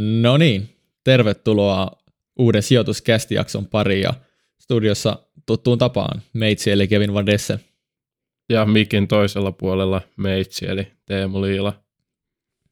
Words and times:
No 0.00 0.36
niin, 0.36 0.76
tervetuloa 1.04 1.90
uuden 2.38 2.62
sijoituskästijakson 2.62 3.66
pariin 3.66 4.02
ja 4.02 4.14
studiossa 4.58 5.18
tuttuun 5.46 5.78
tapaan 5.78 6.22
meitsi 6.32 6.70
eli 6.70 6.88
Kevin 6.88 7.14
Van 7.14 7.26
Desse. 7.26 7.60
Ja 8.48 8.66
mikin 8.66 9.08
toisella 9.08 9.52
puolella 9.52 10.00
meitsi 10.16 10.66
eli 10.66 10.86
Teemu 11.06 11.42
Liila. 11.42 11.82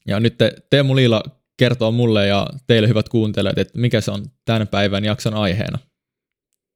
Ja 0.07 0.19
nyt 0.19 0.37
te, 0.37 0.53
Teemu 0.69 0.95
Liila 0.95 1.23
kertoo 1.57 1.91
mulle 1.91 2.27
ja 2.27 2.47
teille 2.67 2.87
hyvät 2.87 3.09
kuuntelijat, 3.09 3.57
että 3.57 3.79
mikä 3.79 4.01
se 4.01 4.11
on 4.11 4.25
tämän 4.45 4.67
päivän 4.67 5.05
jakson 5.05 5.33
aiheena. 5.33 5.79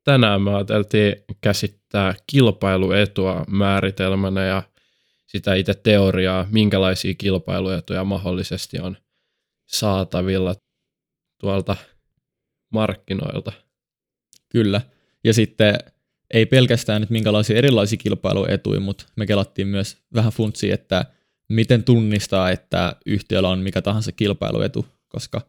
Tänään 0.04 0.42
me 0.42 0.56
ajateltiin 0.56 1.16
käsittää 1.42 2.16
kilpailuetua 2.28 3.46
määritelmänä 3.48 4.46
ja 4.46 4.64
sitä 5.26 5.54
itse 5.54 5.74
teoriaa, 5.74 6.48
minkälaisia 6.52 7.14
kilpailuetuja 7.14 8.04
mahdollisesti 8.04 8.80
on 8.80 8.98
saatavilla 9.74 10.56
tuolta 11.40 11.76
markkinoilta. 12.70 13.52
Kyllä. 14.50 14.82
Ja 15.24 15.34
sitten 15.34 15.76
ei 16.34 16.46
pelkästään 16.46 17.02
nyt 17.02 17.10
minkälaisia 17.10 17.58
erilaisia 17.58 17.98
kilpailuetuja, 17.98 18.80
mutta 18.80 19.06
me 19.16 19.26
kelattiin 19.26 19.68
myös 19.68 19.98
vähän 20.14 20.32
funtsia, 20.32 20.74
että 20.74 21.06
miten 21.50 21.84
tunnistaa, 21.84 22.52
että 22.52 22.96
yhtiöllä 23.06 23.50
on 23.50 23.60
mikä 23.60 23.82
tahansa 23.82 24.12
kilpailuetu, 24.12 24.86
koska 25.08 25.42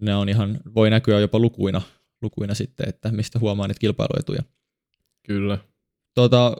ne 0.00 0.14
on 0.14 0.28
ihan, 0.28 0.60
voi 0.74 0.90
näkyä 0.90 1.20
jopa 1.20 1.38
lukuina, 1.38 1.82
lukuina 2.22 2.54
sitten, 2.54 2.88
että 2.88 3.12
mistä 3.12 3.38
huomaa 3.38 3.68
niitä 3.68 3.80
kilpailuetuja. 3.80 4.42
Kyllä. 5.22 5.58
Tota, 6.14 6.56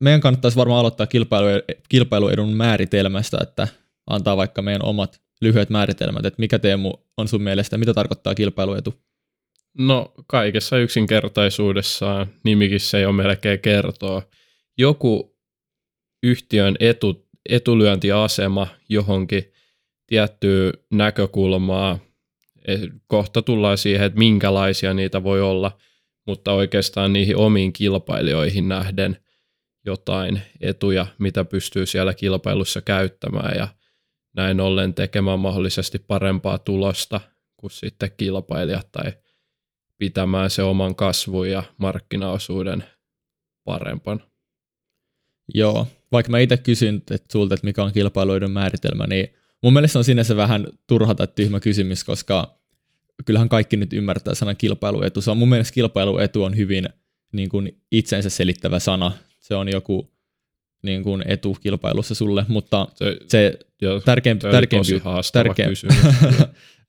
meidän 0.00 0.20
kannattaisi 0.20 0.56
varmaan 0.56 0.80
aloittaa 0.80 1.06
kilpailu, 1.06 1.48
kilpailuedun 1.88 2.52
määritelmästä, 2.52 3.38
että 3.42 3.68
antaa 4.06 4.36
vaikka 4.36 4.62
meidän 4.62 4.84
omat 4.84 5.23
lyhyet 5.40 5.70
määritelmät, 5.70 6.26
että 6.26 6.40
mikä 6.40 6.58
Teemu 6.58 6.92
on 7.16 7.28
sun 7.28 7.42
mielestä, 7.42 7.78
mitä 7.78 7.94
tarkoittaa 7.94 8.34
kilpailuetu? 8.34 8.94
No 9.78 10.12
kaikessa 10.26 10.78
yksinkertaisuudessaan 10.78 12.26
nimikin 12.44 12.80
se 12.80 13.00
jo 13.00 13.12
melkein 13.12 13.60
kertoo. 13.60 14.22
Joku 14.78 15.38
yhtiön 16.22 16.76
etu, 16.80 17.28
etulyöntiasema 17.48 18.66
johonkin 18.88 19.52
tiettyä 20.06 20.72
näkökulmaa. 20.92 21.98
E, 22.68 22.78
kohta 23.06 23.42
tullaan 23.42 23.78
siihen, 23.78 24.06
että 24.06 24.18
minkälaisia 24.18 24.94
niitä 24.94 25.22
voi 25.22 25.40
olla, 25.42 25.78
mutta 26.26 26.52
oikeastaan 26.52 27.12
niihin 27.12 27.36
omiin 27.36 27.72
kilpailijoihin 27.72 28.68
nähden 28.68 29.16
jotain 29.86 30.42
etuja, 30.60 31.06
mitä 31.18 31.44
pystyy 31.44 31.86
siellä 31.86 32.14
kilpailussa 32.14 32.80
käyttämään 32.80 33.56
ja 33.56 33.68
näin 34.34 34.60
ollen 34.60 34.94
tekemään 34.94 35.38
mahdollisesti 35.38 35.98
parempaa 35.98 36.58
tulosta 36.58 37.20
kuin 37.56 37.70
sitten 37.70 38.10
kilpailijat 38.16 38.92
tai 38.92 39.12
pitämään 39.98 40.50
se 40.50 40.62
oman 40.62 40.94
kasvun 40.94 41.50
ja 41.50 41.62
markkinaosuuden 41.78 42.84
parempana. 43.64 44.20
Joo, 45.54 45.86
vaikka 46.12 46.30
mä 46.30 46.38
itse 46.38 46.56
kysyn 46.56 46.96
että 46.96 47.32
sulta, 47.32 47.54
että 47.54 47.66
mikä 47.66 47.84
on 47.84 47.92
kilpailuiden 47.92 48.50
määritelmä, 48.50 49.06
niin 49.06 49.28
mun 49.62 49.72
mielestä 49.72 49.98
on 49.98 50.04
sinänsä 50.04 50.36
vähän 50.36 50.66
turha 50.86 51.14
tai 51.14 51.28
tyhmä 51.34 51.60
kysymys, 51.60 52.04
koska 52.04 52.58
kyllähän 53.24 53.48
kaikki 53.48 53.76
nyt 53.76 53.92
ymmärtää 53.92 54.34
sanan 54.34 54.56
kilpailuetu. 54.56 55.20
Se 55.20 55.30
on 55.30 55.36
mun 55.36 55.48
mielestä 55.48 55.74
kilpailuetu 55.74 56.42
on 56.42 56.56
hyvin 56.56 56.88
niin 57.32 57.48
kuin 57.48 57.80
itsensä 57.90 58.30
selittävä 58.30 58.78
sana. 58.78 59.12
Se 59.40 59.54
on 59.54 59.68
joku 59.68 60.13
niin 60.84 61.02
kuin 61.02 61.22
etu 61.26 61.56
kilpailussa 61.60 62.14
sulle, 62.14 62.44
mutta 62.48 62.88
se, 62.94 63.16
se 63.28 63.58
joo, 63.80 64.00
tärkeämpi, 64.00 64.42
tärkeämpi, 64.50 65.02
tärkeämpi 65.32 65.74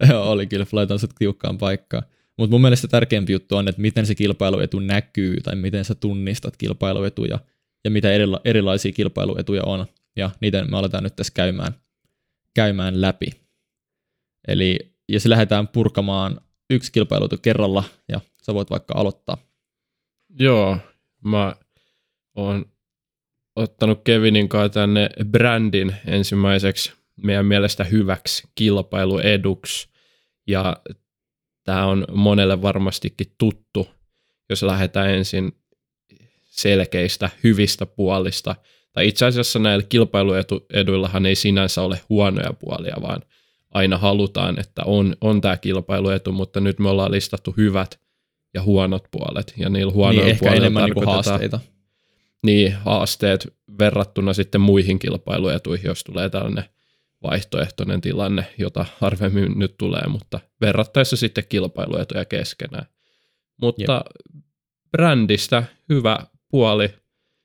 joo, 0.10 0.32
oli 0.32 0.48
kyllä, 0.48 0.66
laitan 0.72 1.00
sut 1.00 1.12
tiukkaan 1.20 1.58
paikkaan. 1.58 2.04
Mutta 2.38 2.52
mun 2.54 2.62
mielestä 2.62 2.88
tärkeämpi 2.88 3.32
juttu 3.34 3.56
on, 3.56 3.68
että 3.68 3.82
miten 3.82 4.06
se 4.06 4.16
kilpailuetu 4.16 4.80
näkyy 4.80 5.42
tai 5.42 5.56
miten 5.56 5.86
sä 5.86 5.96
tunnistat 5.96 6.58
kilpailuetuja 6.58 7.40
ja 7.84 7.92
mitä 7.92 8.08
erila- 8.08 8.42
erilaisia 8.46 8.92
kilpailuetuja 8.92 9.64
on. 9.66 9.86
Ja 10.16 10.30
niitä 10.42 10.66
me 10.66 10.78
aletaan 10.78 11.04
nyt 11.04 11.16
tässä 11.16 11.34
käymään, 11.36 11.74
käymään 12.54 13.02
läpi. 13.02 13.28
Eli 14.48 14.80
jos 15.10 15.26
lähdetään 15.26 15.68
purkamaan 15.68 16.42
yksi 16.70 16.92
kilpailuetu 16.92 17.38
kerralla 17.42 17.84
ja 18.10 18.22
sä 18.42 18.54
voit 18.54 18.70
vaikka 18.70 18.94
aloittaa. 18.98 19.38
Joo, 20.40 20.78
mä 21.24 21.56
oon 22.36 22.66
ottanut 23.56 24.02
Kevinin 24.04 24.50
kanssa 24.50 24.70
tänne 24.70 25.10
brändin 25.32 25.96
ensimmäiseksi 26.08 26.94
meidän 27.24 27.46
mielestä 27.46 27.84
hyväksi 27.84 28.44
kilpailueduksi. 28.56 29.90
Ja 30.48 30.78
tämä 31.64 31.86
on 31.86 32.06
monelle 32.12 32.62
varmastikin 32.62 33.28
tuttu, 33.38 33.88
jos 34.50 34.64
lähdetään 34.64 35.10
ensin 35.10 35.52
selkeistä, 36.44 37.30
hyvistä 37.44 37.86
puolista. 37.86 38.56
Tai 38.94 39.08
itse 39.08 39.26
asiassa 39.26 39.60
näillä 39.60 39.86
kilpailueduillahan 39.90 41.26
ei 41.26 41.36
sinänsä 41.36 41.82
ole 41.82 42.00
huonoja 42.10 42.54
puolia, 42.54 42.96
vaan 43.02 43.22
aina 43.72 43.98
halutaan, 43.98 44.60
että 44.60 44.82
on, 44.86 45.16
on 45.22 45.42
tämä 45.42 45.58
kilpailuetu, 45.58 46.32
mutta 46.32 46.60
nyt 46.60 46.80
me 46.80 46.90
ollaan 46.90 47.12
listattu 47.12 47.54
hyvät 47.58 48.00
ja 48.54 48.62
huonot 48.62 49.04
puolet. 49.12 49.54
Ja 49.58 49.70
niillä 49.70 49.94
huonoilla 49.94 50.26
niin, 50.26 50.40
puolilla 50.40 50.62
enemmän 50.62 50.84
niinku 50.84 51.06
haasteita. 51.06 51.60
Niin, 52.46 52.74
haasteet 52.74 53.54
verrattuna 53.80 54.34
sitten 54.34 54.62
muihin 54.62 55.00
kilpailuetuihin, 55.00 55.86
jos 55.88 56.04
tulee 56.04 56.30
tällainen 56.30 56.64
vaihtoehtoinen 57.24 58.02
tilanne, 58.02 58.46
jota 58.58 58.86
harvemmin 58.98 59.60
nyt 59.60 59.78
tulee, 59.78 60.08
mutta 60.08 60.40
verrattaessa 60.62 61.16
sitten 61.16 61.44
kilpailuetuja 61.50 62.26
keskenään. 62.26 62.86
Mutta 63.62 64.04
Jep. 64.06 64.44
brändistä 64.92 65.64
hyvä 65.90 66.18
puoli, 66.52 66.90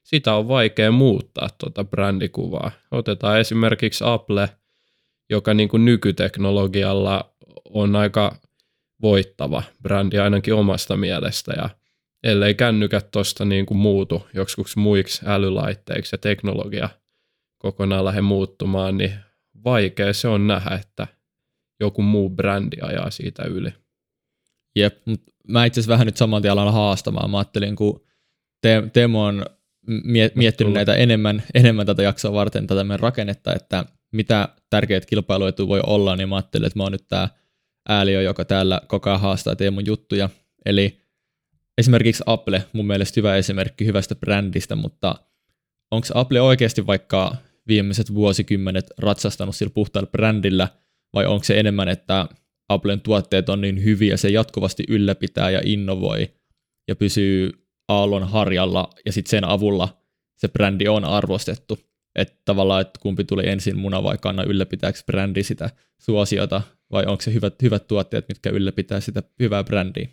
sitä 0.03 0.35
on 0.35 0.49
vaikea 0.49 0.91
muuttaa 0.91 1.49
tuota 1.59 1.85
brändikuvaa. 1.85 2.71
Otetaan 2.91 3.41
esimerkiksi 3.41 4.05
Apple, 4.07 4.49
joka 5.31 5.55
niin 5.55 5.69
kuin 5.69 5.85
nykyteknologialla 5.85 7.35
on 7.65 7.97
aika 7.97 8.37
voittava 9.03 9.63
brändi 9.83 10.19
ainakin 10.19 10.55
omasta 10.55 10.97
mielestä 10.97 11.53
ja 11.57 11.71
ellei 12.23 12.55
kännykät 12.55 13.11
tuosta 13.11 13.45
niin 13.45 13.67
kuin 13.67 13.79
muutu 13.79 14.27
joksikuksi 14.35 14.79
muiksi 14.79 15.23
älylaitteiksi 15.27 16.15
ja 16.15 16.19
teknologia 16.19 16.89
kokonaan 17.59 18.05
lähde 18.05 18.21
muuttumaan, 18.21 18.97
niin 18.97 19.13
vaikea 19.65 20.13
se 20.13 20.29
on 20.29 20.47
nähdä, 20.47 20.75
että 20.75 21.07
joku 21.81 22.03
muu 22.03 22.31
brändi 22.31 22.77
ajaa 22.83 23.11
siitä 23.11 23.45
yli. 23.45 23.71
Jep, 24.77 24.99
mutta 25.07 25.33
mä 25.49 25.65
itse 25.65 25.81
asiassa 25.81 25.93
vähän 25.93 26.07
nyt 26.07 26.17
saman 26.17 26.43
tien 26.43 26.53
alan 26.53 26.73
haastamaan. 26.73 27.31
Mä 27.31 27.39
ajattelin, 27.39 27.77
kun 27.77 28.07
Te- 28.61 28.83
Teemu 28.93 29.21
on 29.21 29.47
mie- 30.05 30.33
miettinyt 30.35 30.73
näitä 30.73 30.95
enemmän, 30.95 31.43
enemmän 31.55 31.87
tätä 31.87 32.03
jaksoa 32.03 32.33
varten 32.33 32.67
tätä 32.67 32.85
meidän 32.85 33.01
rakennetta, 33.01 33.55
että 33.55 33.85
mitä 34.13 34.49
tärkeät 34.71 35.07
kilpailuetu 35.07 35.69
voi 35.69 35.81
olla, 35.87 36.17
niin 36.17 36.29
mä 36.29 36.37
ajattelin, 36.37 36.67
että 36.67 36.79
mä 36.79 36.83
oon 36.83 36.93
nyt 36.93 37.09
tää 37.09 37.29
ääliö, 37.89 38.23
joka 38.23 38.45
täällä 38.45 38.81
koko 38.87 39.11
ajan 39.11 39.21
haastaa 39.21 39.57
Teemun 39.57 39.87
juttuja. 39.87 40.29
Eli 40.67 41.01
esimerkiksi 41.81 42.23
Apple, 42.27 42.65
mun 42.73 42.87
mielestä 42.87 43.21
hyvä 43.21 43.37
esimerkki 43.37 43.87
hyvästä 43.87 44.15
brändistä, 44.15 44.77
mutta 44.77 45.15
onko 45.91 46.07
Apple 46.15 46.41
oikeasti 46.41 46.87
vaikka 46.87 47.37
viimeiset 47.67 48.15
vuosikymmenet 48.15 48.87
ratsastanut 48.99 49.57
sillä 49.57 49.73
puhtaalla 49.75 50.11
brändillä, 50.11 50.69
vai 51.15 51.27
onko 51.27 51.45
se 51.45 51.61
enemmän, 51.61 51.89
että 51.89 52.27
Applen 52.69 53.01
tuotteet 53.01 53.49
on 53.49 53.61
niin 53.61 53.85
hyviä, 53.85 54.17
se 54.17 54.29
jatkuvasti 54.29 54.85
ylläpitää 54.89 55.51
ja 55.51 55.61
innovoi 55.65 56.35
ja 56.89 56.97
pysyy 56.97 57.51
aallon 57.89 58.29
harjalla 58.29 58.91
ja 59.07 59.13
sitten 59.13 59.31
sen 59.31 59.45
avulla 59.45 60.03
se 60.37 60.49
brändi 60.49 60.89
on 60.89 61.05
arvostettu. 61.05 61.79
Että 62.15 62.43
tavallaan, 62.45 62.81
että 62.81 63.01
kumpi 63.03 63.25
tuli 63.25 63.49
ensin 63.49 63.79
muna 63.79 64.03
vai 64.03 64.19
kanna 64.19 64.43
ylläpitääkö 64.43 64.99
brändi 65.07 65.43
sitä 65.43 65.71
suosiota 65.99 66.63
vai 66.93 67.05
onko 67.07 67.23
se 67.23 67.33
hyvät, 67.33 67.63
hyvät 67.63 67.87
tuotteet, 67.87 68.29
mitkä 68.29 68.51
ylläpitää 68.51 69.01
sitä 69.01 69.23
hyvää 69.41 69.65
brändiä? 69.65 70.09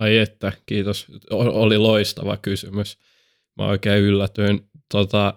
Ai 0.00 0.18
että, 0.18 0.52
kiitos. 0.66 1.06
Oli 1.30 1.78
loistava 1.78 2.36
kysymys. 2.36 2.98
Mä 3.58 3.66
oikein 3.66 4.02
yllätyin. 4.02 4.68
Tota, 4.92 5.34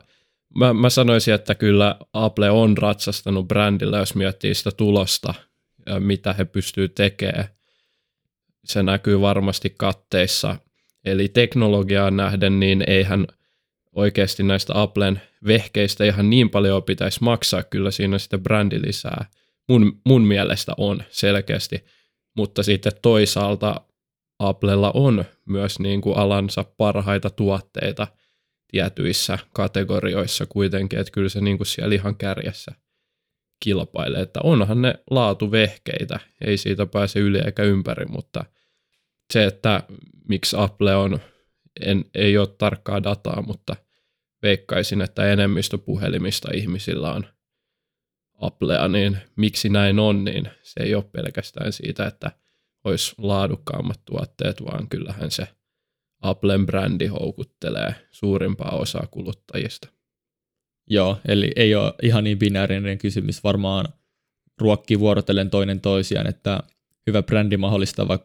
mä, 0.56 0.74
mä 0.74 0.89
sanoisin, 0.89 1.33
että 1.33 1.56
kyllä 1.56 1.95
Apple 2.13 2.50
on 2.50 2.77
ratsastanut 2.77 3.48
brändillä, 3.48 3.98
jos 3.98 4.15
miettii 4.15 4.56
sitä 4.56 4.71
tulosta, 4.71 5.33
mitä 6.00 6.33
he 6.33 6.45
pystyy 6.45 6.89
tekemään. 6.89 7.48
Se 8.65 8.83
näkyy 8.83 9.21
varmasti 9.21 9.74
katteissa. 9.77 10.56
Eli 11.06 11.27
teknologiaan 11.30 12.18
nähden, 12.18 12.60
niin 12.60 12.83
eihän 12.88 13.27
oikeasti 13.95 14.44
näistä 14.44 14.81
Applen 14.81 15.21
vehkeistä 15.48 16.06
ihan 16.06 16.30
niin 16.30 16.50
paljon 16.50 16.83
pitäisi 16.83 17.24
maksaa, 17.24 17.63
kyllä 17.63 17.92
siinä 17.92 18.18
sitä 18.18 18.38
brändi 18.38 18.81
lisää. 18.86 19.25
Mun, 19.69 20.01
mun 20.06 20.21
mielestä 20.21 20.74
on 20.77 21.04
selkeästi, 21.10 21.86
mutta 22.36 22.63
sitten 22.63 22.92
toisaalta 23.01 23.81
Applella 24.40 24.92
on 24.94 25.26
myös 25.46 25.80
niin 25.80 26.02
kuin 26.02 26.18
alansa 26.18 26.64
parhaita 26.78 27.30
tuotteita– 27.30 28.08
tietyissä 28.74 29.40
kategorioissa 29.54 30.46
kuitenkin, 30.46 31.00
että 31.00 31.12
kyllä 31.12 31.30
se 31.30 31.42
niin 31.42 31.58
kuin 31.58 31.68
siellä 31.68 31.96
ihan 31.96 32.16
kärjessä 32.16 32.72
kilpailee. 33.60 34.22
Että 34.22 34.40
onhan 34.44 34.82
ne 34.82 34.94
laatuvehkeitä, 35.10 36.20
ei 36.46 36.58
siitä 36.58 36.86
pääse 36.86 37.20
yli 37.20 37.40
eikä 37.46 37.64
ympäri, 37.64 38.06
mutta 38.06 38.46
se, 39.34 39.46
että 39.46 39.84
miksi 40.30 40.56
Apple 40.60 40.96
on, 40.96 41.20
en, 41.82 42.06
ei 42.16 42.38
ole 42.38 42.48
tarkkaa 42.48 43.04
dataa, 43.04 43.42
mutta 43.42 43.76
veikkaisin, 44.44 45.02
että 45.02 45.26
enemmistö 45.26 45.78
puhelimista 45.78 46.48
ihmisillä 46.54 47.14
on 47.14 47.26
Applea, 48.42 48.88
niin 48.88 49.18
miksi 49.36 49.70
näin 49.70 50.00
on, 50.00 50.24
niin 50.24 50.50
se 50.64 50.84
ei 50.84 50.96
ole 50.96 51.04
pelkästään 51.12 51.74
siitä, 51.74 52.08
että 52.08 52.32
olisi 52.84 53.16
laadukkaammat 53.18 54.00
tuotteet, 54.06 54.64
vaan 54.66 54.90
kyllähän 54.90 55.32
se 55.32 55.48
Applen 56.22 56.66
brändi 56.66 57.08
houkuttelee 57.08 57.96
suurimpaa 58.12 58.72
osaa 58.72 59.08
kuluttajista. 59.12 59.88
Joo, 60.90 61.18
eli 61.28 61.52
ei 61.56 61.76
ole 61.76 61.94
ihan 62.04 62.24
niin 62.24 62.40
binäärinen 62.40 62.98
kysymys. 62.98 63.44
Varmaan 63.44 63.86
ruokkii 64.62 65.00
vuorotellen 65.00 65.50
toinen 65.50 65.82
toisiaan, 65.82 66.28
että 66.28 66.64
hyvä 67.08 67.24
brändi 67.24 67.58
mahdollistaa 67.58 68.20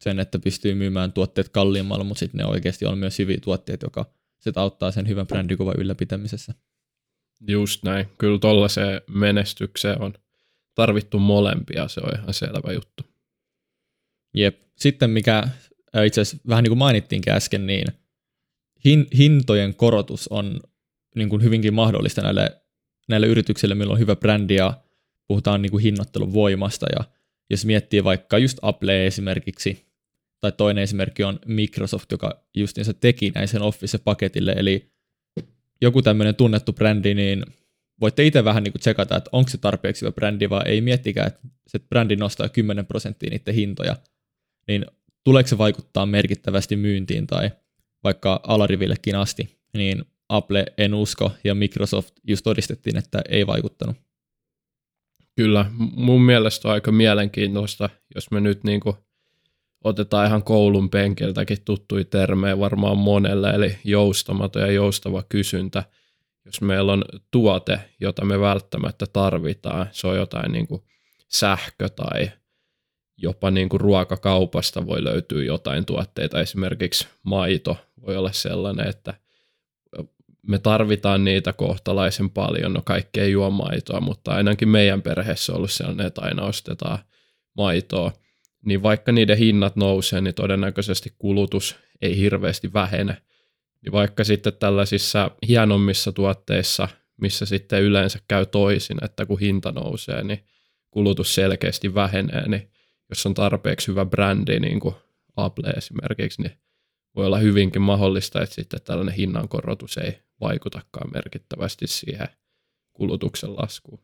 sen, 0.00 0.20
että 0.20 0.38
pystyy 0.38 0.74
myymään 0.74 1.12
tuotteet 1.12 1.48
kalliimmalla, 1.48 2.04
mutta 2.04 2.18
sitten 2.18 2.38
ne 2.38 2.44
oikeasti 2.44 2.86
on 2.86 2.98
myös 2.98 3.18
hyviä 3.18 3.38
tuotteet, 3.40 3.82
joka 3.82 4.06
se 4.38 4.52
auttaa 4.56 4.90
sen 4.90 5.08
hyvän 5.08 5.26
brändikuvan 5.26 5.74
ylläpitämisessä. 5.78 6.54
Just 7.48 7.82
näin. 7.82 8.08
Kyllä 8.18 8.38
tuollaiseen 8.38 9.00
menestykseen 9.10 10.02
on 10.02 10.14
tarvittu 10.74 11.18
molempia, 11.18 11.88
se 11.88 12.00
on 12.00 12.18
ihan 12.18 12.34
selvä 12.34 12.72
juttu. 12.72 13.15
Jep. 14.36 14.60
Sitten 14.76 15.10
mikä 15.10 15.48
itse 16.04 16.20
asiassa 16.20 16.48
vähän 16.48 16.62
niin 16.64 16.70
kuin 16.70 16.78
mainittiinkin 16.78 17.32
äsken, 17.32 17.66
niin 17.66 17.86
hin, 18.84 19.06
hintojen 19.18 19.74
korotus 19.74 20.28
on 20.28 20.60
niin 21.14 21.28
kuin 21.28 21.42
hyvinkin 21.42 21.74
mahdollista 21.74 22.22
näille, 22.22 22.60
näille 23.08 23.26
yrityksille, 23.26 23.74
millä 23.74 23.92
on 23.92 23.98
hyvä 23.98 24.16
brändi 24.16 24.54
ja 24.54 24.80
puhutaan 25.28 25.62
niin 25.62 25.70
kuin 25.70 25.82
hinnoittelun 25.82 26.32
voimasta. 26.32 26.86
Ja 26.98 27.04
jos 27.50 27.64
miettii 27.64 28.04
vaikka 28.04 28.38
just 28.38 28.58
Apple 28.62 29.06
esimerkiksi, 29.06 29.86
tai 30.40 30.52
toinen 30.52 30.84
esimerkki 30.84 31.24
on 31.24 31.38
Microsoft, 31.46 32.12
joka 32.12 32.42
justiinsa 32.54 32.94
teki 32.94 33.30
näin 33.30 33.48
sen 33.48 33.62
Office-paketille, 33.62 34.54
eli 34.56 34.90
joku 35.80 36.02
tämmöinen 36.02 36.34
tunnettu 36.34 36.72
brändi, 36.72 37.14
niin 37.14 37.44
voitte 38.00 38.24
itse 38.24 38.44
vähän 38.44 38.62
niin 38.62 38.72
kuin 38.72 38.80
tsekata, 38.80 39.16
että 39.16 39.30
onko 39.32 39.50
se 39.50 39.58
tarpeeksi 39.58 40.02
hyvä 40.02 40.12
brändi, 40.12 40.50
vai 40.50 40.62
ei 40.66 40.80
miettikää, 40.80 41.26
että 41.26 41.40
se 41.66 41.78
brändi 41.78 42.16
nostaa 42.16 42.48
10 42.48 42.86
prosenttia 42.86 43.30
niiden 43.30 43.54
hintoja, 43.54 43.96
niin 44.68 44.86
tuleeko 45.24 45.48
se 45.48 45.58
vaikuttaa 45.58 46.06
merkittävästi 46.06 46.76
myyntiin 46.76 47.26
tai 47.26 47.50
vaikka 48.04 48.40
alarivillekin 48.46 49.16
asti, 49.16 49.58
niin 49.76 50.04
Apple 50.28 50.66
en 50.78 50.94
usko 50.94 51.32
ja 51.44 51.54
Microsoft 51.54 52.14
just 52.28 52.44
todistettiin, 52.44 52.98
että 52.98 53.22
ei 53.28 53.46
vaikuttanut. 53.46 53.96
Kyllä, 55.36 55.66
mun 55.78 56.22
mielestä 56.22 56.68
on 56.68 56.74
aika 56.74 56.92
mielenkiintoista, 56.92 57.90
jos 58.14 58.30
me 58.30 58.40
nyt 58.40 58.64
niin 58.64 58.80
otetaan 59.84 60.26
ihan 60.26 60.42
koulun 60.42 60.90
penkiltäkin 60.90 61.62
tuttui 61.64 62.04
termejä 62.04 62.58
varmaan 62.58 62.98
monelle, 62.98 63.50
eli 63.50 63.78
joustamaton 63.84 64.62
ja 64.62 64.72
joustava 64.72 65.22
kysyntä. 65.28 65.84
Jos 66.44 66.60
meillä 66.60 66.92
on 66.92 67.04
tuote, 67.30 67.80
jota 68.00 68.24
me 68.24 68.40
välttämättä 68.40 69.06
tarvitaan, 69.12 69.86
se 69.92 70.06
on 70.06 70.16
jotain 70.16 70.52
niin 70.52 70.68
sähkö 71.28 71.88
tai 71.88 72.30
jopa 73.16 73.50
niin 73.50 73.68
kuin 73.68 73.80
ruokakaupasta 73.80 74.86
voi 74.86 75.04
löytyä 75.04 75.44
jotain 75.44 75.86
tuotteita, 75.86 76.40
esimerkiksi 76.40 77.08
maito 77.22 77.76
voi 78.06 78.16
olla 78.16 78.32
sellainen, 78.32 78.88
että 78.88 79.14
me 80.46 80.58
tarvitaan 80.58 81.24
niitä 81.24 81.52
kohtalaisen 81.52 82.30
paljon, 82.30 82.72
no 82.72 82.82
kaikki 82.84 83.20
ei 83.20 83.32
juo 83.32 83.50
maitoa, 83.50 84.00
mutta 84.00 84.30
ainakin 84.30 84.68
meidän 84.68 85.02
perheessä 85.02 85.52
on 85.52 85.56
ollut 85.56 85.70
sellainen, 85.70 86.06
että 86.06 86.20
aina 86.20 86.42
ostetaan 86.42 86.98
maitoa, 87.56 88.12
niin 88.64 88.82
vaikka 88.82 89.12
niiden 89.12 89.38
hinnat 89.38 89.76
nousee, 89.76 90.20
niin 90.20 90.34
todennäköisesti 90.34 91.12
kulutus 91.18 91.76
ei 92.02 92.16
hirveästi 92.16 92.72
vähene. 92.72 93.16
Niin 93.82 93.92
vaikka 93.92 94.24
sitten 94.24 94.52
tällaisissa 94.52 95.30
hienommissa 95.48 96.12
tuotteissa, 96.12 96.88
missä 97.16 97.46
sitten 97.46 97.82
yleensä 97.82 98.18
käy 98.28 98.46
toisin, 98.46 99.04
että 99.04 99.26
kun 99.26 99.40
hinta 99.40 99.72
nousee, 99.72 100.24
niin 100.24 100.44
kulutus 100.90 101.34
selkeästi 101.34 101.94
vähenee, 101.94 102.48
niin 102.48 102.70
jos 103.08 103.26
on 103.26 103.34
tarpeeksi 103.34 103.88
hyvä 103.88 104.04
brändi, 104.04 104.60
niin 104.60 104.80
kuin 104.80 104.94
Apple 105.36 105.70
esimerkiksi, 105.70 106.42
niin 106.42 106.52
voi 107.16 107.26
olla 107.26 107.38
hyvinkin 107.38 107.82
mahdollista, 107.82 108.42
että 108.42 108.54
sitten 108.54 108.80
tällainen 108.84 109.14
hinnankorotus 109.14 109.98
ei 109.98 110.18
vaikutakaan 110.40 111.10
merkittävästi 111.14 111.86
siihen 111.86 112.28
kulutuksen 112.92 113.56
laskuun. 113.56 114.00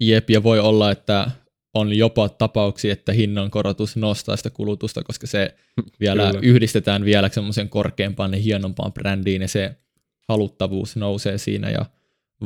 Jep, 0.00 0.30
ja 0.30 0.42
voi 0.42 0.60
olla, 0.60 0.90
että 0.90 1.30
on 1.74 1.92
jopa 1.96 2.28
tapauksia, 2.28 2.92
että 2.92 3.12
hinnankorotus 3.12 3.96
nostaa 3.96 4.36
sitä 4.36 4.50
kulutusta, 4.50 5.02
koska 5.04 5.26
se 5.26 5.54
vielä 6.00 6.26
Kyllä. 6.26 6.40
yhdistetään 6.42 7.04
vielä 7.04 7.28
semmoisen 7.28 7.68
korkeampaan 7.68 8.34
ja 8.34 8.40
hienompaan 8.40 8.92
brändiin, 8.92 9.42
ja 9.42 9.48
se 9.48 9.76
haluttavuus 10.28 10.96
nousee 10.96 11.38
siinä, 11.38 11.70
ja 11.70 11.86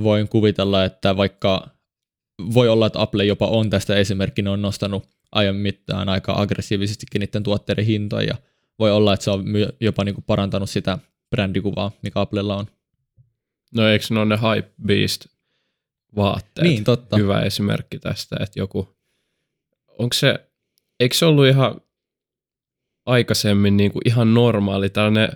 voin 0.03 0.29
kuvitella, 0.29 0.85
että 0.85 1.17
vaikka 1.17 1.69
voi 2.55 2.69
olla, 2.69 2.87
että 2.87 3.01
Apple 3.01 3.25
jopa 3.25 3.47
on 3.47 3.71
tästä 3.71 3.97
esimerkkinä, 3.97 4.53
on 4.53 4.63
nostanut 4.63 5.09
ajan 5.35 5.57
mittaan 5.57 6.09
aika 6.09 6.33
aggressiivisestikin 6.33 7.21
niiden 7.21 7.43
tuotteiden 7.43 7.85
hintoja, 7.85 8.27
ja 8.27 8.35
voi 8.79 8.91
olla, 8.91 9.15
että 9.15 9.25
se 9.25 9.31
on 9.31 9.45
jopa 9.81 10.05
niin 10.05 10.15
kuin 10.15 10.25
parantanut 10.25 10.71
sitä 10.71 10.99
brändikuvaa, 11.31 11.93
mikä 12.03 12.21
Applella 12.21 12.57
on. 12.57 12.67
No 13.75 13.89
eikö 13.89 14.05
ne 14.11 14.21
ole 14.21 14.27
ne 14.27 14.37
Hype 14.37 14.71
Beast 14.87 15.27
vaatteet? 16.17 16.69
Niin, 16.69 16.85
totta. 16.85 17.17
Hyvä 17.17 17.41
esimerkki 17.43 17.99
tästä, 17.99 18.37
että 18.41 18.61
joku, 18.61 18.97
onko 19.99 20.13
se, 20.13 20.49
eikö 21.01 21.17
se 21.17 21.27
ollut 21.27 21.47
ihan 21.47 21.81
aikaisemmin 23.07 23.77
niin 23.77 23.93
kuin 23.93 24.03
ihan 24.05 24.35
normaali, 24.35 24.91
tällainen 24.91 25.29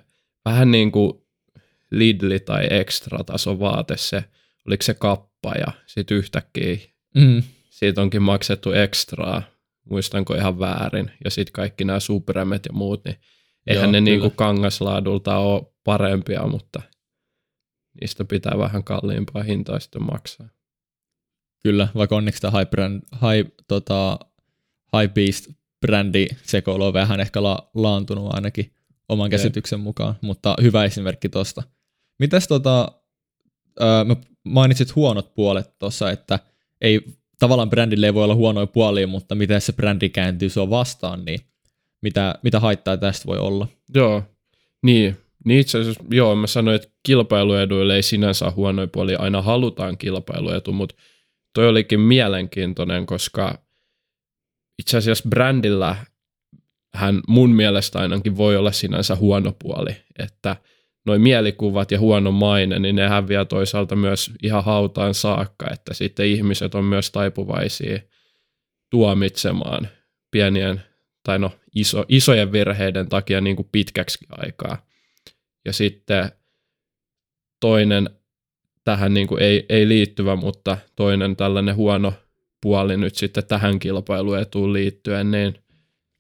vähän 0.45 0.71
niin 0.71 0.93
kuin 0.93 1.13
Lidli 1.91 2.41
tai 2.41 2.67
extra 2.71 3.25
taso 3.25 3.61
vaate 3.61 3.97
se, 3.97 4.25
oliko 4.67 4.83
se 4.83 4.95
kappa 4.95 5.53
ja 5.53 5.73
sitten 5.87 6.17
yhtäkkiä 6.17 6.77
mm. 7.15 7.43
siitä 7.71 8.03
onkin 8.03 8.23
maksettu 8.23 8.73
ekstraa, 8.73 9.43
muistanko 9.91 10.35
ihan 10.35 10.59
väärin, 10.59 11.11
ja 11.25 11.31
sitten 11.31 11.53
kaikki 11.53 11.85
nämä 11.85 12.01
Supremet 12.01 12.67
ja 12.67 12.73
muut, 12.73 13.05
niin 13.05 13.17
eihän 13.67 13.85
Joo, 13.85 13.93
ne 13.93 14.01
niin 14.01 14.21
kuin 14.21 14.37
kangaslaadulta 14.37 15.37
ole 15.37 15.73
parempia, 15.85 16.47
mutta 16.47 16.83
niistä 18.01 18.25
pitää 18.25 18.59
vähän 18.59 18.85
kalliimpaa 18.85 19.43
hintaa 19.43 19.81
sitten 19.81 20.03
maksaa. 20.03 20.49
Kyllä, 21.63 21.89
vaikka 21.95 22.17
onneksi 22.17 22.41
tämä 22.41 22.59
high, 22.59 22.71
brand, 22.71 23.03
high, 23.13 23.51
tota, 23.69 24.19
high 24.97 25.15
beast 25.15 25.51
brändi 25.81 26.27
sekoilu 26.43 26.85
on 26.85 26.93
vähän 26.93 27.21
ehkä 27.21 27.43
la, 27.43 27.71
laantunut 27.75 28.35
ainakin 28.35 28.73
oman 29.09 29.31
käsityksen 29.31 29.81
mukaan, 29.81 30.15
mutta 30.21 30.57
hyvä 30.63 30.85
esimerkki 30.85 31.29
tuosta. 31.29 31.63
Mitäs 32.19 32.49
tota, 32.49 32.93
mä 34.05 34.17
mainitsit 34.45 34.97
huonot 34.97 35.35
puolet 35.35 35.79
tuossa, 35.79 36.11
että 36.11 36.39
ei 36.81 37.18
tavallaan 37.39 37.71
brändille 37.71 38.07
ei 38.07 38.15
voi 38.15 38.25
olla 38.25 38.35
huonoja 38.35 38.67
puolia, 38.67 39.07
mutta 39.07 39.35
miten 39.35 39.61
se 39.61 39.73
brändi 39.73 40.09
kääntyy 40.09 40.49
sua 40.49 40.71
vastaan, 40.71 41.25
niin 41.25 41.41
mitä, 42.03 42.35
mitä 42.43 42.61
haittaa 42.61 42.97
tästä 42.97 43.27
voi 43.27 43.39
olla? 43.39 43.69
Joo, 43.95 44.23
niin. 44.83 45.17
niin 45.45 45.61
itse 45.61 45.79
asiassa, 45.79 46.05
joo, 46.11 46.37
mä 46.37 46.47
sanoin, 46.47 46.75
että 46.77 46.89
kilpailueduille 47.03 47.97
ei 47.97 48.03
sinänsä 48.03 48.45
ole 48.45 48.55
huonoja 48.55 48.89
puolia, 48.89 49.19
aina 49.19 49.43
halutaan 49.43 49.99
kilpailuetu, 49.99 50.73
mutta 50.73 50.95
toi 51.55 51.69
olikin 51.69 52.01
mielenkiintoinen, 52.01 53.07
koska 53.07 53.59
itse 54.79 54.97
asiassa 54.97 55.29
brändillä 55.29 55.97
hän 56.95 57.21
mun 57.29 57.51
mielestä 57.51 57.99
ainakin 57.99 58.37
voi 58.37 58.57
olla 58.57 58.73
sinänsä 58.73 59.17
huono 59.17 59.53
puoli, 59.63 59.97
että 60.19 60.57
noin 61.07 61.21
mielikuvat 61.21 61.91
ja 61.91 62.01
huono 62.01 62.33
maine, 62.33 62.79
niin 62.79 62.97
ne 62.97 63.09
häviää 63.09 63.45
toisaalta 63.45 63.97
myös 63.97 64.31
ihan 64.43 64.65
hautaan 64.65 65.15
saakka, 65.15 65.71
että 65.73 65.95
sitten 65.95 66.27
ihmiset 66.27 66.75
on 66.75 66.85
myös 66.85 67.11
taipuvaisia 67.11 67.99
tuomitsemaan 68.91 69.89
pienien 70.31 70.83
tai 71.23 71.39
no 71.39 71.51
iso, 71.75 72.05
isojen 72.09 72.53
virheiden 72.53 73.09
takia 73.09 73.41
niin 73.41 73.57
kuin 73.57 73.69
pitkäksi 73.73 74.19
aikaa. 74.31 74.87
Ja 75.65 75.73
sitten 75.73 76.33
toinen 77.61 78.11
tähän 78.85 79.15
niin 79.15 79.27
kuin 79.27 79.43
ei, 79.43 79.67
ei 79.69 79.89
liittyvä, 79.89 80.37
mutta 80.37 80.79
toinen 80.97 81.37
tällainen 81.37 81.77
huono 81.77 82.13
puoli 82.63 82.97
nyt 82.97 83.15
sitten 83.15 83.47
tähän 83.47 83.79
kilpailuetuun 83.79 84.73
liittyen, 84.73 85.31
niin 85.31 85.55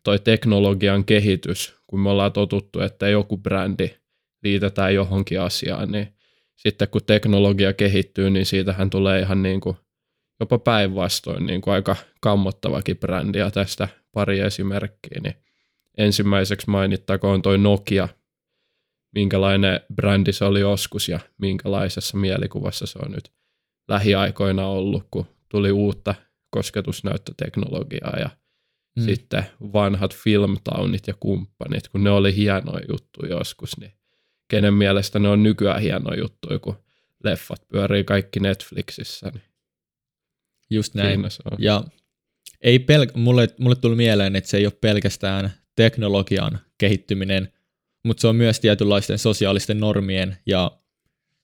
toi 0.04 0.18
teknologian 0.18 1.04
kehitys, 1.04 1.74
kun 1.86 2.00
me 2.00 2.10
ollaan 2.10 2.32
totuttu, 2.32 2.80
että 2.80 3.08
joku 3.08 3.36
brändi 3.36 3.90
liitetään 4.42 4.94
johonkin 4.94 5.40
asiaan, 5.40 5.92
niin 5.92 6.14
sitten 6.56 6.88
kun 6.88 7.04
teknologia 7.06 7.72
kehittyy, 7.72 8.30
niin 8.30 8.46
siitähän 8.46 8.90
tulee 8.90 9.20
ihan 9.20 9.42
niin 9.42 9.60
kuin 9.60 9.76
jopa 10.40 10.58
päinvastoin 10.58 11.46
niin 11.46 11.60
kuin 11.60 11.74
aika 11.74 11.96
kammottavakin 12.20 12.98
brändi, 12.98 13.38
ja 13.38 13.50
tästä 13.50 13.88
pari 14.12 14.40
esimerkkiä, 14.40 15.20
niin 15.22 15.34
ensimmäiseksi 15.98 16.70
mainittakoon 16.70 17.42
toi 17.42 17.58
Nokia, 17.58 18.08
minkälainen 19.14 19.80
brändi 19.94 20.32
se 20.32 20.44
oli 20.44 20.60
joskus 20.60 21.08
ja 21.08 21.20
minkälaisessa 21.38 22.16
mielikuvassa 22.16 22.86
se 22.86 22.98
on 23.04 23.10
nyt 23.12 23.32
lähiaikoina 23.88 24.66
ollut, 24.66 25.04
kun 25.10 25.26
tuli 25.48 25.72
uutta 25.72 26.14
kosketusnäyttöteknologiaa 26.50 28.18
ja 28.18 28.30
mm. 28.96 29.02
sitten 29.02 29.46
vanhat 29.60 30.16
filmtaunit 30.16 31.06
ja 31.06 31.14
kumppanit, 31.20 31.88
kun 31.88 32.04
ne 32.04 32.10
oli 32.10 32.36
hienoja 32.36 32.84
juttuja 32.88 33.36
joskus, 33.38 33.80
niin 33.80 33.92
kenen 34.48 34.74
mielestä 34.74 35.18
ne 35.18 35.28
on 35.28 35.42
nykyään 35.42 35.80
hienoja 35.80 36.20
juttuja, 36.20 36.58
kun 36.58 36.76
leffat 37.24 37.68
pyörii 37.68 38.04
kaikki 38.04 38.40
Netflixissä. 38.40 39.30
Niin 39.34 39.42
Just 40.70 40.94
näin. 40.94 41.20
Ja 41.58 41.84
ei 42.60 42.78
pel- 42.78 43.18
mulle, 43.18 43.48
mulle 43.58 43.76
tuli 43.76 43.96
mieleen, 43.96 44.36
että 44.36 44.50
se 44.50 44.56
ei 44.56 44.66
ole 44.66 44.72
pelkästään 44.80 45.50
teknologian 45.76 46.58
kehittyminen, 46.78 47.52
mutta 48.04 48.20
se 48.20 48.28
on 48.28 48.36
myös 48.36 48.60
tietynlaisten 48.60 49.18
sosiaalisten 49.18 49.80
normien 49.80 50.36
ja 50.46 50.78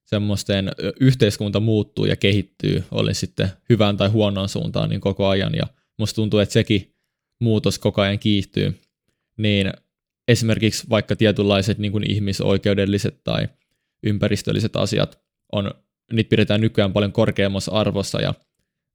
semmoisten 0.04 0.70
yhteiskunta 1.00 1.60
muuttuu 1.60 2.04
ja 2.04 2.16
kehittyy, 2.16 2.84
oli 2.90 3.14
sitten 3.14 3.48
hyvään 3.68 3.96
tai 3.96 4.08
huonoon 4.08 4.48
suuntaan 4.48 4.90
niin 4.90 5.00
koko 5.00 5.28
ajan, 5.28 5.54
ja 5.54 5.66
musta 5.98 6.16
tuntuu, 6.16 6.40
että 6.40 6.52
sekin 6.52 6.94
muutos 7.40 7.78
koko 7.78 8.02
ajan 8.02 8.18
kiihtyy, 8.18 8.80
niin 9.36 9.72
esimerkiksi 10.28 10.86
vaikka 10.90 11.16
tietynlaiset 11.16 11.78
niin 11.78 11.92
kuin 11.92 12.10
ihmisoikeudelliset 12.10 13.24
tai 13.24 13.48
ympäristölliset 14.02 14.76
asiat, 14.76 15.18
on, 15.52 15.70
niitä 16.12 16.28
pidetään 16.28 16.60
nykyään 16.60 16.92
paljon 16.92 17.12
korkeammassa 17.12 17.72
arvossa, 17.72 18.20
ja 18.20 18.34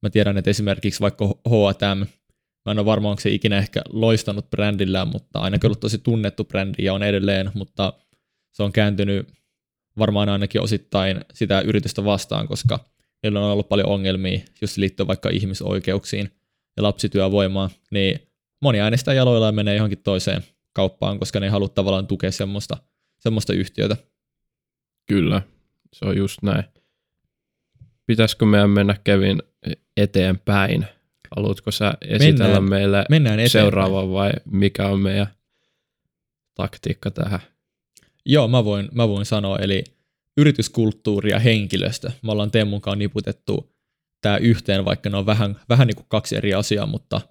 mä 0.02 0.10
tiedän, 0.10 0.38
että 0.38 0.50
esimerkiksi 0.50 1.00
vaikka 1.00 1.28
H&M, 1.28 2.00
mä 2.66 2.72
en 2.72 2.80
ole 2.80 2.86
varma, 2.86 3.10
onko 3.10 3.20
se 3.20 3.30
ikinä 3.30 3.58
ehkä 3.58 3.82
loistanut 3.90 4.50
brändillään, 4.50 5.08
mutta 5.08 5.40
ainakin 5.40 5.68
ollut 5.68 5.80
tosi 5.80 5.98
tunnettu 5.98 6.44
brändi 6.44 6.84
ja 6.84 6.94
on 6.94 7.04
edelleen, 7.04 7.52
mutta 7.54 7.94
se 8.52 8.64
on 8.64 8.72
kääntynyt 8.72 9.28
varmaan 9.98 10.30
ainakin 10.30 10.62
osittain 10.62 11.22
sitä 11.34 11.62
yritystä 11.62 12.06
vastaan, 12.06 12.48
koska 12.48 12.80
niillä 13.24 13.40
on 13.40 13.52
ollut 13.52 13.70
paljon 13.70 13.90
ongelmia 13.90 14.40
just 14.62 14.78
liittyen 14.78 15.08
vaikka 15.08 15.30
ihmisoikeuksiin 15.30 16.32
ja 16.78 16.84
lapsityövoimaan, 16.84 17.70
niin 17.92 18.20
moni 18.62 18.80
äänestää 18.80 19.14
jaloilla 19.14 19.46
ja 19.46 19.52
menee 19.52 19.76
johonkin 19.76 20.04
toiseen 20.04 20.44
kauppaan, 20.74 21.20
koska 21.20 21.40
ne 21.40 21.46
ei 21.46 21.52
halua 21.52 21.70
tavallaan 21.70 22.08
tukea 22.08 22.32
semmoista, 22.32 22.78
semmoista 23.20 23.54
yhtiötä. 23.54 23.98
Kyllä, 25.06 25.42
se 25.94 26.06
on 26.06 26.18
just 26.18 26.42
näin. 26.42 26.64
Pitäisikö 28.06 28.46
meidän 28.46 28.70
mennä 28.70 28.96
Kevin 29.04 29.44
eteenpäin? 29.98 30.86
Haluatko 31.36 31.72
sä 31.72 31.94
esitellä 32.02 32.62
mennään, 32.62 32.70
meille 32.70 33.06
mennään 33.10 33.50
seuraavan 33.50 34.12
vai 34.12 34.32
mikä 34.46 34.88
on 34.88 35.00
meidän 35.00 35.28
taktiikka 36.56 37.12
tähän? 37.12 37.40
Joo, 38.26 38.48
mä 38.48 38.66
voin, 38.66 38.90
mä 38.92 39.08
voin 39.08 39.26
sanoa, 39.26 39.58
eli 39.60 39.84
yrityskulttuuri 40.38 41.32
ja 41.32 41.40
henkilöstö. 41.40 42.12
Me 42.22 42.32
ollaan 42.32 42.52
Teemun 42.52 42.82
kanssa 42.82 42.96
niputettu 42.96 43.76
tämä 44.22 44.38
yhteen, 44.38 44.86
vaikka 44.86 45.10
ne 45.10 45.18
on 45.18 45.26
vähän, 45.26 45.60
vähän 45.70 45.88
niin 45.88 45.96
kuin 45.96 46.06
kaksi 46.10 46.36
eri 46.36 46.54
asiaa, 46.54 46.86
mutta 46.86 47.22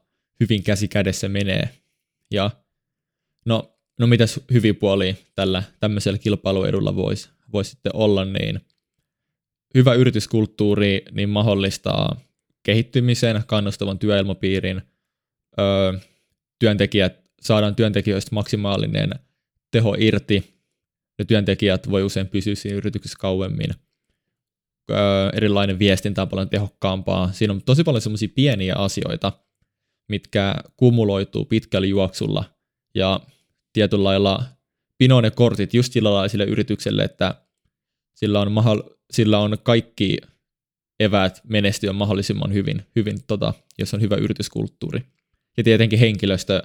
hyvin 0.41 0.63
käsi 0.63 0.89
kädessä 0.89 1.29
menee. 1.29 1.69
Ja 2.31 2.51
no, 3.49 3.79
no 3.99 4.07
mitäs 4.07 4.41
hyviä 4.53 4.75
puolia 4.75 5.15
tällä 5.35 5.63
tämmöisellä 5.81 6.19
kilpailuedulla 6.19 6.97
voisi 6.97 7.29
vois 7.53 7.71
sitten 7.71 7.97
olla, 7.97 8.25
niin 8.25 8.61
hyvä 9.75 9.95
yrityskulttuuri 9.95 11.05
niin 11.13 11.29
mahdollistaa 11.29 12.21
kehittymisen, 12.63 13.43
kannustavan 13.47 13.99
työilmapiirin, 13.99 14.83
öö, 15.59 15.93
työntekijät, 16.59 17.31
saadaan 17.41 17.75
työntekijöistä 17.75 18.35
maksimaalinen 18.35 19.11
teho 19.71 19.97
irti, 19.99 20.55
ne 21.19 21.25
työntekijät 21.25 21.91
voi 21.91 22.03
usein 22.03 22.27
pysyä 22.27 22.55
siinä 22.55 22.77
yrityksessä 22.77 23.19
kauemmin. 23.19 23.71
Öö, 24.91 25.31
erilainen 25.33 25.79
viestintä 25.79 26.23
on 26.23 26.29
paljon 26.29 26.49
tehokkaampaa. 26.49 27.33
Siinä 27.33 27.53
on 27.53 27.63
tosi 27.63 27.85
paljon 27.85 28.03
semmoisia 28.03 28.29
pieniä 28.35 28.75
asioita, 28.75 29.33
mitkä 30.09 30.55
kumuloituu 30.77 31.45
pitkällä 31.45 31.87
juoksulla 31.87 32.45
ja 32.95 33.21
tietyllä 33.79 34.05
lailla 34.05 34.45
pinoon 34.99 35.23
ne 35.23 35.31
kortit 35.31 35.75
just 35.75 35.93
sillä 35.93 36.15
lailla 36.15 36.29
sille 36.29 36.45
yritykselle, 36.45 37.03
että 37.03 37.35
sillä 38.15 38.41
on, 38.41 38.49
mahdoll- 38.49 38.97
sillä 39.11 39.39
on 39.39 39.59
kaikki 39.63 40.17
eväät 41.01 41.41
menestyä 41.49 41.93
mahdollisimman 41.93 42.53
hyvin, 42.53 42.83
hyvin 42.97 43.19
tota, 43.27 43.55
jos 43.79 43.95
on 43.95 44.01
hyvä 44.01 44.17
yrityskulttuuri. 44.17 45.03
Ja 45.57 45.65
tietenkin 45.65 45.99
henkilöstö, 45.99 46.63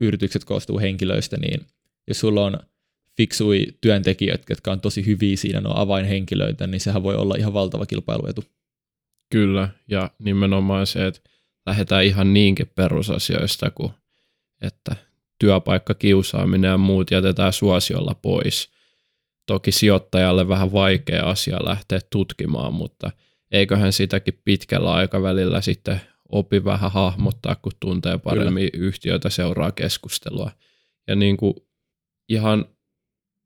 yritykset 0.00 0.44
koostuu 0.44 0.78
henkilöistä, 0.78 1.36
niin 1.36 1.66
jos 2.08 2.20
sulla 2.20 2.44
on 2.44 2.58
fiksui 3.16 3.66
työntekijöitä, 3.80 4.44
jotka 4.48 4.72
on 4.72 4.80
tosi 4.80 5.06
hyviä 5.06 5.36
siinä, 5.36 5.60
ne 5.60 5.68
on 5.68 5.76
avainhenkilöitä, 5.76 6.66
niin 6.66 6.80
sehän 6.80 7.02
voi 7.02 7.14
olla 7.14 7.34
ihan 7.36 7.52
valtava 7.52 7.86
kilpailuetu. 7.86 8.44
Kyllä, 9.32 9.68
ja 9.88 10.10
nimenomaan 10.18 10.86
se, 10.86 11.06
että 11.06 11.20
lähdetään 11.66 12.04
ihan 12.04 12.34
niinkin 12.34 12.70
perusasioista 12.74 13.70
kuin, 13.70 13.92
että 14.60 15.11
työpaikka, 15.42 15.94
kiusaaminen 15.94 16.68
ja 16.68 16.78
muut 16.78 17.10
jätetään 17.10 17.52
suosiolla 17.52 18.14
pois. 18.14 18.70
Toki 19.46 19.72
sijoittajalle 19.72 20.48
vähän 20.48 20.72
vaikea 20.72 21.24
asia 21.24 21.58
lähteä 21.64 21.98
tutkimaan, 22.10 22.74
mutta 22.74 23.10
eiköhän 23.50 23.92
sitäkin 23.92 24.40
pitkällä 24.44 24.92
aikavälillä 24.92 25.60
sitten 25.60 26.00
opi 26.28 26.64
vähän 26.64 26.92
hahmottaa, 26.92 27.54
kun 27.54 27.72
tuntee 27.80 28.18
paremmin 28.18 28.70
Kyllä. 28.72 28.86
yhtiöitä, 28.86 29.30
seuraa 29.30 29.72
keskustelua. 29.72 30.50
Ja 31.08 31.16
niin 31.16 31.36
kuin 31.36 31.54
ihan 32.28 32.64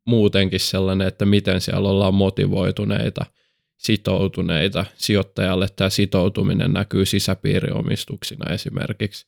muutenkin 0.06 0.60
sellainen, 0.60 1.08
että 1.08 1.24
miten 1.24 1.60
siellä 1.60 1.88
ollaan 1.88 2.14
motivoituneita, 2.14 3.26
sitoutuneita. 3.76 4.84
Sijoittajalle 4.96 5.66
tämä 5.76 5.90
sitoutuminen 5.90 6.72
näkyy 6.72 7.06
sisäpiiriomistuksina 7.06 8.54
esimerkiksi. 8.54 9.26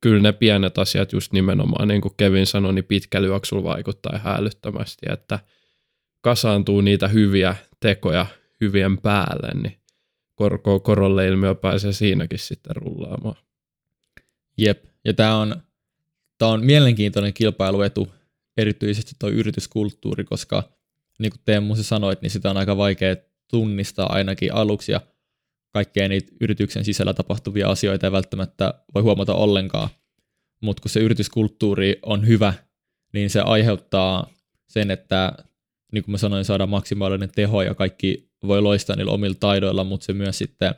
Kyllä 0.00 0.22
ne 0.22 0.32
pienet 0.32 0.78
asiat 0.78 1.12
just 1.12 1.32
nimenomaan, 1.32 1.88
niin 1.88 2.00
kuin 2.00 2.14
Kevin 2.16 2.46
sanoi, 2.46 2.74
niin 2.74 2.84
pitkä 2.84 3.18
juoksulla 3.18 3.64
vaikuttaa 3.64 4.20
älyttömästi, 4.24 5.06
että 5.12 5.38
kasaantuu 6.20 6.80
niitä 6.80 7.08
hyviä 7.08 7.56
tekoja 7.80 8.26
hyvien 8.60 8.98
päälle, 8.98 9.62
niin 9.62 9.78
korko 10.34 10.80
korolle 10.80 11.28
ilmiö 11.28 11.54
pääsee 11.54 11.92
siinäkin 11.92 12.38
sitten 12.38 12.76
rullaamaan. 12.76 13.36
Jep, 14.58 14.84
ja 15.04 15.14
tämä 15.14 15.36
on, 15.36 15.62
tämä 16.38 16.50
on 16.50 16.64
mielenkiintoinen 16.64 17.34
kilpailuetu 17.34 18.08
erityisesti 18.56 19.12
tuo 19.18 19.28
yrityskulttuuri, 19.28 20.24
koska 20.24 20.62
niin 21.18 21.30
kuin 21.30 21.40
Teemu 21.44 21.76
sanoit, 21.76 22.22
niin 22.22 22.30
sitä 22.30 22.50
on 22.50 22.56
aika 22.56 22.76
vaikea 22.76 23.16
tunnistaa 23.50 24.12
ainakin 24.12 24.54
aluksi 24.54 24.92
ja 24.92 25.00
kaikkea 25.72 26.08
niitä 26.08 26.32
yrityksen 26.40 26.84
sisällä 26.84 27.14
tapahtuvia 27.14 27.68
asioita 27.68 28.06
ei 28.06 28.12
välttämättä 28.12 28.74
voi 28.94 29.02
huomata 29.02 29.34
ollenkaan. 29.34 29.88
Mutta 30.60 30.80
kun 30.80 30.90
se 30.90 31.00
yrityskulttuuri 31.00 31.98
on 32.02 32.26
hyvä, 32.26 32.54
niin 33.12 33.30
se 33.30 33.40
aiheuttaa 33.40 34.30
sen, 34.68 34.90
että 34.90 35.32
niin 35.92 36.04
kuin 36.04 36.12
mä 36.12 36.18
sanoin, 36.18 36.44
saadaan 36.44 36.70
maksimaalinen 36.70 37.30
teho 37.34 37.62
ja 37.62 37.74
kaikki 37.74 38.30
voi 38.46 38.62
loistaa 38.62 38.96
niillä 38.96 39.12
omilla 39.12 39.36
taidoilla, 39.40 39.84
mutta 39.84 40.06
se 40.06 40.12
myös 40.12 40.38
sitten 40.38 40.74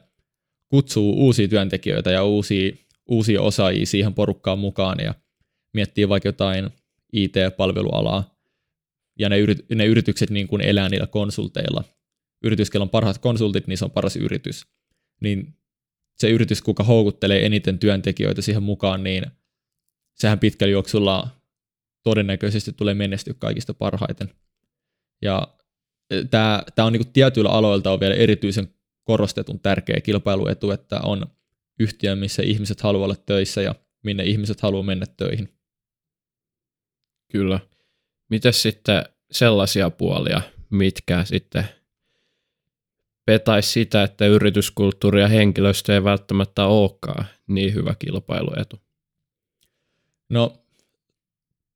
kutsuu 0.69 1.13
uusia 1.13 1.49
työntekijöitä 1.49 2.11
ja 2.11 2.25
uusia, 2.25 2.73
uusia 3.09 3.43
osaajia 3.43 3.87
siihen 3.87 4.15
porukkaan 4.15 4.59
mukaan 4.59 4.99
ja 5.05 5.15
miettii 5.73 6.09
vaikka 6.09 6.29
jotain 6.29 6.71
IT-palvelualaa, 7.13 8.41
ja 9.19 9.29
ne, 9.29 9.39
yrit, 9.39 9.59
ne 9.75 9.87
yritykset 9.87 10.31
niin 10.31 10.49
kuin 10.49 10.63
elää 10.63 10.89
niillä 10.89 11.07
konsulteilla. 11.07 11.85
Yritys, 12.45 12.71
on 12.81 12.91
parhaat 12.91 13.19
konsultit, 13.19 13.67
niin 13.67 13.79
se 13.79 13.85
on 13.85 13.91
paras 13.91 14.17
yritys. 14.17 14.67
Niin 15.21 15.55
se 16.19 16.31
yritys, 16.31 16.63
kuka 16.63 16.85
houkuttelee 16.85 17.47
eniten 17.47 17.79
työntekijöitä 17.79 18.43
siihen 18.43 18.63
mukaan, 18.63 19.05
niin 19.05 19.27
sehän 20.15 20.39
pitkällä 20.39 20.73
juoksulla 20.73 21.29
todennäköisesti 22.03 22.73
tulee 22.73 22.95
menestyä 22.95 23.35
kaikista 23.39 23.75
parhaiten. 23.75 24.35
Ja 25.23 25.49
e, 26.11 26.25
tämä, 26.25 26.63
tämä 26.75 26.87
on 26.87 26.93
niin 26.93 27.13
tietyillä 27.13 27.51
aloilta 27.51 27.93
on 27.93 28.01
vielä 28.01 28.15
erityisen 28.15 28.75
korostetun 29.05 29.61
tärkeä 29.61 30.01
kilpailuetu, 30.01 30.71
että 30.71 31.01
on 31.01 31.27
yhtiö, 31.81 32.17
missä 32.17 32.43
ihmiset 32.43 32.81
haluavat 32.81 33.05
olla 33.05 33.23
töissä 33.27 33.63
ja 33.63 33.75
minne 34.03 34.25
ihmiset 34.25 34.61
haluavat 34.61 34.87
mennä 34.87 35.07
töihin. 35.17 35.49
Kyllä. 37.33 37.61
Mitäs 38.31 38.63
sitten 38.63 39.05
sellaisia 39.31 39.91
puolia, 39.91 40.43
mitkä 40.71 41.25
sitten 41.25 41.65
petais 43.27 43.73
sitä, 43.73 44.03
että 44.03 44.27
yrityskulttuuri 44.27 45.21
ja 45.21 45.29
henkilöstö 45.29 45.95
ei 45.95 46.05
välttämättä 46.05 46.67
olekaan 46.67 47.25
niin 47.47 47.75
hyvä 47.75 47.95
kilpailuetu? 47.99 48.81
No, 50.29 50.65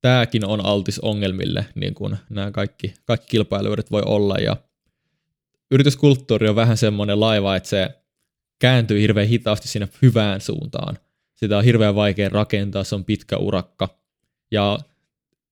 tämäkin 0.01 0.47
on 0.47 0.67
altis 0.67 0.99
ongelmille, 0.99 1.67
niin 1.75 1.95
kuin 1.95 2.17
nämä 2.31 2.51
kaikki, 2.51 2.95
kaikki 3.05 3.27
kilpailuudet 3.31 3.91
voi 3.91 4.03
olla, 4.07 4.37
ja 4.37 4.57
yrityskulttuuri 5.71 6.49
on 6.49 6.57
vähän 6.57 6.77
semmoinen 6.77 7.21
laiva, 7.21 7.57
että 7.57 7.69
se 7.69 7.91
kääntyy 8.59 9.01
hirveän 9.01 9.29
hitaasti 9.29 9.69
sinne 9.69 9.89
hyvään 10.03 10.41
suuntaan. 10.41 10.99
Sitä 11.35 11.59
on 11.59 11.65
hirveän 11.65 11.95
vaikea 11.95 12.29
rakentaa, 12.29 12.85
se 12.85 12.95
on 12.95 13.05
pitkä 13.05 13.37
urakka, 13.37 13.99
ja 14.51 14.79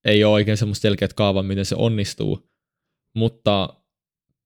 ei 0.04 0.25
ole 0.25 0.32
oikein 0.32 0.56
semmoista 0.56 0.82
selkeät 0.82 1.12
kaavaa, 1.12 1.42
miten 1.42 1.64
se 1.64 1.75
onnistuu, 1.75 2.50
mutta 3.14 3.82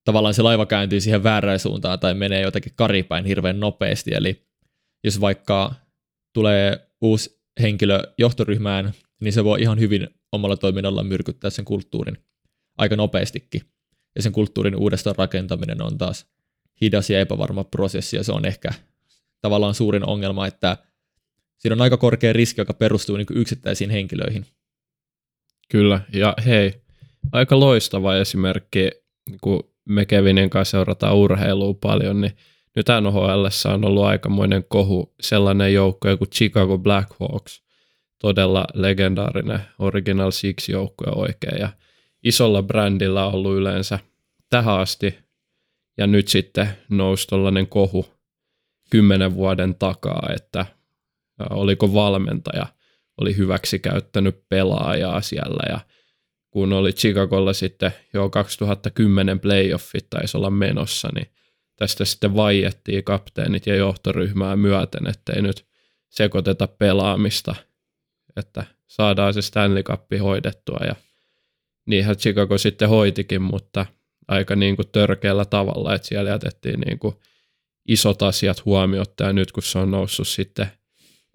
tavallaan 0.06 0.34
se 0.34 0.42
laiva 0.42 0.66
kääntyy 0.66 1.00
siihen 1.00 1.22
väärään 1.22 1.58
suuntaan 1.58 2.00
tai 2.00 2.14
menee 2.14 2.40
jotenkin 2.40 2.72
karipäin 2.76 3.24
hirveän 3.24 3.60
nopeasti. 3.60 4.14
Eli 4.14 4.46
jos 5.04 5.20
vaikka 5.20 5.74
tulee 6.32 6.88
uusi 7.00 7.40
henkilö 7.60 8.02
johtoryhmään, 8.18 8.92
niin 9.20 9.32
se 9.32 9.44
voi 9.44 9.62
ihan 9.62 9.80
hyvin 9.80 10.08
omalla 10.32 10.56
toiminnalla 10.56 11.02
myrkyttää 11.02 11.50
sen 11.50 11.64
kulttuurin 11.64 12.18
aika 12.78 12.96
nopeastikin. 12.96 13.62
Ja 14.16 14.22
sen 14.22 14.32
kulttuurin 14.32 14.76
uudestaan 14.76 15.16
rakentaminen 15.16 15.82
on 15.82 15.98
taas 15.98 16.26
hidas 16.80 17.10
ja 17.10 17.20
epävarma 17.20 17.64
prosessi, 17.64 18.16
ja 18.16 18.24
se 18.24 18.32
on 18.32 18.46
ehkä 18.46 18.70
tavallaan 19.40 19.74
suurin 19.74 20.08
ongelma, 20.08 20.46
että 20.46 20.76
siinä 21.58 21.74
on 21.74 21.80
aika 21.80 21.96
korkea 21.96 22.32
riski, 22.32 22.60
joka 22.60 22.74
perustuu 22.74 23.16
niin 23.16 23.26
yksittäisiin 23.30 23.90
henkilöihin. 23.90 24.46
Kyllä, 25.68 26.00
ja 26.12 26.34
hei, 26.46 26.82
aika 27.32 27.60
loistava 27.60 28.16
esimerkki, 28.16 28.90
kun 29.40 29.75
me 29.88 30.04
Kevinin 30.06 30.50
kanssa 30.50 30.70
seurataan 30.70 31.16
urheilua 31.16 31.74
paljon, 31.74 32.20
niin 32.20 32.36
nyt 32.76 32.86
NHL 33.00 33.46
on 33.74 33.84
ollut 33.84 34.04
aikamoinen 34.04 34.64
kohu 34.68 35.14
sellainen 35.20 35.74
joukko 35.74 36.16
kuin 36.16 36.30
Chicago 36.30 36.78
Blackhawks, 36.78 37.62
todella 38.18 38.64
legendaarinen 38.74 39.60
Original 39.78 40.30
Six 40.30 40.68
joukkue 40.68 41.12
oikein, 41.14 41.60
ja 41.60 41.68
isolla 42.22 42.62
brändillä 42.62 43.26
on 43.26 43.34
ollut 43.34 43.56
yleensä 43.56 43.98
tähän 44.50 44.80
asti, 44.80 45.18
ja 45.98 46.06
nyt 46.06 46.28
sitten 46.28 46.68
nousi 46.90 47.26
tällainen 47.26 47.66
kohu 47.66 48.06
kymmenen 48.90 49.34
vuoden 49.34 49.74
takaa, 49.74 50.28
että 50.34 50.66
oliko 51.50 51.94
valmentaja 51.94 52.66
oli 53.20 53.36
hyväksi 53.36 53.78
käyttänyt 53.78 54.48
pelaajaa 54.48 55.20
siellä 55.20 55.62
ja 55.68 55.80
kun 56.56 56.72
oli 56.72 56.92
Chicagolla 56.92 57.52
sitten 57.52 57.92
jo 58.14 58.30
2010 58.30 59.40
playoffit 59.40 60.10
taisi 60.10 60.36
olla 60.36 60.50
menossa, 60.50 61.08
niin 61.14 61.26
tästä 61.76 62.04
sitten 62.04 62.36
vaiettiin 62.36 63.04
kapteenit 63.04 63.66
ja 63.66 63.76
johtoryhmää 63.76 64.56
myöten, 64.56 65.06
ettei 65.06 65.42
nyt 65.42 65.66
sekoiteta 66.08 66.66
pelaamista, 66.66 67.54
että 68.36 68.64
saadaan 68.86 69.34
se 69.34 69.42
Stanley 69.42 69.82
Cup 69.82 70.02
hoidettua 70.22 70.78
ja 70.86 70.96
niinhän 71.86 72.16
Chicago 72.16 72.58
sitten 72.58 72.88
hoitikin, 72.88 73.42
mutta 73.42 73.86
aika 74.28 74.56
niin 74.56 74.76
kuin 74.76 74.88
törkeällä 74.88 75.44
tavalla, 75.44 75.94
että 75.94 76.08
siellä 76.08 76.30
jätettiin 76.30 76.80
niin 76.80 76.98
kuin 76.98 77.14
isot 77.88 78.22
asiat 78.22 78.64
huomiotta 78.64 79.24
ja 79.24 79.32
nyt 79.32 79.52
kun 79.52 79.62
se 79.62 79.78
on 79.78 79.90
noussut 79.90 80.28
sitten 80.28 80.66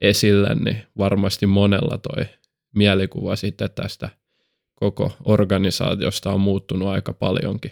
esille, 0.01 0.55
niin 0.55 0.83
varmasti 0.97 1.45
monella 1.45 1.97
toi 1.97 2.25
mielikuva 2.75 3.35
sitten 3.35 3.69
tästä 3.71 4.20
koko 4.81 5.11
organisaatiosta 5.25 6.31
on 6.31 6.41
muuttunut 6.41 6.87
aika 6.87 7.13
paljonkin 7.13 7.71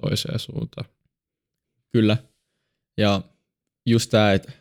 toiseen 0.00 0.38
suuntaan. 0.38 0.88
Kyllä. 1.92 2.16
Ja 2.98 3.22
just 3.86 4.10
tämä, 4.10 4.32
että 4.32 4.52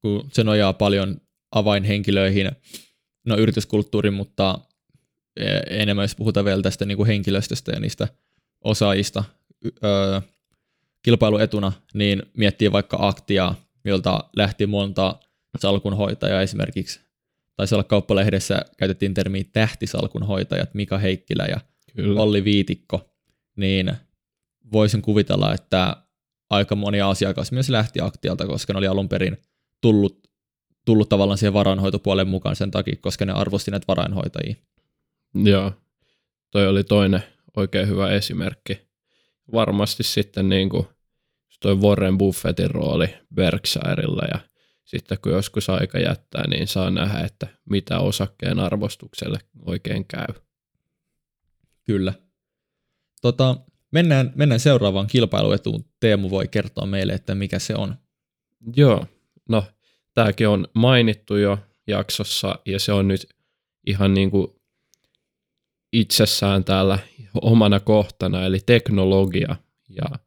kun 0.00 0.28
se 0.32 0.44
nojaa 0.44 0.72
paljon 0.72 1.20
avainhenkilöihin, 1.50 2.50
no 3.26 3.36
yrityskulttuuriin, 3.36 4.14
mutta 4.14 4.58
e, 5.36 5.46
enemmän 5.82 6.04
jos 6.04 6.14
puhutaan 6.14 6.46
vielä 6.46 6.62
tästä 6.62 6.84
niin 6.84 6.96
kuin 6.96 7.06
henkilöstöstä 7.06 7.72
ja 7.72 7.80
niistä 7.80 8.08
osaajista 8.64 9.24
öö, 9.84 10.20
kilpailuetuna, 11.02 11.72
niin 11.94 12.22
miettii 12.36 12.72
vaikka 12.72 12.96
aktia, 13.00 13.54
jolta 13.84 14.24
lähti 14.36 14.66
monta 14.66 15.16
salkunhoitajaa 15.58 16.42
esimerkiksi. 16.42 17.07
Taisi 17.58 17.74
olla 17.74 17.84
kauppalehdessä, 17.84 18.62
käytettiin 18.76 19.14
termiä 19.14 19.44
tähtisalkunhoitajat, 19.52 20.74
Mika 20.74 20.98
Heikkilä 20.98 21.46
ja 21.46 21.60
Kyllä. 21.96 22.20
Olli 22.20 22.44
Viitikko, 22.44 23.10
niin 23.56 23.92
voisin 24.72 25.02
kuvitella, 25.02 25.54
että 25.54 25.96
aika 26.50 26.74
moni 26.74 27.00
asiakas 27.00 27.52
myös 27.52 27.68
lähti 27.68 28.00
aktialta, 28.00 28.46
koska 28.46 28.72
ne 28.72 28.78
oli 28.78 28.86
alun 28.86 29.08
perin 29.08 29.36
tullut, 29.80 30.28
tullut 30.84 31.08
tavallaan 31.08 31.38
siihen 31.38 31.52
varainhoitopuolen 31.52 32.28
mukaan 32.28 32.56
sen 32.56 32.70
takia, 32.70 32.96
koska 33.00 33.26
ne 33.26 33.32
arvosti 33.32 33.70
näitä 33.70 33.84
varainhoitajia. 33.88 34.54
Joo, 35.34 35.72
toi 36.50 36.68
oli 36.68 36.84
toinen 36.84 37.22
oikein 37.56 37.88
hyvä 37.88 38.10
esimerkki. 38.10 38.80
Varmasti 39.52 40.02
sitten 40.02 40.48
niin 40.48 40.68
kuin 40.68 40.86
toi 41.60 41.76
Warren 41.76 42.18
Buffettin 42.18 42.70
rooli 42.70 43.14
Berkshirella 43.34 44.22
ja 44.32 44.47
sitten 44.88 45.18
kun 45.22 45.32
joskus 45.32 45.70
aika 45.70 45.98
jättää, 45.98 46.46
niin 46.46 46.68
saa 46.68 46.90
nähdä, 46.90 47.20
että 47.20 47.48
mitä 47.70 47.98
osakkeen 47.98 48.58
arvostukselle 48.58 49.38
oikein 49.66 50.04
käy. 50.04 50.26
Kyllä. 51.84 52.12
Tota, 53.22 53.56
mennään, 53.90 54.32
mennään 54.34 54.60
seuraavaan 54.60 55.06
kilpailuetuun. 55.06 55.84
Teemu 56.00 56.30
voi 56.30 56.48
kertoa 56.48 56.86
meille, 56.86 57.12
että 57.12 57.34
mikä 57.34 57.58
se 57.58 57.74
on. 57.74 57.94
Joo, 58.76 59.06
no 59.48 59.64
tämäkin 60.14 60.48
on 60.48 60.68
mainittu 60.74 61.36
jo 61.36 61.58
jaksossa 61.86 62.58
ja 62.66 62.80
se 62.80 62.92
on 62.92 63.08
nyt 63.08 63.26
ihan 63.86 64.14
niin 64.14 64.30
kuin 64.30 64.46
itsessään 65.92 66.64
täällä 66.64 66.98
omana 67.42 67.80
kohtana, 67.80 68.44
eli 68.44 68.58
teknologia. 68.66 69.56
Ja 69.88 70.18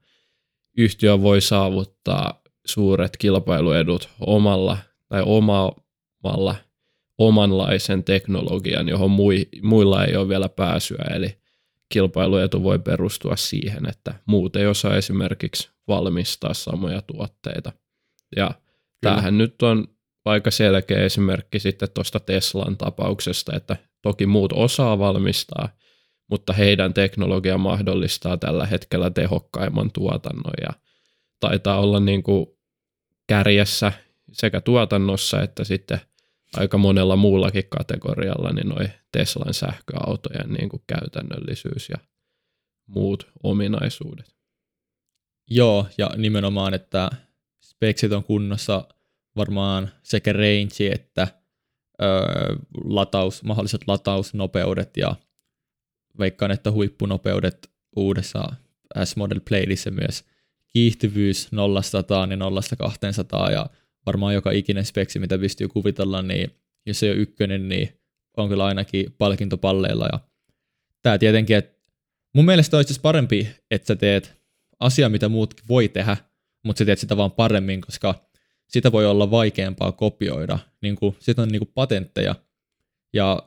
yhtiö 0.77 1.21
voi 1.21 1.41
saavuttaa 1.41 2.40
suuret 2.71 3.17
kilpailuedut 3.17 4.09
omalla 4.19 4.77
tai 5.09 5.23
omalla 5.25 6.55
omanlaisen 7.17 8.03
teknologian, 8.03 8.89
johon 8.89 9.11
mui, 9.11 9.47
muilla 9.61 10.05
ei 10.05 10.15
ole 10.15 10.29
vielä 10.29 10.49
pääsyä, 10.49 11.05
eli 11.15 11.37
kilpailuetu 11.89 12.63
voi 12.63 12.79
perustua 12.79 13.35
siihen, 13.35 13.89
että 13.89 14.13
muut 14.25 14.55
ei 14.55 14.67
osaa 14.67 14.95
esimerkiksi 14.95 15.69
valmistaa 15.87 16.53
samoja 16.53 17.01
tuotteita. 17.01 17.71
Ja 18.35 18.47
Kyllä. 18.47 18.61
tämähän 19.01 19.37
nyt 19.37 19.61
on 19.61 19.87
aika 20.25 20.51
selkeä 20.51 21.03
esimerkki 21.03 21.59
sitten 21.59 21.89
tuosta 21.93 22.19
Teslan 22.19 22.77
tapauksesta, 22.77 23.55
että 23.55 23.77
toki 24.01 24.25
muut 24.25 24.53
osaa 24.53 24.99
valmistaa, 24.99 25.69
mutta 26.29 26.53
heidän 26.53 26.93
teknologia 26.93 27.57
mahdollistaa 27.57 28.37
tällä 28.37 28.65
hetkellä 28.65 29.09
tehokkaimman 29.09 29.91
tuotannon 29.91 30.53
ja 30.61 30.69
taitaa 31.39 31.79
olla 31.79 31.99
niin 31.99 32.23
kuin 32.23 32.47
kärjessä 33.27 33.91
sekä 34.31 34.61
tuotannossa 34.61 35.41
että 35.41 35.63
sitten 35.63 36.01
aika 36.57 36.77
monella 36.77 37.15
muullakin 37.15 37.63
kategorialla 37.69 38.53
niin 38.53 38.69
noi 38.69 38.89
Teslan 39.11 39.53
sähköautojen 39.53 40.49
niin 40.49 40.69
kuin 40.69 40.83
käytännöllisyys 40.87 41.89
ja 41.89 41.97
muut 42.87 43.31
ominaisuudet. 43.43 44.35
Joo, 45.49 45.87
ja 45.97 46.09
nimenomaan, 46.17 46.73
että 46.73 47.09
speksit 47.61 48.11
on 48.11 48.23
kunnossa 48.23 48.87
varmaan 49.35 49.91
sekä 50.03 50.33
range 50.33 50.91
että 50.93 51.27
öö, 52.01 52.55
lataus, 52.83 53.43
mahdolliset 53.43 53.81
latausnopeudet 53.87 54.97
ja 54.97 55.15
veikkaan, 56.19 56.51
että 56.51 56.71
huippunopeudet 56.71 57.71
uudessa 57.95 58.43
S-Model 59.03 59.39
Playdissä 59.49 59.91
myös 59.91 60.23
kiihtyvyys 60.73 61.51
0 61.51 61.81
niin 62.27 62.39
0 62.39 62.61
200 62.77 63.51
ja 63.51 63.69
varmaan 64.05 64.33
joka 64.33 64.51
ikinen 64.51 64.85
speksi, 64.85 65.19
mitä 65.19 65.37
pystyy 65.37 65.67
kuvitella, 65.67 66.21
niin 66.21 66.51
jos 66.85 66.99
se 66.99 67.05
ei 67.05 67.11
ole 67.11 67.21
ykkönen, 67.21 67.69
niin 67.69 67.99
on 68.37 68.49
kyllä 68.49 68.65
ainakin 68.65 69.15
palkintopalleilla. 69.17 70.07
Ja 70.11 70.19
tämä 71.01 71.17
tietenkin, 71.17 71.57
että 71.57 71.81
mun 72.35 72.45
mielestä 72.45 72.77
olisi 72.77 73.01
parempi, 73.01 73.47
että 73.71 73.87
sä 73.87 73.95
teet 73.95 74.41
asia, 74.79 75.09
mitä 75.09 75.29
muutkin 75.29 75.67
voi 75.67 75.87
tehdä, 75.87 76.17
mutta 76.63 76.79
sä 76.79 76.85
teet 76.85 76.99
sitä 76.99 77.17
vaan 77.17 77.31
paremmin, 77.31 77.81
koska 77.81 78.25
sitä 78.67 78.91
voi 78.91 79.05
olla 79.05 79.31
vaikeampaa 79.31 79.91
kopioida. 79.91 80.59
Niin 80.81 80.95
kuin, 80.95 81.15
sitten 81.19 81.43
on 81.43 81.49
niin 81.49 81.59
kuin 81.59 81.71
patentteja, 81.73 82.35
ja 83.13 83.43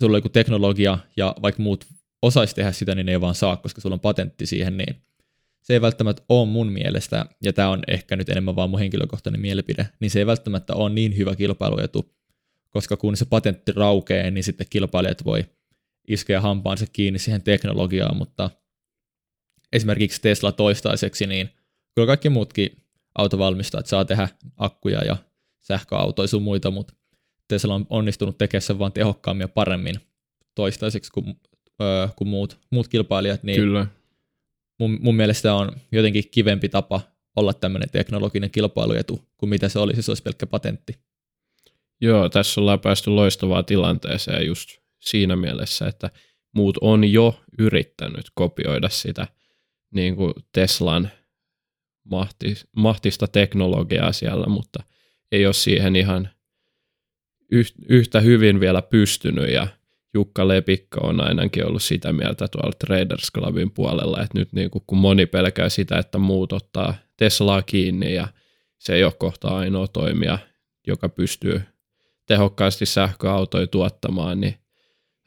sulla 0.00 0.14
on 0.14 0.18
joku 0.18 0.28
teknologia, 0.28 0.98
ja 1.16 1.34
vaikka 1.42 1.62
muut 1.62 1.86
osaisi 2.22 2.54
tehdä 2.54 2.72
sitä, 2.72 2.94
niin 2.94 3.06
ne 3.06 3.12
ei 3.12 3.20
vaan 3.20 3.34
saa, 3.34 3.56
koska 3.56 3.80
sulla 3.80 3.94
on 3.94 4.00
patentti 4.00 4.46
siihen, 4.46 4.76
niin 4.76 4.96
se 5.66 5.72
ei 5.72 5.80
välttämättä 5.80 6.22
ole 6.28 6.48
mun 6.48 6.72
mielestä, 6.72 7.26
ja 7.42 7.52
tämä 7.52 7.68
on 7.68 7.82
ehkä 7.88 8.16
nyt 8.16 8.28
enemmän 8.28 8.56
vaan 8.56 8.70
mun 8.70 8.80
henkilökohtainen 8.80 9.40
mielipide, 9.40 9.88
niin 10.00 10.10
se 10.10 10.18
ei 10.18 10.26
välttämättä 10.26 10.74
ole 10.74 10.90
niin 10.90 11.16
hyvä 11.16 11.36
kilpailuetu, 11.36 12.14
koska 12.70 12.96
kun 12.96 13.16
se 13.16 13.24
patentti 13.24 13.72
raukee, 13.72 14.30
niin 14.30 14.44
sitten 14.44 14.66
kilpailijat 14.70 15.24
voi 15.24 15.44
iskeä 16.08 16.40
hampaansa 16.40 16.86
kiinni 16.92 17.18
siihen 17.18 17.42
teknologiaan, 17.42 18.16
mutta 18.16 18.50
esimerkiksi 19.72 20.22
Tesla 20.22 20.52
toistaiseksi, 20.52 21.26
niin 21.26 21.50
kyllä 21.94 22.06
kaikki 22.06 22.28
muutkin 22.28 22.82
autovalmistajat 23.18 23.86
saa 23.86 24.04
tehdä 24.04 24.28
akkuja 24.56 25.04
ja 25.04 25.16
sähköautoja 25.60 26.28
sun 26.28 26.42
muita, 26.42 26.70
mutta 26.70 26.94
Tesla 27.48 27.74
on 27.74 27.86
onnistunut 27.90 28.38
tekemään 28.38 28.62
sen 28.62 28.78
vaan 28.78 28.92
tehokkaammin 28.92 29.44
ja 29.44 29.48
paremmin 29.48 29.94
toistaiseksi 30.54 31.12
kuin, 31.12 31.40
öö, 31.82 32.08
kuin 32.16 32.28
muut, 32.28 32.58
muut 32.70 32.88
kilpailijat, 32.88 33.42
niin 33.42 33.60
Kyllä 33.60 33.86
mun, 34.78 34.98
mun 35.00 35.16
mielestä 35.16 35.54
on 35.54 35.72
jotenkin 35.92 36.30
kivempi 36.30 36.68
tapa 36.68 37.00
olla 37.36 37.54
tämmöinen 37.54 37.90
teknologinen 37.90 38.50
kilpailuetu 38.50 39.28
kuin 39.36 39.50
mitä 39.50 39.68
se 39.68 39.78
olisi, 39.78 40.02
se 40.02 40.10
olisi 40.10 40.22
pelkkä 40.22 40.46
patentti. 40.46 40.98
Joo, 42.00 42.28
tässä 42.28 42.60
ollaan 42.60 42.80
päästy 42.80 43.10
loistavaan 43.10 43.64
tilanteeseen 43.64 44.46
just 44.46 44.70
siinä 45.00 45.36
mielessä, 45.36 45.86
että 45.86 46.10
muut 46.54 46.78
on 46.80 47.12
jo 47.12 47.40
yrittänyt 47.58 48.30
kopioida 48.34 48.88
sitä 48.88 49.26
niin 49.90 50.16
kuin 50.16 50.34
Teslan 50.52 51.10
mahtista 52.76 53.26
teknologiaa 53.26 54.12
siellä, 54.12 54.46
mutta 54.46 54.82
ei 55.32 55.46
ole 55.46 55.54
siihen 55.54 55.96
ihan 55.96 56.28
yhtä 57.88 58.20
hyvin 58.20 58.60
vielä 58.60 58.82
pystynyt 58.82 59.50
ja 59.50 59.66
Jukka 60.16 60.48
Lepikko 60.48 61.00
on 61.06 61.20
ainakin 61.20 61.66
ollut 61.66 61.82
sitä 61.82 62.12
mieltä 62.12 62.48
tuolla 62.48 62.76
Traders 62.78 63.32
Clubin 63.34 63.70
puolella, 63.70 64.22
että 64.22 64.38
nyt 64.38 64.52
niin 64.52 64.70
kun 64.86 64.98
moni 64.98 65.26
pelkää 65.26 65.68
sitä, 65.68 65.98
että 65.98 66.18
muut 66.18 66.52
ottaa 66.52 66.94
Teslaa 67.16 67.62
kiinni 67.62 68.14
ja 68.14 68.28
se 68.78 68.94
ei 68.94 69.04
ole 69.04 69.12
kohta 69.18 69.48
ainoa 69.48 69.88
toimija, 69.88 70.38
joka 70.86 71.08
pystyy 71.08 71.62
tehokkaasti 72.26 72.86
sähköautoja 72.86 73.66
tuottamaan, 73.66 74.40
niin 74.40 74.54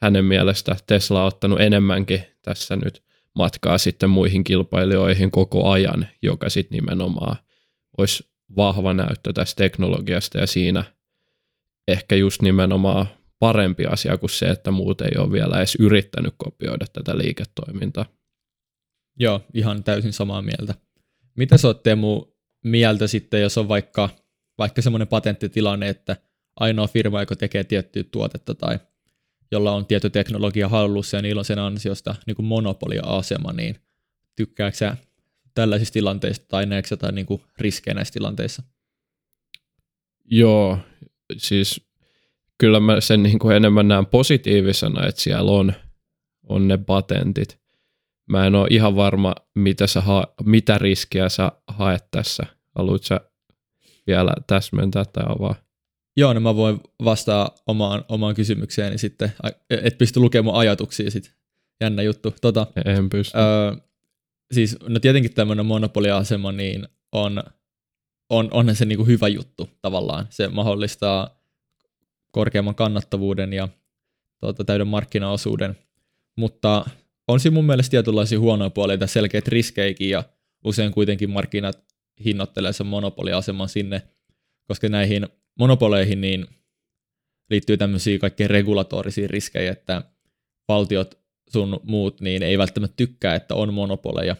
hänen 0.01 0.25
mielestä 0.25 0.75
Tesla 0.87 1.21
on 1.21 1.27
ottanut 1.27 1.61
enemmänkin 1.61 2.23
tässä 2.41 2.75
nyt 2.75 3.03
matkaa 3.35 3.77
sitten 3.77 4.09
muihin 4.09 4.43
kilpailijoihin 4.43 5.31
koko 5.31 5.69
ajan, 5.69 6.07
joka 6.21 6.49
sitten 6.49 6.75
nimenomaan 6.75 7.35
olisi 7.97 8.29
vahva 8.55 8.93
näyttö 8.93 9.33
tästä 9.33 9.63
teknologiasta 9.63 10.37
ja 10.37 10.47
siinä 10.47 10.83
ehkä 11.87 12.15
just 12.15 12.41
nimenomaan 12.41 13.18
parempi 13.39 13.85
asia 13.85 14.17
kuin 14.17 14.29
se, 14.29 14.45
että 14.45 14.71
muut 14.71 15.01
ei 15.01 15.11
ole 15.17 15.31
vielä 15.31 15.57
edes 15.57 15.75
yrittänyt 15.79 16.33
kopioida 16.37 16.85
tätä 16.93 17.17
liiketoimintaa. 17.17 18.05
Joo, 19.19 19.41
ihan 19.53 19.83
täysin 19.83 20.13
samaa 20.13 20.41
mieltä. 20.41 20.75
Mitä 21.37 21.57
sä 21.57 21.67
oot 21.67 21.83
Teemu 21.83 22.25
mieltä 22.63 23.07
sitten, 23.07 23.41
jos 23.41 23.57
on 23.57 23.67
vaikka, 23.67 24.09
vaikka 24.57 24.81
semmoinen 24.81 25.07
patenttitilanne, 25.07 25.89
että 25.89 26.15
ainoa 26.55 26.87
firma, 26.87 27.19
joka 27.19 27.35
tekee 27.35 27.63
tiettyä 27.63 28.03
tuotetta 28.03 28.55
tai 28.55 28.79
jolla 29.51 29.71
on 29.71 29.85
tietty 29.85 30.09
teknologia 30.09 30.69
hallussa 30.69 31.17
ja 31.17 31.21
niillä 31.21 31.39
on 31.39 31.45
sen 31.45 31.59
ansiosta 31.59 32.15
niin 32.25 32.35
kuin 32.35 32.45
monopolia-asema, 32.45 33.53
niin 33.53 33.75
tykkääkö 34.35 34.77
sä 34.77 34.97
tällaisista 35.53 35.93
tilanteista 35.93 36.45
tai 36.47 36.65
näetkö 36.65 36.93
jotain 36.93 37.15
niin 37.15 37.25
kuin 37.25 37.41
riskejä 37.57 37.93
näissä 37.93 38.13
tilanteissa? 38.13 38.63
Joo, 40.25 40.79
siis 41.37 41.88
kyllä 42.59 42.79
mä 42.79 43.01
sen 43.01 43.23
niin 43.23 43.39
kuin 43.39 43.55
enemmän 43.55 43.87
näen 43.87 44.05
positiivisena, 44.05 45.07
että 45.07 45.21
siellä 45.21 45.51
on, 45.51 45.73
on 46.49 46.67
ne 46.67 46.77
patentit. 46.77 47.59
Mä 48.29 48.47
en 48.47 48.55
ole 48.55 48.67
ihan 48.71 48.95
varma, 48.95 49.35
mitä, 49.55 49.87
sä 49.87 50.01
ha- 50.01 50.33
mitä 50.45 50.77
riskiä 50.77 51.29
sä 51.29 51.51
haet 51.67 52.11
tässä. 52.11 52.45
Haluatko 52.75 53.05
sä 53.07 53.21
vielä 54.07 54.33
täsmentää 54.47 55.05
tai 55.05 55.23
avaa? 55.27 55.55
Joo, 56.17 56.33
no 56.33 56.39
mä 56.39 56.55
voin 56.55 56.79
vastaa 57.03 57.51
omaan, 57.67 58.05
omaan 58.09 58.35
kysymykseeni 58.35 58.97
sitten, 58.97 59.31
et 59.69 59.97
pysty 59.97 60.19
lukemaan 60.19 60.57
ajatuksia 60.57 61.11
sitten. 61.11 61.33
Jännä 61.81 62.01
juttu. 62.01 62.33
Tota, 62.41 62.67
en 62.85 63.09
pysty. 63.09 63.37
Öö, 63.37 63.75
siis, 64.53 64.77
no 64.87 64.99
tietenkin 64.99 65.33
tämmöinen 65.33 65.65
monopoliasema, 65.65 66.51
niin 66.51 66.87
on, 67.11 67.43
on, 68.29 68.47
onhan 68.51 68.75
se 68.75 68.85
niinku 68.85 69.05
hyvä 69.05 69.27
juttu 69.27 69.69
tavallaan. 69.81 70.27
Se 70.29 70.47
mahdollistaa 70.47 71.38
korkeamman 72.31 72.75
kannattavuuden 72.75 73.53
ja 73.53 73.67
tuota, 74.39 74.63
täyden 74.63 74.87
markkinaosuuden, 74.87 75.75
mutta 76.35 76.85
on 77.27 77.39
siinä 77.39 77.53
mun 77.53 77.65
mielestä 77.65 77.91
tietynlaisia 77.91 78.39
huonoja 78.39 78.69
puolia 78.69 78.97
tai 78.97 79.07
selkeät 79.07 79.47
riskeikin 79.47 80.09
ja 80.09 80.23
usein 80.65 80.91
kuitenkin 80.91 81.29
markkinat 81.29 81.83
hinnoittelee 82.25 82.73
sen 82.73 82.87
monopoliaseman 82.87 83.69
sinne, 83.69 84.01
koska 84.67 84.89
näihin 84.89 85.27
monopoleihin 85.59 86.21
niin 86.21 86.47
liittyy 87.49 87.77
tämmöisiä 87.77 88.19
kaikkein 88.19 88.49
regulatorisia 88.49 89.27
riskejä, 89.27 89.71
että 89.71 90.01
valtiot 90.67 91.19
sun 91.49 91.79
muut 91.83 92.21
niin 92.21 92.43
ei 92.43 92.57
välttämättä 92.57 92.93
tykkää, 92.97 93.35
että 93.35 93.55
on 93.55 93.73
monopoleja. 93.73 94.35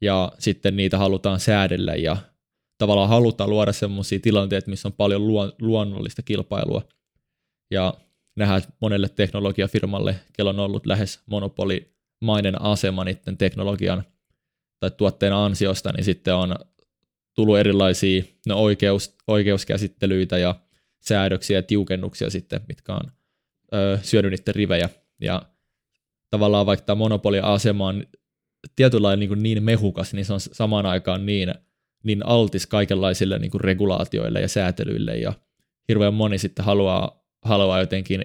Ja 0.00 0.32
sitten 0.38 0.76
niitä 0.76 0.98
halutaan 0.98 1.40
säädellä 1.40 1.94
ja 1.94 2.16
tavallaan 2.78 3.08
halutaan 3.08 3.50
luoda 3.50 3.72
semmoisia 3.72 4.18
tilanteita, 4.18 4.70
missä 4.70 4.88
on 4.88 4.92
paljon 4.92 5.22
luonnollista 5.60 6.22
kilpailua 6.22 6.82
ja 7.70 7.94
nähdään 8.36 8.62
monelle 8.80 9.08
teknologiafirmalle, 9.08 10.16
kello 10.32 10.50
on 10.50 10.60
ollut 10.60 10.86
lähes 10.86 11.20
monopolimainen 11.26 12.62
asema 12.62 13.04
niiden 13.04 13.36
teknologian 13.38 14.02
tai 14.80 14.90
tuotteen 14.90 15.32
ansiosta, 15.32 15.92
niin 15.92 16.04
sitten 16.04 16.34
on 16.34 16.56
tullut 17.34 17.58
erilaisia 17.58 18.22
no 18.46 18.56
oikeus, 18.56 19.16
oikeuskäsittelyitä 19.26 20.38
ja 20.38 20.54
säädöksiä 21.00 21.58
ja 21.58 21.62
tiukennuksia 21.62 22.30
sitten, 22.30 22.60
mitkä 22.68 22.92
on 22.92 23.12
ö, 23.74 23.98
syönyt 24.02 24.30
niiden 24.30 24.54
rivejä. 24.54 24.88
Ja 25.20 25.42
tavallaan 26.30 26.66
vaikka 26.66 26.86
tämä 26.86 26.94
monopoliasema 26.94 27.86
on 27.86 28.04
tietynlainen 28.76 29.28
niin, 29.30 29.42
niin 29.42 29.62
mehukas, 29.62 30.14
niin 30.14 30.24
se 30.24 30.32
on 30.32 30.40
samaan 30.40 30.86
aikaan 30.86 31.26
niin, 31.26 31.54
niin 32.04 32.26
altis 32.26 32.66
kaikenlaisille 32.66 33.38
niin 33.38 33.50
kuin 33.50 33.60
regulaatioille 33.60 34.40
ja 34.40 34.48
säätelyille, 34.48 35.16
ja 35.16 35.32
hirveän 35.88 36.14
moni 36.14 36.38
sitten 36.38 36.64
haluaa 36.64 37.23
haluaa 37.44 37.80
jotenkin 37.80 38.24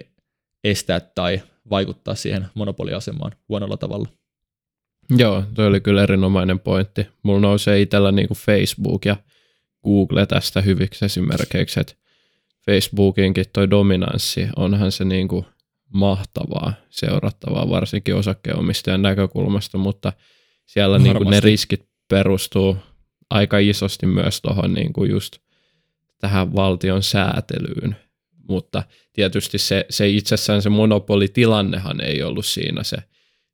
estää 0.64 1.00
tai 1.00 1.42
vaikuttaa 1.70 2.14
siihen 2.14 2.46
monopoliasemaan 2.54 3.32
huonolla 3.48 3.76
tavalla. 3.76 4.08
Joo, 5.16 5.44
toi 5.54 5.66
oli 5.66 5.80
kyllä 5.80 6.02
erinomainen 6.02 6.60
pointti. 6.60 7.06
Mulla 7.22 7.40
nousee 7.40 7.80
itsellä 7.80 8.12
niin 8.12 8.28
kuin 8.28 8.38
Facebook 8.38 9.04
ja 9.04 9.16
Google 9.84 10.26
tästä 10.26 10.60
hyviksi 10.60 11.04
esimerkiksi, 11.04 11.80
että 11.80 11.94
Facebookinkin 12.66 13.44
toi 13.52 13.70
dominanssi, 13.70 14.48
onhan 14.56 14.92
se 14.92 15.04
niin 15.04 15.28
kuin 15.28 15.46
mahtavaa 15.94 16.72
seurattavaa, 16.90 17.70
varsinkin 17.70 18.14
osakkeenomistajan 18.14 19.02
näkökulmasta, 19.02 19.78
mutta 19.78 20.12
siellä 20.66 20.98
niin 20.98 21.16
kuin 21.16 21.30
ne 21.30 21.40
riskit 21.40 21.88
perustuu 22.08 22.76
aika 23.30 23.58
isosti 23.58 24.06
myös 24.06 24.40
tuohon 24.40 24.74
niin 24.74 24.92
kuin 24.92 25.10
just 25.10 25.38
tähän 26.18 26.54
valtion 26.54 27.02
säätelyyn 27.02 27.96
mutta 28.50 28.82
tietysti 29.12 29.58
se, 29.58 29.86
se 29.90 30.08
itsessään 30.08 30.62
se 30.62 30.68
monopolitilannehan 30.68 32.00
ei 32.00 32.22
ollut 32.22 32.46
siinä 32.46 32.82
se. 32.82 32.96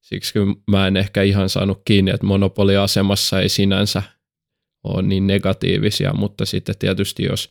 Siksi 0.00 0.38
mä 0.70 0.86
en 0.86 0.96
ehkä 0.96 1.22
ihan 1.22 1.48
saanut 1.48 1.82
kiinni, 1.84 2.10
että 2.10 2.26
monopoliasemassa 2.26 3.40
ei 3.40 3.48
sinänsä 3.48 4.02
ole 4.84 5.02
niin 5.02 5.26
negatiivisia, 5.26 6.12
mutta 6.12 6.46
sitten 6.46 6.78
tietysti 6.78 7.24
jos 7.24 7.50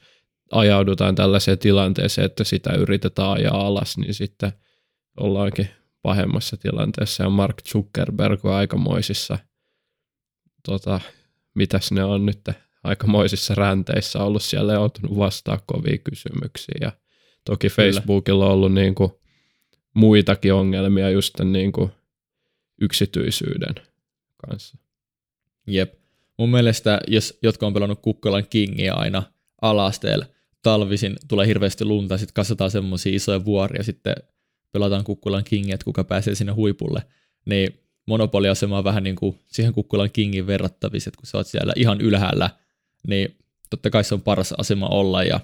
ajaudutaan 0.51 1.15
tällaiseen 1.15 1.59
tilanteeseen, 1.59 2.25
että 2.25 2.43
sitä 2.43 2.73
yritetään 2.73 3.31
ajaa 3.31 3.67
alas, 3.67 3.97
niin 3.97 4.13
sitten 4.13 4.51
ollaankin 5.19 5.69
pahemmassa 6.01 6.57
tilanteessa 6.57 7.23
ja 7.23 7.29
Mark 7.29 7.61
Zuckerberg 7.67 8.45
on 8.45 8.53
aikamoisissa, 8.53 9.37
tota, 10.65 11.01
mitäs 11.55 11.91
ne 11.91 12.03
on 12.03 12.25
nyt, 12.25 12.41
aikamoisissa 12.83 13.55
ränteissä 13.55 14.19
ollut 14.19 14.43
siellä 14.43 14.73
ja 14.73 14.79
joutunut 14.79 15.17
kovia 15.65 15.97
kysymyksiä 15.97 16.75
ja 16.81 16.91
Toki 17.45 17.69
Facebookilla 17.69 18.45
on 18.45 18.51
ollut 18.51 18.73
niin 18.73 18.95
kuin 18.95 19.11
muitakin 19.93 20.53
ongelmia 20.53 21.09
just 21.09 21.39
niin 21.39 21.71
kuin 21.71 21.91
yksityisyyden 22.81 23.75
kanssa. 24.47 24.77
Jep. 25.67 25.93
Mun 26.37 26.49
mielestä, 26.49 26.99
jos 27.07 27.39
jotka 27.43 27.67
on 27.67 27.73
pelannut 27.73 28.01
Kukkolan 28.01 28.47
Kingia 28.49 28.93
aina 28.93 29.23
alasteella, 29.61 30.25
talvisin 30.61 31.15
tulee 31.27 31.47
hirveästi 31.47 31.85
lunta, 31.85 32.17
sitten 32.17 32.33
kasvataan 32.33 32.71
semmoisia 32.71 33.15
isoja 33.15 33.45
vuoria, 33.45 33.83
sitten 33.83 34.15
pelataan 34.71 35.03
Kukkulan 35.03 35.43
Kingia, 35.43 35.73
että 35.73 35.85
kuka 35.85 36.03
pääsee 36.03 36.35
sinne 36.35 36.51
huipulle, 36.51 37.01
niin 37.45 37.79
monopoliasema 38.05 38.77
on 38.77 38.83
vähän 38.83 39.03
niin 39.03 39.15
kuin 39.15 39.39
siihen 39.47 39.73
Kukkulan 39.73 40.11
Kingin 40.13 40.47
verrattavissa, 40.47 41.09
että 41.09 41.17
kun 41.17 41.27
sä 41.27 41.37
oot 41.37 41.47
siellä 41.47 41.73
ihan 41.75 42.01
ylhäällä, 42.01 42.49
niin 43.07 43.37
totta 43.69 43.89
kai 43.89 44.03
se 44.03 44.13
on 44.13 44.21
paras 44.21 44.53
asema 44.57 44.87
olla 44.87 45.23
ja 45.23 45.39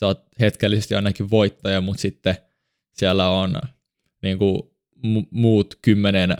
sä 0.00 0.06
oot 0.06 0.22
hetkellisesti 0.40 0.94
ainakin 0.94 1.30
voittaja, 1.30 1.80
mutta 1.80 2.00
sitten 2.00 2.36
siellä 2.92 3.28
on 3.28 3.54
niin 4.22 4.38
kuin, 4.38 4.62
muut 5.30 5.78
kymmenen 5.82 6.36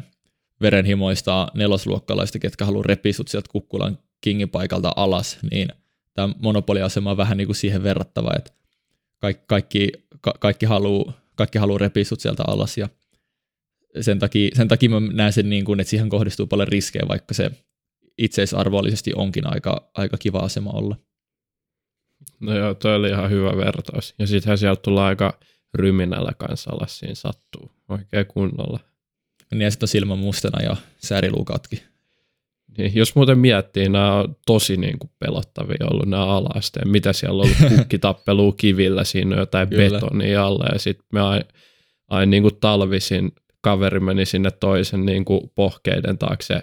verenhimoista 0.60 1.48
nelosluokkalaista, 1.54 2.38
ketkä 2.38 2.64
haluaa 2.64 2.84
repiä 2.86 3.12
sut 3.12 3.28
sieltä 3.28 3.48
kukkulan 3.52 3.98
kingin 4.20 4.48
paikalta 4.48 4.92
alas, 4.96 5.38
niin 5.50 5.68
tämä 6.14 6.34
monopoliasema 6.42 7.10
on 7.10 7.16
vähän 7.16 7.36
niin 7.36 7.46
kuin 7.46 7.56
siihen 7.56 7.82
verrattava, 7.82 8.30
että 8.36 8.52
kaikki, 9.18 9.44
kaikki, 9.46 9.92
ka, 10.20 10.34
kaikki 10.40 10.66
haluaa 10.66 11.12
kaikki 11.38 11.58
haluu 11.58 11.78
repiä 11.78 12.04
sut 12.04 12.20
sieltä 12.20 12.42
alas 12.46 12.78
ja 12.78 12.88
sen 14.00 14.18
takia, 14.18 14.50
sen 14.54 14.68
takia 14.68 14.90
mä 14.90 15.00
näen 15.00 15.32
sen 15.32 15.50
niin 15.50 15.64
kuin, 15.64 15.80
että 15.80 15.90
siihen 15.90 16.08
kohdistuu 16.08 16.46
paljon 16.46 16.68
riskejä, 16.68 17.08
vaikka 17.08 17.34
se 17.34 17.50
itseisarvollisesti 18.18 19.12
onkin 19.16 19.46
aika, 19.46 19.90
aika 19.94 20.16
kiva 20.16 20.38
asema 20.38 20.70
olla. 20.70 20.96
No 22.40 22.58
joo, 22.58 22.74
toi 22.74 22.94
oli 22.94 23.08
ihan 23.08 23.30
hyvä 23.30 23.56
vertaus. 23.56 24.14
Ja 24.18 24.26
sittenhän 24.26 24.58
sieltä 24.58 24.82
tulee 24.82 25.04
aika 25.04 25.38
ryminällä 25.74 26.32
kanssa 26.38 26.70
alas 26.70 26.98
siinä 26.98 27.14
sattuu 27.14 27.70
oikein 27.88 28.26
kunnolla. 28.26 28.80
Niin 29.50 29.62
ja 29.62 29.70
sitten 29.70 29.84
on 29.84 29.88
silmä 29.88 30.16
mustana 30.16 30.62
ja 30.62 30.76
sääriluukatkin. 30.98 31.80
Niin, 32.78 32.94
jos 32.94 33.14
muuten 33.14 33.38
miettii, 33.38 33.88
nämä 33.88 34.14
on 34.14 34.36
tosi 34.46 34.76
niin 34.76 34.98
kuin 34.98 35.10
pelottavia 35.18 35.86
ollut 35.90 36.08
nämä 36.08 36.26
alasteen. 36.26 36.88
Mitä 36.88 37.12
siellä 37.12 37.42
on 37.42 37.48
ollut 37.48 37.72
kukkitappelua 37.76 38.52
kivillä, 38.56 39.04
siinä 39.04 39.34
on 39.34 39.40
jotain 39.40 39.68
Kyllä. 39.68 40.00
betonia 40.00 40.46
alla 40.46 40.66
ja 40.72 40.78
sitten 40.78 41.06
me 41.12 41.20
aina 41.20 41.44
aina 42.08 42.30
niin 42.30 42.42
kuin 42.42 42.56
talvisin 42.60 43.32
kaveri 43.60 44.00
meni 44.00 44.26
sinne 44.26 44.50
toisen 44.50 45.06
niin 45.06 45.24
kuin 45.24 45.50
pohkeiden 45.54 46.18
taakse 46.18 46.62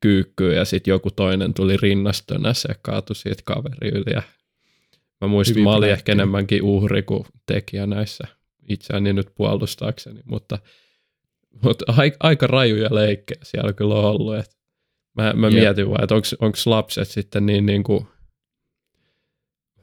kyykkyyn 0.00 0.56
ja 0.56 0.64
sitten 0.64 0.92
joku 0.92 1.10
toinen 1.10 1.54
tuli 1.54 1.76
rinnastönässä 1.76 2.68
ja 2.68 2.74
kaatui 2.82 3.16
siitä 3.16 3.42
kaveri 3.44 3.88
yli. 3.88 4.12
Ja 4.14 4.22
mä 5.22 5.28
muistin, 5.28 5.54
Hyvin 5.54 5.64
mä 5.64 5.74
olin 5.74 5.90
ehkä 5.90 6.12
enemmänkin 6.12 6.62
uhri 6.62 7.02
kuin 7.02 7.24
tekijä 7.46 7.86
näissä 7.86 8.24
itseäni 8.68 9.12
nyt 9.12 9.34
puolustaakseni, 9.34 10.20
mutta, 10.24 10.58
mutta 11.62 11.84
aika, 11.96 12.16
aika 12.20 12.46
rajuja 12.46 12.94
leikkejä 12.94 13.40
siellä 13.42 13.72
kyllä 13.72 13.94
on 13.94 14.04
ollut. 14.04 14.36
Et 14.36 14.58
mä 15.14 15.32
mä 15.32 15.46
Jep. 15.46 15.54
mietin 15.54 15.88
vaan, 15.90 16.02
että 16.02 16.14
onko 16.14 16.58
lapset 16.66 17.08
sitten 17.08 17.46
niin, 17.46 17.66
niin 17.66 17.84
kuin 17.84 18.06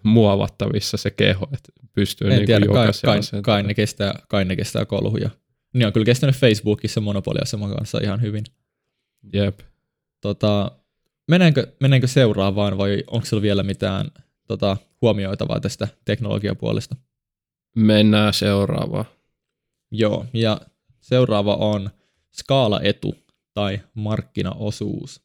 muovattavissa 0.04 0.98
se 0.98 1.12
keho, 1.12 1.48
että 1.54 1.72
pystyy 1.94 2.28
En 2.28 2.36
niin 2.36 2.46
tiedä, 2.46 2.66
kuin 2.66 2.76
kai, 2.76 2.92
kai, 3.06 3.42
kai, 3.42 3.64
ne 3.64 3.74
kestää, 3.74 4.20
kai 4.30 4.46
ne 4.46 4.56
kestää 4.56 4.86
kolhuja. 4.86 5.30
Niin 5.74 5.88
on 5.88 5.94
kyllä 5.94 6.06
kestänyt 6.06 6.36
Facebookissa 6.36 7.02
monopoliaseman 7.02 7.76
kanssa 7.76 8.00
ihan 8.04 8.22
hyvin. 8.22 8.44
Jep. 9.34 9.60
Tota, 10.22 10.72
mennäänkö, 11.28 11.68
mennäänkö 11.80 12.08
seuraavaan 12.08 12.78
vai 12.78 13.04
onko 13.08 13.26
sulla 13.26 13.42
vielä 13.42 13.64
mitään 13.64 14.12
tota, 14.50 14.78
huomioitavaa 15.02 15.60
tästä 15.60 15.88
teknologiapuolesta? 16.06 16.96
Mennään 17.76 18.34
seuraavaan. 18.34 19.06
Joo, 19.92 20.26
ja 20.34 20.62
seuraava 21.02 21.56
on 21.56 21.90
skaalaetu 22.32 23.16
tai 23.54 23.80
markkinaosuus. 23.94 25.22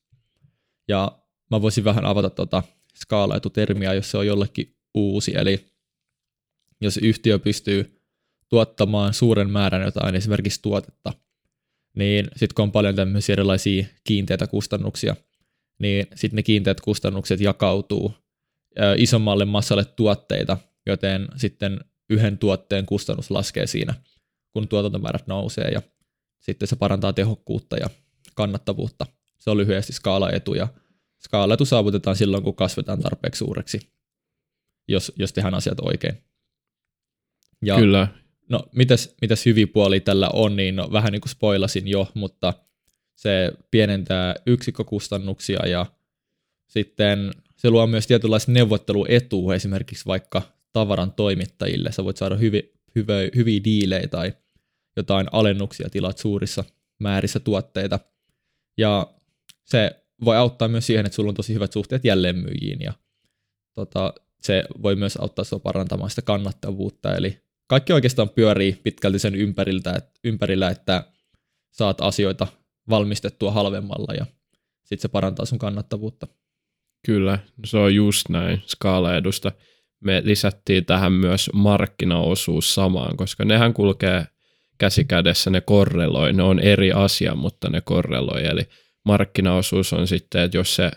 Ja 0.89 1.19
mä 1.51 1.63
voisin 1.63 1.85
vähän 1.85 2.05
avata 2.05 2.31
tota 2.31 2.63
skaalaetutermiä, 2.95 3.95
jos 3.95 4.11
se 4.11 4.19
on 4.19 4.27
jollekin 4.27 4.77
uusi. 4.95 5.33
Eli 5.37 5.67
jos 6.81 6.97
yhtiö 6.97 7.39
pystyy 7.39 8.01
tuottamaan 8.49 9.15
suuren 9.15 9.51
määrän 9.51 9.83
jotain 9.83 10.15
esimerkiksi 10.15 10.63
tuotetta, 10.63 11.13
niin 11.95 12.25
sitten 12.25 12.55
kun 12.55 12.63
on 12.63 12.73
paljon 12.73 12.97
tämmöisiä 12.97 13.33
erilaisia 13.33 13.85
kiinteitä 14.05 14.47
kustannuksia, 14.47 15.17
niin 15.79 16.07
sitten 16.15 16.37
ne 16.37 16.43
kiinteät 16.43 16.81
kustannukset 16.81 17.41
jakautuu 17.41 18.24
isommalle 18.97 19.45
massalle 19.45 19.85
tuotteita, 19.85 20.57
joten 20.87 21.29
sitten 21.37 21.81
yhden 22.11 22.39
tuotteen 22.39 22.87
kustannus 22.87 23.31
laskee 23.31 23.67
siinä, 23.67 23.95
kun 24.53 24.69
tuotantomäärät 24.69 25.27
nousee 25.27 25.69
ja 25.69 25.83
sitten 26.39 26.69
se 26.69 26.77
parantaa 26.77 27.13
tehokkuutta 27.13 27.77
ja 27.77 27.91
kannattavuutta. 28.35 29.07
Se 29.39 29.51
on 29.51 29.57
lyhyesti 29.57 29.93
skaalaetu 29.93 30.55
ja 30.55 30.69
skaalaetu 31.25 31.65
saavutetaan 31.65 32.17
silloin, 32.17 32.43
kun 32.43 32.57
kasvetaan 32.57 33.01
tarpeeksi 33.01 33.39
suureksi, 33.39 33.81
jos, 34.89 35.13
jos 35.17 35.33
tehdään 35.33 35.55
asiat 35.55 35.81
oikein. 35.81 36.25
Ja 37.63 37.77
Kyllä. 37.77 38.09
No, 38.49 38.65
mitäs, 38.75 39.15
mitäs 39.21 39.47
hyviä 39.47 39.67
puolia 39.67 40.01
tällä 40.01 40.31
on, 40.33 40.57
niin 40.57 40.77
no, 40.77 40.89
vähän 40.93 41.13
niin 41.13 41.21
kuin 41.21 41.31
spoilasin 41.31 41.89
jo, 41.89 42.11
mutta 42.15 42.55
se 43.15 43.53
pienentää 43.71 44.35
yksikkökustannuksia 44.47 45.67
ja 45.67 45.87
sitten 46.67 47.31
se 47.65 47.71
luo 47.71 47.87
myös 47.87 48.07
tietynlaista 48.07 48.53
neuvotteluetua 48.53 49.55
esimerkiksi 49.55 50.07
vaikka 50.07 50.43
tavaran 50.73 51.13
toimittajille. 51.13 51.93
Sä 51.93 52.05
voit 52.05 52.17
saada 52.17 52.37
hyvi, 52.37 52.73
hyvä, 52.95 53.15
hyviä 53.37 53.61
diilejä 53.65 54.09
tai 54.09 54.33
jotain 54.97 55.27
alennuksia 55.33 55.91
tilat 55.91 56.19
suurissa 56.19 56.65
määrissä 56.99 57.41
tuotteita. 57.41 58.01
Ja 58.77 59.15
se 59.65 60.05
voi 60.25 60.37
auttaa 60.37 60.69
myös 60.69 60.87
siihen, 60.87 61.07
että 61.07 61.17
sulla 61.17 61.29
on 61.29 61.35
tosi 61.35 61.55
hyvät 61.55 61.73
suhteet 61.73 62.05
jälleenmyyjiin 62.05 62.81
ja 62.81 62.93
tota, 63.75 64.15
se 64.41 64.65
voi 64.83 64.97
myös 64.97 65.17
auttaa 65.17 65.45
sinua 65.45 65.61
parantamaan 65.61 66.11
sitä 66.11 66.23
kannattavuutta. 66.23 67.15
Eli 67.15 67.39
kaikki 67.67 67.93
oikeastaan 67.93 68.31
pyörii 68.31 68.81
pitkälti 68.83 69.19
sen 69.19 69.35
ympäriltä, 69.35 69.93
et, 69.93 70.05
ympärillä, 70.25 70.71
että 70.71 71.05
saat 71.71 72.01
asioita 72.01 72.47
valmistettua 72.89 73.51
halvemmalla 73.53 74.15
ja 74.15 74.27
sitten 74.83 75.03
se 75.03 75.09
parantaa 75.09 75.47
sun 75.47 75.59
kannattavuutta. 75.59 76.27
Kyllä, 77.05 77.39
se 77.65 77.79
on 77.79 77.95
just 77.95 78.29
näin 78.29 78.63
skaalaedusta. 78.67 79.53
Me 80.01 80.23
lisättiin 80.25 80.85
tähän 80.85 81.13
myös 81.13 81.51
markkinaosuus 81.53 82.75
samaan, 82.75 83.17
koska 83.17 83.45
nehän 83.45 83.75
kulkee 83.75 84.27
käsi 84.79 85.05
kädessä, 85.05 85.51
ne 85.51 85.61
korreloi, 85.61 86.33
ne 86.33 86.43
on 86.43 86.61
eri 86.61 86.93
asia, 86.93 87.35
mutta 87.35 87.71
ne 87.71 87.81
korreloi. 87.81 88.47
Eli 88.47 88.69
markkinaosuus 89.05 89.93
on 89.93 90.07
sitten, 90.07 90.43
että 90.43 90.57
jos 90.57 90.77
se 90.77 90.91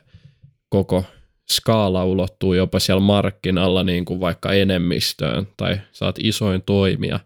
koko 0.70 1.04
skaala 1.52 2.06
ulottuu 2.06 2.54
jopa 2.54 2.80
siellä 2.80 3.02
markkinalla 3.02 3.84
niin 3.84 4.06
kuin 4.06 4.20
vaikka 4.20 4.54
enemmistöön 4.54 5.48
tai 5.58 5.82
saat 5.92 6.16
isoin 6.20 6.62
toimija, 6.62 7.20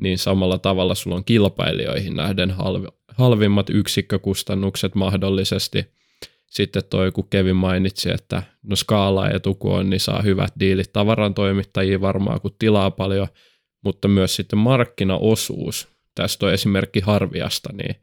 niin 0.00 0.18
samalla 0.18 0.58
tavalla 0.58 0.94
sulla 0.94 1.16
on 1.16 1.24
kilpailijoihin 1.24 2.16
nähden 2.16 2.50
halvi, 2.50 2.86
halvimmat 3.08 3.70
yksikkökustannukset 3.70 4.94
mahdollisesti. 4.94 5.94
Sitten 6.54 6.82
toi, 6.90 7.12
kun 7.12 7.28
Kevin 7.30 7.56
mainitsi, 7.56 8.10
että 8.10 8.42
no 8.62 8.76
skaala 8.76 9.30
etu 9.30 9.54
kun 9.54 9.72
on, 9.72 9.90
niin 9.90 10.00
saa 10.00 10.22
hyvät 10.22 10.52
diilit 10.60 10.92
tavaran 10.92 11.34
toimittajia 11.34 12.00
varmaan, 12.00 12.40
kun 12.40 12.56
tilaa 12.58 12.90
paljon, 12.90 13.28
mutta 13.84 14.08
myös 14.08 14.36
sitten 14.36 14.58
markkinaosuus. 14.58 15.88
Tästä 16.14 16.46
on 16.46 16.52
esimerkki 16.52 17.00
Harviasta, 17.00 17.70
niin 17.72 17.96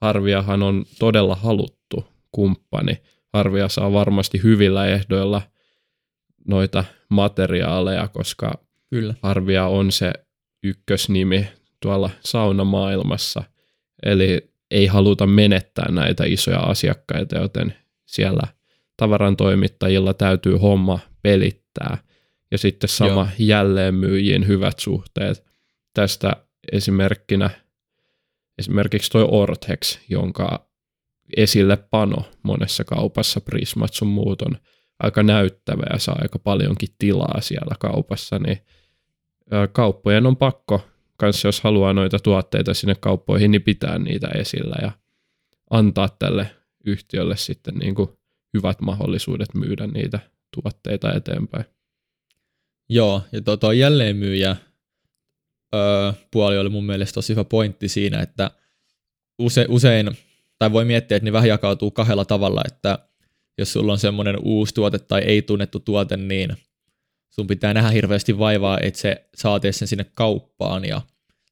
Harviahan 0.00 0.62
on 0.62 0.84
todella 0.98 1.34
haluttu 1.34 2.04
kumppani. 2.32 2.98
Harvia 3.32 3.68
saa 3.68 3.92
varmasti 3.92 4.42
hyvillä 4.42 4.86
ehdoilla 4.86 5.42
noita 6.48 6.84
materiaaleja, 7.08 8.08
koska 8.08 8.66
Kyllä. 8.90 9.14
Harvia 9.22 9.66
on 9.66 9.92
se 9.92 10.12
ykkösnimi 10.62 11.48
tuolla 11.80 12.10
saunamaailmassa. 12.20 13.42
Eli 14.02 14.50
ei 14.70 14.86
haluta 14.86 15.26
menettää 15.26 15.90
näitä 15.90 16.24
isoja 16.24 16.58
asiakkaita, 16.58 17.38
joten 17.38 17.74
siellä 18.06 18.46
tavaran 18.96 19.36
toimittajilla 19.36 20.14
täytyy 20.14 20.56
homma 20.56 20.98
pelittää. 21.22 21.98
Ja 22.50 22.58
sitten 22.58 22.88
sama 22.88 23.20
Joo. 23.20 23.28
jälleenmyyjien 23.38 24.46
hyvät 24.46 24.78
suhteet. 24.78 25.44
Tästä 25.94 26.32
esimerkkinä 26.72 27.50
esimerkiksi 28.58 29.10
toi 29.10 29.28
Ortex, 29.30 29.98
jonka 30.08 30.68
esille 31.36 31.76
pano 31.76 32.24
monessa 32.42 32.84
kaupassa, 32.84 33.40
Prismat 33.40 33.94
sun 33.94 34.08
muut 34.08 34.42
on 34.42 34.56
aika 34.98 35.22
näyttävä 35.22 35.82
ja 35.92 35.98
saa 35.98 36.18
aika 36.22 36.38
paljonkin 36.38 36.88
tilaa 36.98 37.40
siellä 37.40 37.74
kaupassa, 37.78 38.38
niin 38.38 38.58
kauppojen 39.72 40.26
on 40.26 40.36
pakko, 40.36 40.80
kanssa 41.16 41.48
jos 41.48 41.60
haluaa 41.60 41.92
noita 41.92 42.18
tuotteita 42.18 42.74
sinne 42.74 42.94
kauppoihin, 43.00 43.50
niin 43.50 43.62
pitää 43.62 43.98
niitä 43.98 44.28
esillä 44.28 44.76
ja 44.82 44.90
antaa 45.70 46.08
tälle 46.08 46.55
yhtiölle 46.86 47.36
sitten 47.36 47.74
niin 47.74 47.94
kuin 47.94 48.08
hyvät 48.54 48.80
mahdollisuudet 48.80 49.54
myydä 49.54 49.86
niitä 49.86 50.20
tuotteita 50.54 51.14
eteenpäin. 51.14 51.64
Joo, 52.88 53.22
ja 53.32 53.40
tuo, 53.40 53.56
tuo 53.56 53.72
jälleenmyyjä 53.72 54.56
öö, 55.74 56.12
puoli 56.30 56.58
oli 56.58 56.68
mun 56.68 56.86
mielestä 56.86 57.14
tosi 57.14 57.32
hyvä 57.32 57.44
pointti 57.44 57.88
siinä, 57.88 58.20
että 58.20 58.50
use, 59.38 59.66
usein, 59.68 60.16
tai 60.58 60.72
voi 60.72 60.84
miettiä, 60.84 61.16
että 61.16 61.24
ne 61.24 61.32
vähän 61.32 61.48
jakautuu 61.48 61.90
kahdella 61.90 62.24
tavalla, 62.24 62.62
että 62.66 62.98
jos 63.58 63.72
sulla 63.72 63.92
on 63.92 63.98
semmoinen 63.98 64.36
uusi 64.42 64.74
tuote 64.74 64.98
tai 64.98 65.22
ei 65.22 65.42
tunnettu 65.42 65.80
tuote, 65.80 66.16
niin 66.16 66.56
sun 67.30 67.46
pitää 67.46 67.74
nähdä 67.74 67.90
hirveästi 67.90 68.38
vaivaa, 68.38 68.78
että 68.80 69.00
se 69.00 69.28
saatiin 69.36 69.74
sen 69.74 69.88
sinne 69.88 70.04
kauppaan 70.14 70.84
ja 70.84 71.02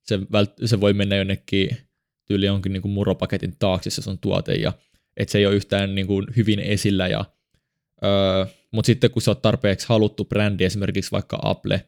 se, 0.02 0.16
vält- 0.16 0.66
se 0.66 0.80
voi 0.80 0.92
mennä 0.92 1.16
jonnekin 1.16 1.76
tyyli 2.24 2.46
jonkin 2.46 2.72
niin 2.72 2.82
kuin 2.82 2.92
muropaketin 2.92 3.56
taakse 3.58 3.90
se 3.90 4.02
sun 4.02 4.18
tuote 4.18 4.54
ja 4.54 4.72
että 5.16 5.32
se 5.32 5.38
ei 5.38 5.46
ole 5.46 5.54
yhtään 5.54 5.94
niin 5.94 6.06
kuin 6.06 6.26
hyvin 6.36 6.60
esillä 6.60 7.08
ja 7.08 7.24
öö, 8.04 8.46
mutta 8.70 8.86
sitten 8.86 9.10
kun 9.10 9.22
sä 9.22 9.30
oot 9.30 9.42
tarpeeksi 9.42 9.86
haluttu 9.88 10.24
brändi, 10.24 10.64
esimerkiksi 10.64 11.12
vaikka 11.12 11.38
Apple, 11.42 11.86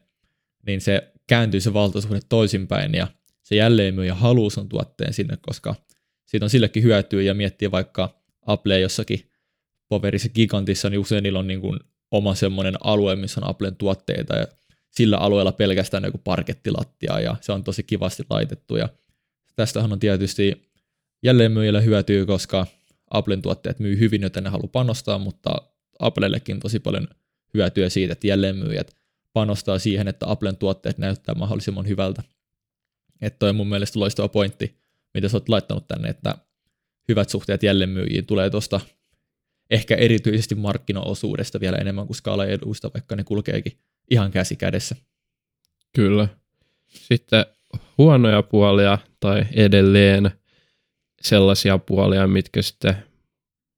niin 0.67 0.81
se 0.81 1.11
kääntyy 1.27 1.59
se 1.61 1.73
valtasuhde 1.73 2.19
toisinpäin 2.29 2.93
ja 2.93 3.07
se 3.43 3.55
jälleenmyyjä 3.55 4.15
haluaa 4.15 4.49
sun 4.49 4.69
tuotteen 4.69 5.13
sinne, 5.13 5.37
koska 5.41 5.75
siitä 6.25 6.45
on 6.45 6.49
sillekin 6.49 6.83
hyötyä 6.83 7.21
ja 7.21 7.33
miettii 7.33 7.71
vaikka 7.71 8.21
Apple 8.45 8.79
jossakin 8.79 9.31
poverissa 9.89 10.29
gigantissa, 10.29 10.89
niin 10.89 10.99
usein 10.99 11.23
niillä 11.23 11.39
on 11.39 11.47
niin 11.47 11.61
kuin 11.61 11.79
oma 12.11 12.35
semmoinen 12.35 12.75
alue, 12.83 13.15
missä 13.15 13.41
on 13.41 13.49
Applen 13.49 13.75
tuotteita 13.75 14.35
ja 14.35 14.47
sillä 14.91 15.17
alueella 15.17 15.51
pelkästään 15.51 16.03
joku 16.03 16.17
parkettilattia 16.17 17.19
ja 17.19 17.35
se 17.41 17.51
on 17.51 17.63
tosi 17.63 17.83
kivasti 17.83 18.23
laitettu 18.29 18.75
ja 18.75 18.89
tästähän 19.55 19.93
on 19.93 19.99
tietysti 19.99 20.71
jälleenmyyjälle 21.23 21.85
hyötyä, 21.85 22.25
koska 22.25 22.67
Applen 23.11 23.41
tuotteet 23.41 23.79
myy 23.79 23.99
hyvin, 23.99 24.21
joten 24.21 24.43
ne 24.43 24.49
haluaa 24.49 24.69
panostaa, 24.71 25.17
mutta 25.17 25.49
Applellekin 25.99 26.59
tosi 26.59 26.79
paljon 26.79 27.07
hyötyä 27.53 27.89
siitä, 27.89 28.13
että 28.13 28.27
jälleenmyyjät 28.27 28.95
panostaa 29.33 29.79
siihen, 29.79 30.07
että 30.07 30.31
Applen 30.31 30.57
tuotteet 30.57 30.97
näyttää 30.97 31.35
mahdollisimman 31.35 31.87
hyvältä. 31.87 32.23
Että 33.21 33.39
toi 33.39 33.49
on 33.49 33.55
mun 33.55 33.69
mielestä 33.69 33.99
loistava 33.99 34.27
pointti, 34.27 34.77
mitä 35.13 35.29
sä 35.29 35.37
oot 35.37 35.49
laittanut 35.49 35.87
tänne, 35.87 36.09
että 36.09 36.35
hyvät 37.07 37.29
suhteet 37.29 37.63
jälleenmyyjiin 37.63 38.25
tulee 38.25 38.49
tuosta 38.49 38.79
ehkä 39.69 39.95
erityisesti 39.95 40.55
markkinaosuudesta 40.55 41.59
vielä 41.59 41.77
enemmän 41.77 42.07
kuin 42.07 42.17
skaalaeduista, 42.17 42.91
vaikka 42.93 43.15
ne 43.15 43.23
kulkeekin 43.23 43.77
ihan 44.11 44.31
käsi 44.31 44.55
kädessä. 44.55 44.95
Kyllä. 45.95 46.27
Sitten 46.87 47.45
huonoja 47.97 48.43
puolia 48.43 48.97
tai 49.19 49.45
edelleen 49.53 50.31
sellaisia 51.21 51.77
puolia, 51.77 52.27
mitkä 52.27 52.61
sitten 52.61 52.97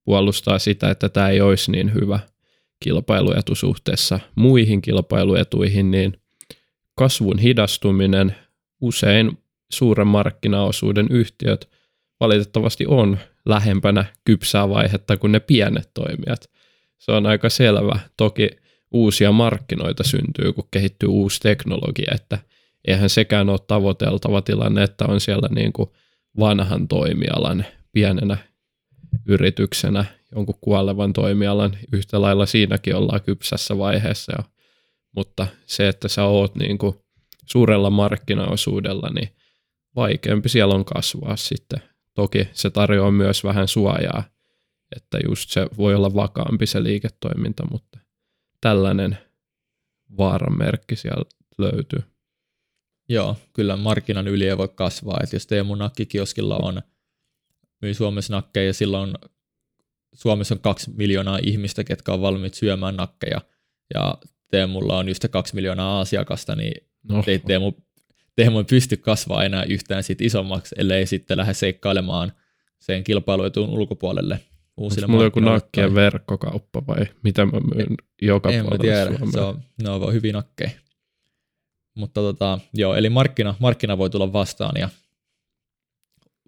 puolustaa 0.05 0.59
sitä, 0.59 0.89
että 0.89 1.09
tämä 1.09 1.29
ei 1.29 1.41
olisi 1.41 1.71
niin 1.71 1.93
hyvä 1.93 2.19
kilpailuetu 2.83 3.55
suhteessa 3.55 4.19
muihin 4.35 4.81
kilpailuetuihin, 4.81 5.91
niin 5.91 6.13
kasvun 6.95 7.39
hidastuminen 7.39 8.35
usein 8.81 9.37
suuren 9.71 10.07
markkinaosuuden 10.07 11.07
yhtiöt 11.09 11.69
valitettavasti 12.19 12.85
on 12.87 13.17
lähempänä 13.45 14.05
kypsää 14.25 14.69
vaihetta 14.69 15.17
kuin 15.17 15.31
ne 15.31 15.39
pienet 15.39 15.89
toimijat. 15.93 16.49
Se 16.97 17.11
on 17.11 17.25
aika 17.25 17.49
selvä. 17.49 17.99
Toki 18.17 18.49
uusia 18.91 19.31
markkinoita 19.31 20.03
syntyy, 20.03 20.53
kun 20.53 20.67
kehittyy 20.71 21.09
uusi 21.09 21.39
teknologia, 21.39 22.11
että 22.15 22.39
eihän 22.87 23.09
sekään 23.09 23.49
ole 23.49 23.59
tavoiteltava 23.67 24.41
tilanne, 24.41 24.83
että 24.83 25.05
on 25.05 25.19
siellä 25.19 25.49
niin 25.51 25.73
kuin 25.73 25.89
vanhan 26.39 26.87
toimialan 26.87 27.65
pienenä 27.91 28.37
yrityksenä 29.25 30.05
jonkun 30.35 30.55
kuolevan 30.61 31.13
toimialan. 31.13 31.77
Yhtä 31.93 32.21
lailla 32.21 32.45
siinäkin 32.45 32.95
ollaan 32.95 33.21
kypsässä 33.21 33.77
vaiheessa 33.77 34.31
jo. 34.37 34.43
Mutta 35.15 35.47
se, 35.65 35.87
että 35.87 36.07
sä 36.07 36.23
oot 36.23 36.55
niin 36.55 36.77
kuin 36.77 36.95
suurella 37.45 37.89
markkinaosuudella, 37.89 39.09
niin 39.09 39.29
vaikeampi 39.95 40.49
siellä 40.49 40.75
on 40.75 40.85
kasvaa 40.85 41.35
sitten. 41.35 41.81
Toki 42.13 42.47
se 42.53 42.69
tarjoaa 42.69 43.11
myös 43.11 43.43
vähän 43.43 43.67
suojaa, 43.67 44.23
että 44.95 45.19
just 45.27 45.49
se 45.49 45.67
voi 45.77 45.95
olla 45.95 46.13
vakaampi 46.13 46.65
se 46.65 46.83
liiketoiminta, 46.83 47.63
mutta 47.71 47.99
tällainen 48.61 49.17
vaaran 50.17 50.57
merkki 50.57 50.95
siellä 50.95 51.25
löytyy. 51.57 52.03
Joo, 53.09 53.35
kyllä 53.53 53.77
markkinan 53.77 54.27
yli 54.27 54.47
ei 54.47 54.57
voi 54.57 54.69
kasvaa. 54.75 55.19
että 55.23 55.35
jos 55.35 55.47
Teemu 55.47 55.75
Nakkikioskilla 55.75 56.57
on, 56.57 56.81
myy 57.81 57.93
Suomessa 57.93 58.33
nakkeja 58.33 58.65
ja 58.65 58.73
silloin 58.73 59.13
Suomessa 60.13 60.55
on 60.55 60.59
kaksi 60.59 60.91
miljoonaa 60.95 61.39
ihmistä, 61.43 61.83
ketkä 61.83 62.13
on 62.13 62.21
valmiit 62.21 62.53
syömään 62.53 62.95
nakkeja, 62.95 63.41
ja 63.93 64.17
Teemulla 64.51 64.97
on 64.97 65.09
just 65.09 65.25
kaksi 65.31 65.55
miljoonaa 65.55 65.99
asiakasta, 65.99 66.55
niin 66.55 66.87
no. 67.03 67.23
ei 67.27 67.39
Teemu, 67.39 67.73
Teemu 68.35 68.57
ei 68.57 68.63
pysty 68.63 68.97
kasvaa 68.97 69.43
enää 69.43 69.63
yhtään 69.63 70.03
siitä 70.03 70.23
isommaksi, 70.23 70.75
ellei 70.77 71.05
sitten 71.05 71.37
lähde 71.37 71.53
seikkailemaan 71.53 72.31
sen 72.79 73.03
kilpailuetun 73.03 73.69
ulkopuolelle 73.69 74.39
uusille 74.77 75.05
Onko 75.05 75.11
mulla 75.11 75.23
joku 75.23 75.39
nakkien 75.39 75.95
verkkokauppa 75.95 76.87
vai 76.87 77.05
mitä 77.23 77.45
mä 77.45 77.59
myyn 77.75 77.95
joka 78.21 78.49
en 78.49 78.61
puolella 78.61 78.81
tiedä. 78.81 79.17
Suomea? 79.17 79.31
Se 79.31 79.39
on, 79.39 79.61
ne 79.83 79.89
on 79.89 80.01
vaan 80.01 80.13
hyvin 80.13 80.33
nakkeja. 80.33 80.71
Mutta 81.99 82.21
tota, 82.21 82.59
joo, 82.73 82.95
eli 82.95 83.09
markkina, 83.09 83.55
markkina 83.59 83.97
voi 83.97 84.09
tulla 84.09 84.33
vastaan 84.33 84.75
ja 84.79 84.89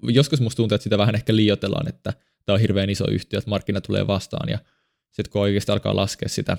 joskus 0.03 0.41
musta 0.41 0.57
tuntuu, 0.57 0.75
että 0.75 0.83
sitä 0.83 0.97
vähän 0.97 1.15
ehkä 1.15 1.35
liioitellaan, 1.35 1.87
että 1.87 2.13
tämä 2.45 2.53
on 2.53 2.59
hirveän 2.59 2.89
iso 2.89 3.05
yhtiö, 3.09 3.39
että 3.39 3.49
markkina 3.49 3.81
tulee 3.81 4.07
vastaan 4.07 4.49
ja 4.49 4.59
sitten 5.11 5.31
kun 5.31 5.41
oikeasti 5.41 5.71
alkaa 5.71 5.95
laskea 5.95 6.29
sitä 6.29 6.57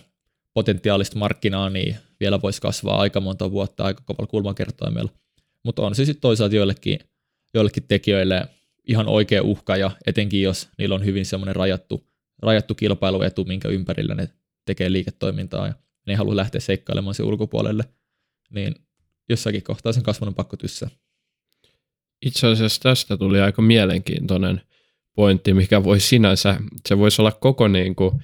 potentiaalista 0.55 1.19
markkinaa, 1.19 1.71
niin 1.71 1.97
vielä 2.21 2.43
voisi 2.43 2.61
kasvaa 2.61 3.01
aika 3.01 3.21
monta 3.21 3.51
vuotta 3.51 3.85
aika 3.85 4.03
kovalla 4.07 4.27
kulmakertoimella. 4.27 5.11
Mutta 5.65 5.83
on 5.83 5.95
se 5.95 6.05
sitten 6.05 6.21
toisaalta 6.21 6.57
joillekin, 6.57 6.99
joillekin 7.55 7.85
tekijöille 7.89 8.47
ihan 8.89 9.09
oikea 9.09 9.43
uhka, 9.43 9.77
ja 9.77 9.91
etenkin 10.07 10.43
jos 10.43 10.69
niillä 10.79 10.95
on 10.95 11.05
hyvin 11.05 11.27
semmoinen 11.27 11.57
rajattu, 11.57 12.07
rajattu 12.43 12.75
kilpailuetu, 12.75 13.45
minkä 13.45 13.69
ympärillä 13.69 14.15
ne 14.15 14.29
tekee 14.65 14.93
liiketoimintaa, 14.93 15.67
ja 15.67 15.75
ne 16.07 16.13
ei 16.13 16.17
halua 16.17 16.37
lähteä 16.37 16.61
seikkailemaan 16.61 17.15
sen 17.15 17.27
ulkopuolelle, 17.27 17.85
niin 18.53 18.75
jossakin 19.29 19.63
kohtaa 19.63 19.93
sen 19.93 20.03
kasvun 20.03 20.29
on 20.29 20.35
pakko 20.35 20.57
tyssää. 20.57 20.89
Itse 22.23 22.47
asiassa 22.47 22.83
tästä 22.83 23.17
tuli 23.17 23.41
aika 23.41 23.63
mielenkiintoinen 23.63 24.63
pointti, 25.15 25.55
mikä 25.55 25.85
voi 25.85 26.01
sinänsä, 26.01 26.57
se 26.89 26.99
voisi 26.99 27.23
olla 27.23 27.33
koko 27.33 27.69
niin 27.69 27.95
kuin, 27.95 28.23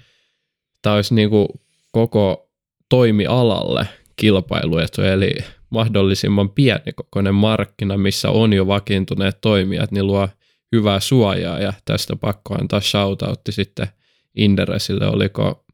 tämä 0.82 0.96
olisi 0.96 1.14
niin 1.14 1.30
kuin 1.30 1.48
koko 1.92 2.50
toimialalle 2.88 3.88
kilpailuetu, 4.16 5.02
eli 5.02 5.34
mahdollisimman 5.70 6.50
pienikokoinen 6.50 7.34
markkina, 7.34 7.96
missä 7.96 8.30
on 8.30 8.52
jo 8.52 8.66
vakiintuneet 8.66 9.40
toimijat, 9.40 9.90
niin 9.92 10.06
luo 10.06 10.28
hyvää 10.72 11.00
suojaa 11.00 11.60
ja 11.60 11.72
tästä 11.84 12.16
pakko 12.16 12.54
antaa 12.54 12.80
shoutoutti 12.80 13.52
sitten 13.52 13.88
Inderesille, 14.36 15.06
oliko 15.06 15.64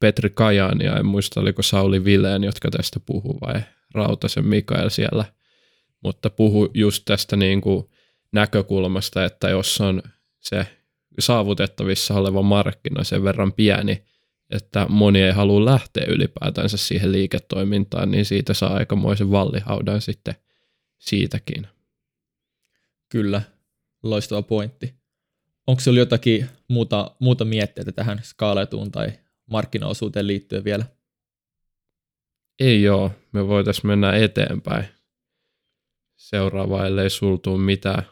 Petri 0.00 0.30
Kajani 0.30 0.84
ja 0.84 0.96
en 0.96 1.06
muista 1.06 1.40
oliko 1.40 1.62
Sauli 1.62 2.04
Vileen, 2.04 2.44
jotka 2.44 2.70
tästä 2.70 3.00
puhuu 3.00 3.38
vai 3.40 3.62
Rautasen 3.94 4.46
Mikael 4.46 4.88
siellä, 4.88 5.24
mutta 6.00 6.30
puhu 6.30 6.70
just 6.74 7.02
tästä 7.04 7.36
niin 7.36 7.60
kuin 7.60 7.84
näkökulmasta, 8.32 9.24
että 9.24 9.48
jos 9.48 9.80
on 9.80 10.02
se 10.40 10.66
saavutettavissa 11.18 12.14
oleva 12.14 12.42
markkina 12.42 13.04
sen 13.04 13.22
verran 13.24 13.52
pieni, 13.52 14.04
että 14.50 14.86
moni 14.88 15.22
ei 15.22 15.32
halua 15.32 15.64
lähteä 15.64 16.04
ylipäätänsä 16.08 16.76
siihen 16.76 17.12
liiketoimintaan, 17.12 18.10
niin 18.10 18.24
siitä 18.24 18.54
saa 18.54 18.74
aikamoisen 18.74 19.30
vallihaudan 19.30 20.00
sitten 20.00 20.34
siitäkin. 20.98 21.66
Kyllä, 23.08 23.42
loistava 24.02 24.42
pointti. 24.42 24.94
Onko 25.66 25.80
sinulla 25.80 26.00
jotakin 26.00 26.46
muuta, 26.68 27.10
muuta 27.18 27.44
mietteitä 27.44 27.92
tähän 27.92 28.20
skaaletuun 28.22 28.90
tai 28.90 29.12
markkinaosuuteen 29.46 30.26
liittyen 30.26 30.64
vielä? 30.64 30.84
Ei 32.60 32.82
joo, 32.82 33.12
me 33.32 33.46
voitaisiin 33.46 33.86
mennä 33.86 34.12
eteenpäin. 34.12 34.84
Seuraava, 36.16 36.86
ellei 36.86 37.10
sultuu 37.10 37.58
mitään. 37.58 38.02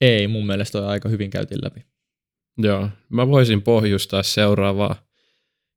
Ei, 0.00 0.28
mun 0.28 0.46
mielestä 0.46 0.78
on 0.78 0.88
aika 0.88 1.08
hyvin 1.08 1.30
käytiin 1.30 1.60
läpi. 1.64 1.86
Joo, 2.58 2.88
mä 3.08 3.28
voisin 3.28 3.62
pohjustaa 3.62 4.22
seuraavaa 4.22 5.06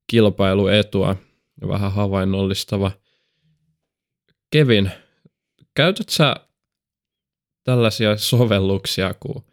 kilpailuetua, 0.07 1.15
vähän 1.67 1.91
havainnollistava. 1.91 2.91
Kevin, 4.51 4.91
käytät 5.75 6.09
sä 6.09 6.35
tällaisia 7.63 8.17
sovelluksia 8.17 9.13
kuin 9.19 9.43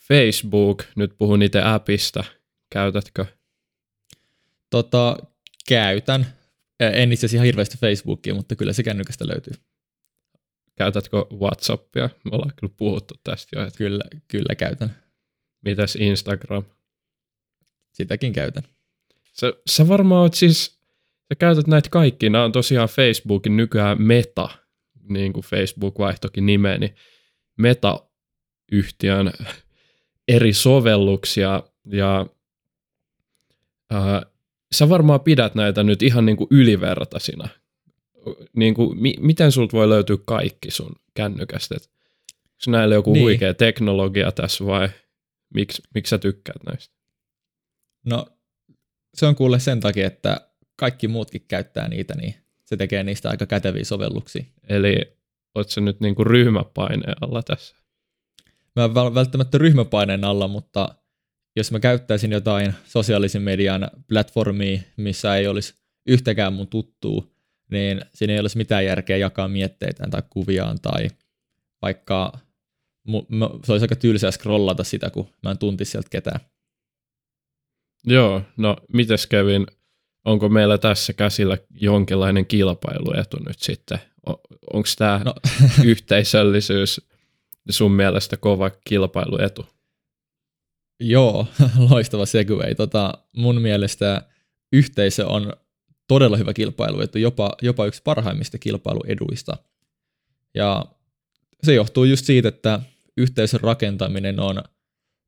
Facebook, 0.00 0.82
nyt 0.96 1.14
puhun 1.18 1.42
itse 1.42 1.62
appista, 1.62 2.24
käytätkö? 2.70 3.26
Tota, 4.70 5.16
käytän. 5.68 6.26
En 6.80 7.12
itse 7.12 7.26
asiassa 7.26 7.36
ihan 7.36 7.46
hirveästi 7.46 7.78
Facebookia, 7.78 8.34
mutta 8.34 8.56
kyllä 8.56 8.72
se 8.72 8.82
kännykästä 8.82 9.28
löytyy. 9.28 9.52
Käytätkö 10.74 11.16
Whatsappia? 11.16 12.10
Me 12.24 12.30
ollaan 12.32 12.52
kyllä 12.56 12.74
puhuttu 12.76 13.14
tästä 13.24 13.58
jo. 13.58 13.66
Että... 13.66 13.78
Kyllä, 13.78 14.04
kyllä 14.28 14.54
käytän. 14.54 14.96
Mitäs 15.64 15.96
Instagram? 15.96 16.64
Sitäkin 17.92 18.32
käytän. 18.32 18.62
Sä, 19.32 19.52
sä 19.70 19.88
varmaan 19.88 20.22
oot 20.22 20.34
siis, 20.34 20.80
sä 21.28 21.34
käytät 21.38 21.66
näitä 21.66 21.90
kaikki. 21.90 22.30
Nämä 22.30 22.44
on 22.44 22.52
tosiaan 22.52 22.88
Facebookin 22.88 23.56
nykyään 23.56 24.02
meta, 24.02 24.48
niin 25.08 25.32
kuin 25.32 25.44
Facebook 25.44 25.98
vaihtokin 25.98 26.46
nimeni. 26.46 26.94
Meta-yhtiön 27.58 29.32
eri 30.28 30.52
sovelluksia 30.52 31.62
ja 31.86 32.26
ää, 33.90 34.26
sä 34.74 34.88
varmaan 34.88 35.20
pidät 35.20 35.54
näitä 35.54 35.82
nyt 35.82 36.02
ihan 36.02 36.26
niin 36.26 36.36
kuin 36.36 36.48
ylivertaisina. 36.50 37.48
Niin 38.56 38.74
kuin, 38.74 39.02
mi- 39.02 39.16
miten 39.20 39.52
sulta 39.52 39.76
voi 39.76 39.88
löytyä 39.88 40.16
kaikki 40.26 40.70
sun 40.70 40.92
kännykästä? 41.14 41.74
Onko 41.74 42.78
näillä 42.78 42.94
joku 42.94 43.12
niin. 43.12 43.22
huikea 43.22 43.54
teknologia 43.54 44.32
tässä 44.32 44.66
vai– 44.66 44.88
Miksi, 45.54 45.82
miksi 45.94 46.10
sä 46.10 46.18
tykkäät 46.18 46.62
näistä? 46.66 46.94
No, 48.06 48.26
se 49.14 49.26
on 49.26 49.36
kuule 49.36 49.60
sen 49.60 49.80
takia, 49.80 50.06
että 50.06 50.48
kaikki 50.76 51.08
muutkin 51.08 51.44
käyttää 51.48 51.88
niitä, 51.88 52.14
niin 52.14 52.34
se 52.64 52.76
tekee 52.76 53.02
niistä 53.02 53.30
aika 53.30 53.46
käteviä 53.46 53.84
sovelluksia. 53.84 54.44
Eli 54.68 55.18
oot 55.54 55.70
sä 55.70 55.80
nyt 55.80 56.00
niinku 56.00 56.24
ryhmäpaineen 56.24 57.16
alla 57.20 57.42
tässä? 57.42 57.76
Mä 58.76 58.84
en 58.84 58.94
välttämättä 58.94 59.58
ryhmäpaineen 59.58 60.24
alla, 60.24 60.48
mutta 60.48 60.94
jos 61.56 61.72
mä 61.72 61.80
käyttäisin 61.80 62.32
jotain 62.32 62.74
sosiaalisen 62.84 63.42
median 63.42 63.90
platformia, 64.08 64.80
missä 64.96 65.36
ei 65.36 65.46
olisi 65.46 65.74
yhtäkään 66.06 66.52
mun 66.52 66.68
tuttua, 66.68 67.26
niin 67.70 68.00
siinä 68.14 68.32
ei 68.32 68.40
olisi 68.40 68.56
mitään 68.56 68.84
järkeä 68.84 69.16
jakaa 69.16 69.48
mietteitä 69.48 70.04
tai 70.10 70.22
kuviaan 70.30 70.78
tai 70.82 71.08
vaikka 71.82 72.32
se 73.64 73.72
olisi 73.72 73.84
aika 73.84 73.96
tylsää 73.96 74.30
scrollata 74.30 74.84
sitä, 74.84 75.10
kun 75.10 75.28
mä 75.42 75.50
en 75.50 75.58
tuntisi 75.58 75.90
sieltä 75.90 76.08
ketään. 76.10 76.40
Joo, 78.04 78.42
no 78.56 78.76
mites 78.92 79.26
Kevin, 79.26 79.66
onko 80.24 80.48
meillä 80.48 80.78
tässä 80.78 81.12
käsillä 81.12 81.58
jonkinlainen 81.80 82.46
kilpailuetu 82.46 83.36
nyt 83.46 83.58
sitten? 83.58 83.98
Onko 84.72 84.88
tämä 84.98 85.20
no. 85.24 85.34
yhteisöllisyys 85.84 87.00
sun 87.70 87.92
mielestä 87.92 88.36
kova 88.36 88.70
kilpailuetu? 88.70 89.73
Joo, 91.00 91.46
loistava 91.90 92.26
segway. 92.26 92.74
Tota, 92.74 93.18
mun 93.36 93.62
mielestä 93.62 94.22
yhteisö 94.72 95.26
on 95.26 95.52
todella 96.08 96.36
hyvä 96.36 96.52
kilpailuetu, 96.52 97.18
jopa, 97.18 97.52
jopa 97.62 97.86
yksi 97.86 98.02
parhaimmista 98.02 98.58
kilpailueduista. 98.58 99.56
Ja 100.54 100.86
se 101.62 101.74
johtuu 101.74 102.04
just 102.04 102.24
siitä, 102.24 102.48
että 102.48 102.80
yhteisön 103.16 103.60
rakentaminen 103.60 104.40
on 104.40 104.62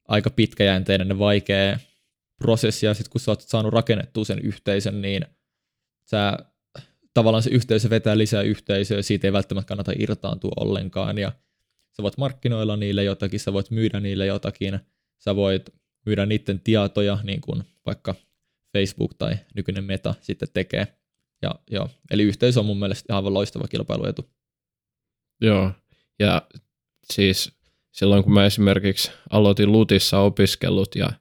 aika 0.08 0.30
pitkäjänteinen 0.30 1.08
ja 1.08 1.18
vaikea 1.18 1.78
prosessi, 2.38 2.86
ja 2.86 2.94
sitten 2.94 3.10
kun 3.10 3.20
sä 3.20 3.30
oot 3.30 3.40
saanut 3.40 3.72
rakennettua 3.72 4.24
sen 4.24 4.38
yhteisön, 4.38 5.02
niin 5.02 5.26
sä 6.10 6.38
tavallaan 7.14 7.42
se 7.42 7.50
yhteisö 7.50 7.90
vetää 7.90 8.18
lisää 8.18 8.42
yhteisöä, 8.42 9.02
siitä 9.02 9.26
ei 9.26 9.32
välttämättä 9.32 9.68
kannata 9.68 9.92
irtaantua 9.98 10.52
ollenkaan, 10.56 11.18
ja 11.18 11.32
sä 11.96 12.02
voit 12.02 12.18
markkinoilla 12.18 12.76
niille 12.76 13.04
jotakin, 13.04 13.40
sä 13.40 13.52
voit 13.52 13.70
myydä 13.70 14.00
niille 14.00 14.26
jotakin, 14.26 14.80
sä 15.18 15.36
voit 15.36 15.70
myydä 16.06 16.26
niiden 16.26 16.60
tietoja, 16.60 17.18
niin 17.22 17.40
kuin 17.40 17.62
vaikka 17.86 18.14
Facebook 18.72 19.14
tai 19.14 19.34
nykyinen 19.54 19.84
Meta 19.84 20.14
sitten 20.20 20.48
tekee. 20.52 20.86
Ja, 21.42 21.54
joo, 21.70 21.88
eli 22.10 22.22
yhteisö 22.22 22.60
on 22.60 22.66
mun 22.66 22.78
mielestä 22.78 23.16
aivan 23.16 23.34
loistava 23.34 23.68
kilpailuetu. 23.68 24.30
Joo, 25.40 25.72
ja 26.18 26.42
siis 27.12 27.52
silloin 27.92 28.24
kun 28.24 28.32
mä 28.32 28.46
esimerkiksi 28.46 29.10
aloitin 29.30 29.72
Lutissa 29.72 30.18
opiskelut 30.18 30.94
ja 30.94 31.12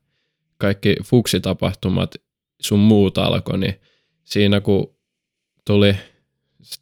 kaikki 0.57 0.95
fuksitapahtumat 1.03 2.15
sun 2.61 2.79
muut 2.79 3.17
alkoi, 3.17 3.57
niin 3.57 3.81
siinä 4.23 4.61
kun 4.61 4.95
tuli, 5.65 5.95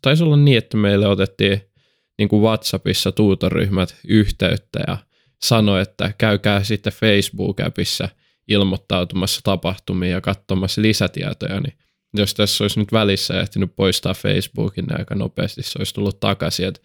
taisi 0.02 0.24
olla 0.24 0.38
niin, 0.38 0.58
että 0.58 0.78
meille 0.78 1.08
otettiin 1.08 1.62
niin 2.18 2.30
kuin 2.30 2.42
WhatsAppissa 2.42 3.12
tuutoryhmät 3.12 3.96
yhteyttä 4.08 4.80
ja 4.88 4.98
sanoi, 5.44 5.82
että 5.82 6.14
käykää 6.18 6.64
sitten 6.64 6.94
Facebook-appissa 6.94 8.10
ilmoittautumassa 8.48 9.42
tapahtumiin 9.44 10.12
ja 10.12 10.22
katsomassa 10.22 10.82
lisätietoja, 10.82 11.60
niin 11.60 11.74
jos 12.14 12.34
tässä 12.34 12.64
olisi 12.64 12.80
nyt 12.80 12.92
välissä 12.92 13.42
ehtinyt 13.42 13.76
poistaa 13.76 14.14
Facebookin 14.14 14.86
niin 14.86 15.00
aika 15.00 15.16
nopeasti, 15.16 15.64
se 15.64 15.80
olisi 15.80 15.94
tullut 15.94 16.20
takaisin, 16.20 16.68
että 16.68 16.82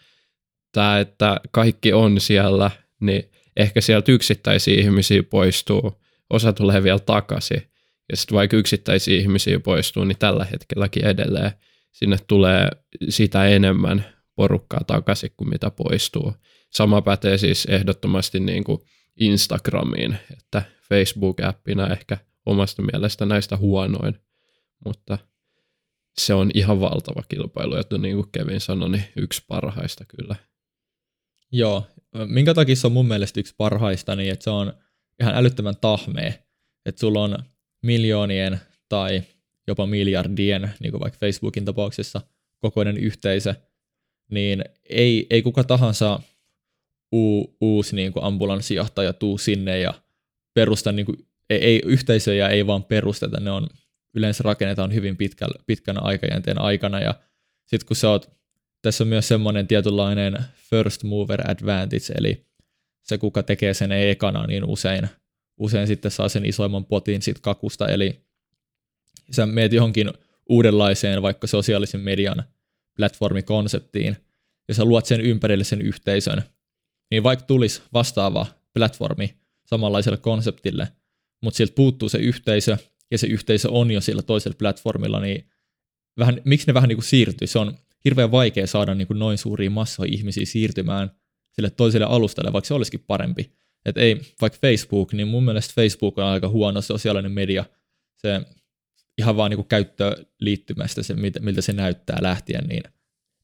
tämä, 0.72 0.98
että 0.98 1.40
kaikki 1.50 1.92
on 1.92 2.20
siellä, 2.20 2.70
niin 3.00 3.30
ehkä 3.56 3.80
sieltä 3.80 4.12
yksittäisiä 4.12 4.80
ihmisiä 4.80 5.22
poistuu, 5.22 6.02
osa 6.30 6.52
tulee 6.52 6.82
vielä 6.82 6.98
takaisin, 6.98 7.62
ja 8.10 8.16
sitten 8.16 8.34
vaikka 8.34 8.56
yksittäisiä 8.56 9.18
ihmisiä 9.18 9.60
poistuu, 9.60 10.04
niin 10.04 10.18
tällä 10.18 10.44
hetkelläkin 10.44 11.04
edelleen 11.04 11.50
sinne 11.92 12.16
tulee 12.26 12.68
sitä 13.08 13.46
enemmän 13.46 14.04
porukkaa 14.36 14.80
takaisin 14.86 15.30
kuin 15.36 15.50
mitä 15.50 15.70
poistuu. 15.70 16.34
Sama 16.70 17.02
pätee 17.02 17.38
siis 17.38 17.64
ehdottomasti 17.64 18.40
niin 18.40 18.64
kuin 18.64 18.78
Instagramiin, 19.20 20.18
että 20.32 20.62
Facebook-appina 20.82 21.92
ehkä 21.92 22.18
omasta 22.46 22.82
mielestä 22.82 23.26
näistä 23.26 23.56
huonoin, 23.56 24.14
mutta 24.84 25.18
se 26.18 26.34
on 26.34 26.50
ihan 26.54 26.80
valtava 26.80 27.22
kilpailu, 27.28 27.76
että 27.76 27.98
niin 27.98 28.16
kuin 28.16 28.28
Kevin 28.32 28.60
sanoi, 28.60 28.90
niin 28.90 29.04
yksi 29.16 29.44
parhaista 29.48 30.04
kyllä. 30.04 30.36
Joo, 31.52 31.86
minkä 32.26 32.54
takia 32.54 32.76
se 32.76 32.86
on 32.86 32.92
mun 32.92 33.08
mielestä 33.08 33.40
yksi 33.40 33.54
parhaista, 33.56 34.16
niin 34.16 34.32
että 34.32 34.44
se 34.44 34.50
on 34.50 34.72
ihan 35.20 35.34
älyttömän 35.34 35.76
tahmea, 35.80 36.32
että 36.86 37.00
sulla 37.00 37.22
on 37.22 37.38
miljoonien 37.82 38.60
tai 38.88 39.22
jopa 39.66 39.86
miljardien, 39.86 40.74
niin 40.80 40.90
kuin 40.90 41.00
vaikka 41.00 41.18
Facebookin 41.18 41.64
tapauksessa, 41.64 42.20
kokoinen 42.58 42.96
yhteisö, 42.96 43.54
niin 44.30 44.64
ei, 44.90 45.26
ei 45.30 45.42
kuka 45.42 45.64
tahansa 45.64 46.20
uu, 47.12 47.56
uusi 47.60 47.96
niin 47.96 48.12
kuin 48.12 48.24
ambulanssijohtaja 48.24 49.12
tuu 49.12 49.38
sinne 49.38 49.78
ja 49.78 49.94
perusta, 50.54 50.92
niin 50.92 51.06
kuin, 51.06 51.26
ei, 51.50 51.58
ei, 51.58 51.82
yhteisöjä 51.84 52.48
ei 52.48 52.66
vaan 52.66 52.84
perusteta, 52.84 53.40
ne 53.40 53.50
on 53.50 53.68
yleensä 54.14 54.42
rakennetaan 54.42 54.94
hyvin 54.94 55.16
pitkällä, 55.16 55.62
pitkänä 55.66 56.00
aikajänteen 56.00 56.60
aikana 56.60 57.00
ja 57.00 57.14
sitten 57.66 57.86
kun 57.86 57.96
sä 57.96 58.10
oot, 58.10 58.30
tässä 58.82 59.04
on 59.04 59.08
myös 59.08 59.28
semmoinen 59.28 59.66
tietynlainen 59.66 60.38
first 60.70 61.04
mover 61.04 61.50
advantage, 61.50 62.12
eli 62.18 62.46
se 63.02 63.18
kuka 63.18 63.42
tekee 63.42 63.74
sen 63.74 63.92
ekana, 63.92 64.46
niin 64.46 64.64
usein, 64.64 65.08
usein 65.58 65.86
sitten 65.86 66.10
saa 66.10 66.28
sen 66.28 66.46
isoimman 66.46 66.84
potin 66.84 67.22
siitä 67.22 67.40
kakusta, 67.42 67.88
eli 67.88 68.20
sä 69.30 69.46
meet 69.46 69.72
johonkin 69.72 70.12
uudenlaiseen 70.48 71.22
vaikka 71.22 71.46
sosiaalisen 71.46 72.00
median 72.00 72.44
platformikonseptiin, 72.96 74.16
ja 74.68 74.74
sä 74.74 74.84
luot 74.84 75.06
sen 75.06 75.20
ympärille 75.20 75.64
sen 75.64 75.82
yhteisön, 75.82 76.42
niin 77.10 77.22
vaikka 77.22 77.46
tulisi 77.46 77.82
vastaava 77.92 78.46
platformi 78.74 79.34
samanlaiselle 79.66 80.18
konseptille, 80.18 80.88
mutta 81.42 81.56
sieltä 81.56 81.74
puuttuu 81.74 82.08
se 82.08 82.18
yhteisö, 82.18 82.76
ja 83.10 83.18
se 83.18 83.26
yhteisö 83.26 83.70
on 83.70 83.90
jo 83.90 84.00
sillä 84.00 84.22
toisella 84.22 84.56
platformilla, 84.58 85.20
niin 85.20 85.48
vähän, 86.18 86.40
miksi 86.44 86.66
ne 86.66 86.74
vähän 86.74 86.88
niin 86.88 86.96
kuin 86.96 87.04
siirtyy? 87.04 87.46
Se 87.46 87.58
on 87.58 87.78
hirveän 88.04 88.30
vaikea 88.30 88.66
saada 88.66 88.94
niin 88.94 89.06
kuin 89.06 89.18
noin 89.18 89.38
suuria 89.38 89.70
massoja 89.70 90.12
ihmisiä 90.12 90.46
siirtymään 90.46 91.10
sille 91.52 91.70
toiselle 91.70 92.06
alustalle, 92.06 92.52
vaikka 92.52 92.68
se 92.68 92.74
olisikin 92.74 93.04
parempi. 93.06 93.52
Et 93.84 93.96
ei, 93.96 94.20
vaikka 94.40 94.58
Facebook, 94.60 95.12
niin 95.12 95.28
mun 95.28 95.44
mielestä 95.44 95.74
Facebook 95.74 96.18
on 96.18 96.24
aika 96.24 96.48
huono 96.48 96.80
sosiaalinen 96.80 97.32
media. 97.32 97.64
Se 98.16 98.40
ihan 99.18 99.36
vaan 99.36 99.50
niin 99.50 99.64
käyttöliittymästä, 99.64 101.02
se, 101.02 101.14
miltä 101.40 101.60
se 101.60 101.72
näyttää 101.72 102.18
lähtien, 102.20 102.66
niin 102.66 102.82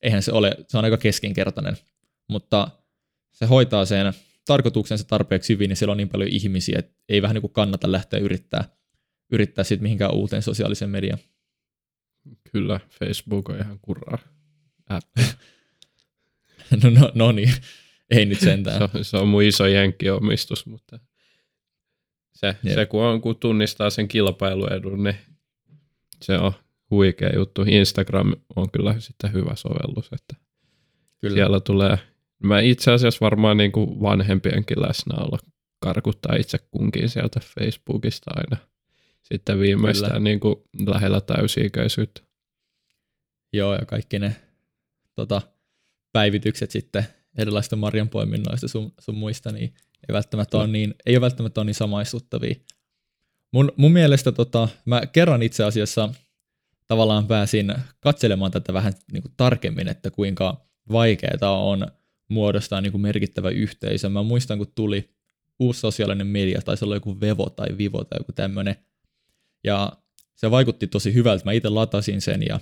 eihän 0.02 0.22
se 0.22 0.32
ole, 0.32 0.56
se 0.68 0.78
on 0.78 0.84
aika 0.84 0.96
keskinkertainen. 0.96 1.76
Mutta 2.28 2.68
se 3.34 3.46
hoitaa 3.46 3.84
sen 3.84 4.12
tarkoituksensa 4.46 5.04
tarpeeksi 5.04 5.52
hyvin, 5.52 5.68
niin 5.68 5.76
siellä 5.76 5.90
on 5.90 5.96
niin 5.96 6.08
paljon 6.08 6.30
ihmisiä, 6.30 6.78
että 6.78 6.92
ei 7.08 7.22
vähän 7.22 7.34
niin 7.34 7.40
kuin 7.40 7.52
kannata 7.52 7.92
lähteä 7.92 8.20
yrittää, 8.20 8.64
yrittää 9.32 9.64
sitten 9.64 9.82
mihinkään 9.82 10.14
uuteen 10.14 10.42
sosiaaliseen 10.42 10.90
mediaan. 10.90 11.18
Kyllä, 12.52 12.80
Facebook 12.98 13.48
on 13.48 13.60
ihan 13.60 13.78
kuraa 13.82 14.18
no, 16.82 16.90
no, 16.90 17.12
no 17.14 17.32
niin, 17.32 17.52
ei 18.10 18.26
nyt 18.26 18.40
sentään. 18.40 18.78
se, 18.90 18.98
on, 18.98 19.04
se 19.04 19.16
on 19.16 19.28
mun 19.28 19.42
iso 19.42 19.66
jenkkiomistus, 19.66 20.66
mutta 20.66 20.98
se, 22.34 22.56
se 22.74 22.86
kun, 22.86 23.02
on, 23.02 23.20
kun 23.20 23.36
tunnistaa 23.36 23.90
sen 23.90 24.08
kilpailuedun, 24.08 25.04
niin 25.04 25.16
se 26.22 26.38
on 26.38 26.52
huikea 26.90 27.30
juttu. 27.34 27.62
Instagram 27.66 28.32
on 28.56 28.70
kyllä 28.70 29.00
sitten 29.00 29.32
hyvä 29.32 29.56
sovellus, 29.56 30.10
että 30.12 30.36
kyllä. 31.20 31.34
siellä 31.34 31.60
tulee, 31.60 31.98
mä 32.44 32.60
itse 32.60 32.92
asiassa 32.92 33.18
varmaan 33.20 33.56
niin 33.56 33.72
kuin 33.72 34.00
vanhempienkin 34.00 34.82
läsnäolo 34.82 35.38
karkuttaa 35.80 36.36
itse 36.36 36.58
kunkin 36.70 37.08
sieltä 37.08 37.40
Facebookista 37.40 38.30
aina 38.34 38.56
sitten 39.22 39.60
viimeistään 39.60 40.24
niin 40.24 40.40
kuin 40.40 40.56
lähellä 40.86 41.20
täysi-ikäisyyttä. 41.20 42.20
Joo, 43.52 43.74
ja 43.74 43.86
kaikki 43.86 44.18
ne 44.18 44.36
tota, 45.14 45.42
päivitykset 46.12 46.70
sitten 46.70 47.06
erilaisista 47.38 47.76
marjanpoiminnoista 47.76 48.68
sun, 48.68 48.92
sun 49.00 49.14
muista, 49.14 49.52
niin 49.52 49.74
ei 50.08 50.12
välttämättä 50.12 50.58
ole 50.58 50.66
niin, 50.66 50.94
ei 51.06 51.16
ole 51.16 51.20
välttämättä 51.20 51.60
ole 51.60 51.66
niin 51.66 51.74
samaistuttavia. 51.74 52.54
Mun, 53.52 53.72
mun 53.76 53.92
mielestä 53.92 54.32
tota, 54.32 54.68
mä 54.84 55.06
kerran 55.06 55.42
itse 55.42 55.64
asiassa 55.64 56.08
tavallaan 56.86 57.26
pääsin 57.26 57.74
katselemaan 58.00 58.50
tätä 58.50 58.72
vähän 58.72 58.92
niin 59.12 59.22
kuin 59.22 59.32
tarkemmin, 59.36 59.88
että 59.88 60.10
kuinka 60.10 60.66
vaikeaa 60.92 61.62
on 61.62 61.86
muodostaa 62.28 62.80
niin 62.80 62.92
kuin 62.92 63.02
merkittävä 63.02 63.50
yhteisö. 63.50 64.08
Mä 64.08 64.22
muistan, 64.22 64.58
kun 64.58 64.72
tuli 64.74 65.10
uusi 65.58 65.80
sosiaalinen 65.80 66.26
media, 66.26 66.60
tai 66.64 66.76
se 66.76 66.84
oli 66.84 66.96
joku 66.96 67.20
Vevo 67.20 67.50
tai 67.50 67.68
Vivo 67.78 68.04
tai 68.04 68.20
joku 68.20 68.32
tämmöinen, 68.32 68.76
ja 69.64 69.92
se 70.34 70.50
vaikutti 70.50 70.86
tosi 70.86 71.14
hyvältä. 71.14 71.44
Mä 71.44 71.52
itse 71.52 71.68
latasin 71.68 72.20
sen 72.20 72.42
ja 72.48 72.60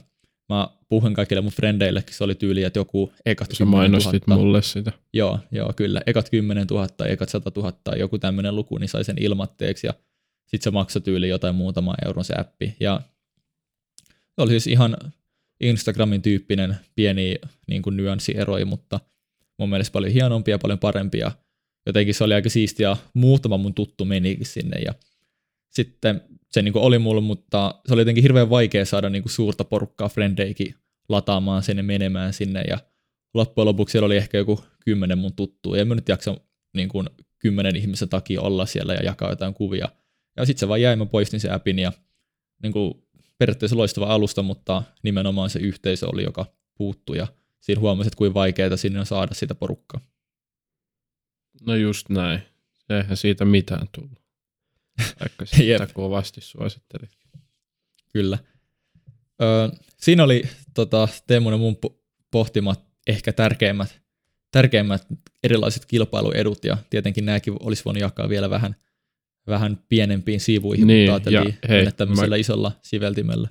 mä 0.49 0.69
puhuin 0.89 1.15
kaikille 1.15 1.41
mun 1.41 1.53
frendeillekin, 1.53 2.15
se 2.15 2.25
oli 2.25 2.35
tyyli, 2.35 2.65
että 2.65 2.79
joku 2.79 3.13
ekat 3.27 3.51
Sä 3.53 3.65
mainostit 3.65 4.27
000, 4.27 4.41
mulle 4.41 4.63
sitä. 4.63 4.93
Joo, 5.13 5.39
joo, 5.51 5.73
kyllä. 5.77 6.03
Ekat 6.07 6.31
10 6.31 6.67
000, 6.67 6.89
ekat 7.07 7.29
100 7.29 7.53
000, 7.57 7.97
joku 7.97 8.19
tämmöinen 8.19 8.57
luku, 8.57 8.79
niin 8.79 8.89
sai 8.89 9.05
sen 9.05 9.17
ilmatteeksi 9.21 9.87
ja 9.87 9.95
sitten 10.47 10.65
se 10.65 10.71
maksoi 10.71 11.03
tyyli 11.03 11.29
jotain 11.29 11.55
muutama 11.55 11.95
euron 12.05 12.25
se 12.25 12.35
appi. 12.39 12.77
Ja 12.81 13.01
se 14.09 14.43
oli 14.43 14.51
siis 14.51 14.67
ihan 14.67 14.97
Instagramin 15.61 16.23
tyyppinen 16.23 16.77
pieni 16.95 17.37
niin 17.69 17.83
kuin 17.83 17.97
nyanssieroja, 17.97 18.67
mutta 18.67 19.01
mun 19.63 19.71
mielestä 19.71 19.93
paljon 19.93 20.13
hienompia, 20.13 20.59
paljon 20.59 20.79
parempia. 20.79 21.33
Jotenkin 21.87 22.15
se 22.15 22.25
oli 22.25 22.35
aika 22.35 22.49
siistiä, 22.49 22.97
muutama 23.15 23.57
mun 23.57 23.75
tuttu 23.75 24.05
menikin 24.05 24.47
sinne 24.47 24.81
ja 24.81 24.95
sitten 25.71 26.21
se 26.51 26.63
niin 26.63 26.73
kuin 26.73 26.83
oli 26.83 26.99
mulle, 26.99 27.21
mutta 27.21 27.75
se 27.87 27.95
oli 27.95 28.01
jotenkin 28.01 28.23
hirveän 28.23 28.51
vaikea 28.51 28.85
saada 28.85 29.11
niin 29.11 29.23
kuin 29.23 29.33
suurta 29.33 29.65
porukkaa 29.65 30.09
frendeikin 30.09 30.75
lataamaan 31.09 31.63
sinne 31.63 31.83
menemään 31.83 32.33
sinne 32.33 32.63
ja 32.69 32.79
loppujen 33.35 33.67
lopuksi 33.67 33.93
siellä 33.93 34.07
oli 34.07 34.17
ehkä 34.17 34.39
joku 34.39 34.65
kymmenen 34.85 35.19
mun 35.19 35.37
tuttua 35.37 35.77
ja 35.77 35.85
mä 35.85 35.95
nyt 35.95 36.09
jaksan 36.09 36.37
niin 36.75 36.89
kuin 36.89 37.09
kymmenen 37.39 37.77
ihmisen 37.77 38.09
takia 38.09 38.41
olla 38.41 38.67
siellä 38.67 38.95
ja 38.95 39.05
jakaa 39.05 39.31
jotain 39.31 39.55
kuvia. 39.55 39.89
Ja 40.37 40.47
sitten 40.47 40.61
se 40.61 40.69
vaan 40.69 40.81
jäi, 40.83 40.97
mä 40.97 41.07
poistin 41.07 41.41
se 41.41 41.51
appin 41.51 41.79
ja 41.79 41.93
niin 42.63 42.73
kuin 42.73 42.95
periaatteessa 43.39 43.77
loistava 43.77 44.07
alusta, 44.07 44.43
mutta 44.43 44.83
nimenomaan 45.03 45.51
se 45.51 45.59
yhteisö 45.59 46.09
oli, 46.09 46.23
joka 46.23 46.47
puuttui 46.79 47.17
ja 47.17 47.27
siinä 47.63 47.81
huomasi, 47.81 48.09
että 48.09 48.17
kuinka 48.17 48.35
vaikeaa 48.35 48.77
sinne 48.77 49.01
on 49.01 49.07
saada 49.07 49.35
sitä 49.35 49.55
porukkaa. 49.55 50.01
No 51.67 51.75
just 51.75 52.09
näin. 52.09 52.43
Eihän 52.91 53.17
siitä 53.17 53.45
mitään 53.45 53.89
tullut. 53.93 54.23
Vaikka 55.21 55.47
sitä 55.57 55.87
kovasti 55.95 56.41
suosittelit. 56.41 57.11
Kyllä. 58.13 58.39
Öö, 59.43 59.69
siinä 59.97 60.25
oli 60.25 60.43
tota, 60.75 61.09
Teemun 61.27 61.53
ja 61.53 61.59
mun 61.59 61.77
pohtimat 62.31 62.85
ehkä 63.07 63.33
tärkeimmät, 63.33 64.01
tärkeimmät 64.51 65.07
erilaiset 65.45 65.87
kilpailuedut, 65.87 66.65
ja 66.65 66.77
tietenkin 66.91 67.25
nämäkin 67.25 67.55
olisi 67.61 67.85
voinut 67.85 68.01
jakaa 68.01 68.29
vielä 68.29 68.51
vähän, 68.51 68.77
vähän 69.47 69.79
pienempiin 69.89 70.41
sivuihin, 70.41 70.87
Niin, 70.87 71.13
mutta 71.13 71.31
ja 71.31 71.41
ajateltiin 71.41 71.69
hei, 71.69 71.79
mennä 71.79 71.91
tämmöisellä 71.93 72.37
mä- 72.37 72.41
isolla 72.41 72.73
siveltimellä. 72.83 73.49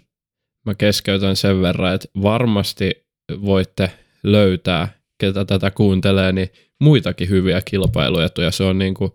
Mä 0.65 0.75
keskeytän 0.75 1.35
sen 1.35 1.61
verran, 1.61 1.95
että 1.95 2.07
varmasti 2.21 2.91
voitte 3.41 3.91
löytää, 4.23 4.87
ketä 5.17 5.45
tätä 5.45 5.71
kuuntelee, 5.71 6.31
niin 6.31 6.49
muitakin 6.79 7.29
hyviä 7.29 7.61
kilpailuetuja. 7.65 8.51
Se 8.51 8.63
on 8.63 8.79
niin 8.79 8.93
kuin 8.93 9.11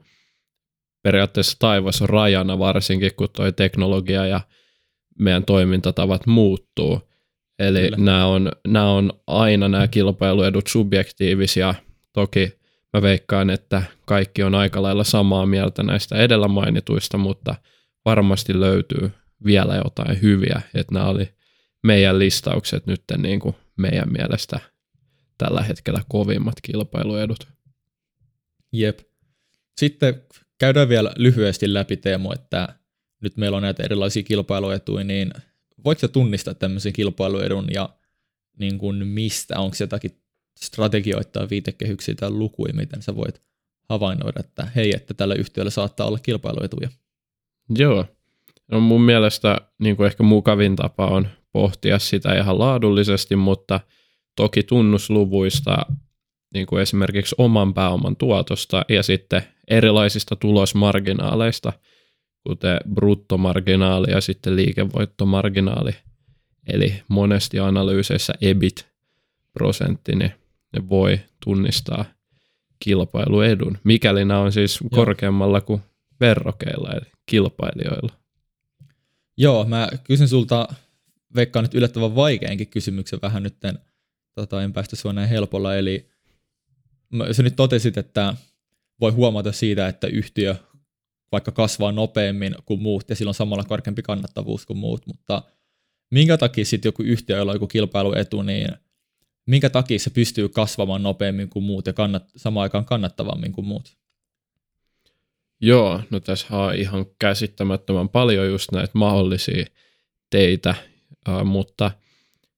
periaatteessa 1.02 1.56
taivas 1.58 2.02
on 2.02 2.08
rajana, 2.08 2.58
varsinkin 2.58 3.14
kun 3.16 3.28
toi 3.36 3.52
teknologia 3.52 4.26
ja 4.26 4.40
meidän 5.18 5.44
toimintatavat 5.44 6.26
muuttuu. 6.26 7.00
Eli 7.58 7.80
Kyllä. 7.80 7.96
nämä 7.96 8.26
on, 8.26 8.52
nämä 8.68 8.90
on 8.90 9.12
aina 9.26 9.68
nämä 9.68 9.88
kilpailuedut 9.88 10.66
subjektiivisia. 10.66 11.74
Toki 12.12 12.52
mä 12.92 13.02
veikkaan, 13.02 13.50
että 13.50 13.82
kaikki 14.06 14.42
on 14.42 14.54
aika 14.54 14.82
lailla 14.82 15.04
samaa 15.04 15.46
mieltä 15.46 15.82
näistä 15.82 16.16
edellä 16.16 16.48
mainituista, 16.48 17.18
mutta 17.18 17.54
varmasti 18.04 18.60
löytyy 18.60 19.10
vielä 19.44 19.76
jotain 19.84 20.22
hyviä, 20.22 20.60
että 20.74 20.94
nämä 20.94 21.06
oli 21.06 21.28
meidän 21.82 22.18
listaukset 22.18 22.86
nyt 22.86 23.02
niin 23.18 23.40
kuin 23.40 23.54
meidän 23.76 24.12
mielestä 24.12 24.60
tällä 25.38 25.62
hetkellä 25.62 26.02
kovimmat 26.08 26.54
kilpailuedut. 26.62 27.48
Jep. 28.72 28.98
Sitten 29.78 30.22
käydään 30.58 30.88
vielä 30.88 31.12
lyhyesti 31.16 31.74
läpi 31.74 31.96
Teemu, 31.96 32.32
että 32.32 32.68
nyt 33.22 33.36
meillä 33.36 33.56
on 33.56 33.62
näitä 33.62 33.82
erilaisia 33.82 34.22
kilpailuetuja, 34.22 35.04
niin 35.04 35.30
voitko 35.84 36.00
sä 36.00 36.08
tunnistaa 36.08 36.54
tämmöisen 36.54 36.92
kilpailuedun 36.92 37.66
ja 37.74 37.88
niin 38.58 38.78
kuin 38.78 39.06
mistä, 39.06 39.58
onko 39.58 39.76
jotakin 39.80 40.22
strategioita 40.60 41.30
tai 41.30 41.50
viitekehyksiä 41.50 42.14
tai 42.14 42.30
lukuja, 42.30 42.74
miten 42.74 43.02
sä 43.02 43.16
voit 43.16 43.42
havainnoida, 43.88 44.40
että 44.40 44.64
hei, 44.76 44.92
että 44.96 45.14
tällä 45.14 45.34
yhtiöllä 45.34 45.70
saattaa 45.70 46.06
olla 46.06 46.18
kilpailuetuja. 46.18 46.88
Joo. 47.78 48.06
No 48.70 48.80
mun 48.80 49.02
mielestä 49.02 49.60
niin 49.78 49.96
kuin 49.96 50.06
ehkä 50.06 50.22
mukavin 50.22 50.76
tapa 50.76 51.06
on 51.06 51.28
pohtia 51.52 51.98
sitä 51.98 52.34
ihan 52.34 52.58
laadullisesti, 52.58 53.36
mutta 53.36 53.80
toki 54.36 54.62
tunnusluvuista, 54.62 55.76
niin 56.54 56.66
kuin 56.66 56.82
esimerkiksi 56.82 57.34
oman 57.38 57.74
pääoman 57.74 58.16
tuotosta 58.16 58.84
ja 58.88 59.02
sitten 59.02 59.42
erilaisista 59.68 60.36
tulosmarginaaleista, 60.36 61.72
kuten 62.46 62.80
bruttomarginaali 62.94 64.10
ja 64.10 64.20
sitten 64.20 64.56
liikevoittomarginaali. 64.56 65.92
Eli 66.66 67.02
monesti 67.08 67.58
analyyseissä 67.58 68.34
EBIT-prosentti, 68.40 70.16
niin 70.16 70.32
ne 70.72 70.88
voi 70.88 71.20
tunnistaa 71.44 72.04
kilpailuedun, 72.78 73.78
mikäli 73.84 74.24
nämä 74.24 74.40
on 74.40 74.52
siis 74.52 74.80
Joo. 74.80 74.88
korkeammalla 74.90 75.60
kuin 75.60 75.82
verrokeilla 76.20 76.92
eli 76.92 77.10
kilpailijoilla. 77.26 78.12
Joo, 79.36 79.64
mä 79.64 79.88
kysyn 80.04 80.28
sulta, 80.28 80.68
veikkaan 81.34 81.64
nyt 81.64 81.74
yllättävän 81.74 82.14
vaikeankin 82.14 82.68
kysymyksen 82.68 83.18
vähän 83.22 83.42
nyt, 83.42 83.56
tota, 84.36 84.62
en 84.62 84.72
päästä 84.72 84.96
sua 84.96 85.12
näin 85.12 85.28
helpolla, 85.28 85.76
eli 85.76 86.08
sä 87.32 87.42
nyt 87.42 87.56
totesit, 87.56 87.98
että 87.98 88.34
voi 89.00 89.10
huomata 89.10 89.52
siitä, 89.52 89.88
että 89.88 90.06
yhtiö 90.06 90.56
vaikka 91.32 91.52
kasvaa 91.52 91.92
nopeammin 91.92 92.54
kuin 92.64 92.82
muut 92.82 93.08
ja 93.08 93.16
sillä 93.16 93.30
on 93.30 93.34
samalla 93.34 93.64
korkeampi 93.64 94.02
kannattavuus 94.02 94.66
kuin 94.66 94.78
muut, 94.78 95.06
mutta 95.06 95.42
minkä 96.10 96.38
takia 96.38 96.64
sitten 96.64 96.88
joku 96.88 97.02
yhtiö, 97.02 97.36
jolla 97.36 97.52
on 97.52 97.56
joku 97.56 97.66
kilpailuetu, 97.66 98.42
niin 98.42 98.68
minkä 99.46 99.70
takia 99.70 99.98
se 99.98 100.10
pystyy 100.10 100.48
kasvamaan 100.48 101.02
nopeammin 101.02 101.48
kuin 101.48 101.64
muut 101.64 101.86
ja 101.86 101.92
kannat, 101.92 102.24
samaan 102.36 102.62
aikaan 102.62 102.84
kannattavammin 102.84 103.52
kuin 103.52 103.66
muut? 103.66 103.96
Joo, 105.60 106.00
no 106.10 106.20
tässä 106.20 106.46
on 106.56 106.74
ihan 106.74 107.06
käsittämättömän 107.18 108.08
paljon 108.08 108.46
just 108.48 108.72
näitä 108.72 108.90
mahdollisia 108.94 109.66
teitä, 110.30 110.74
mutta 111.44 111.90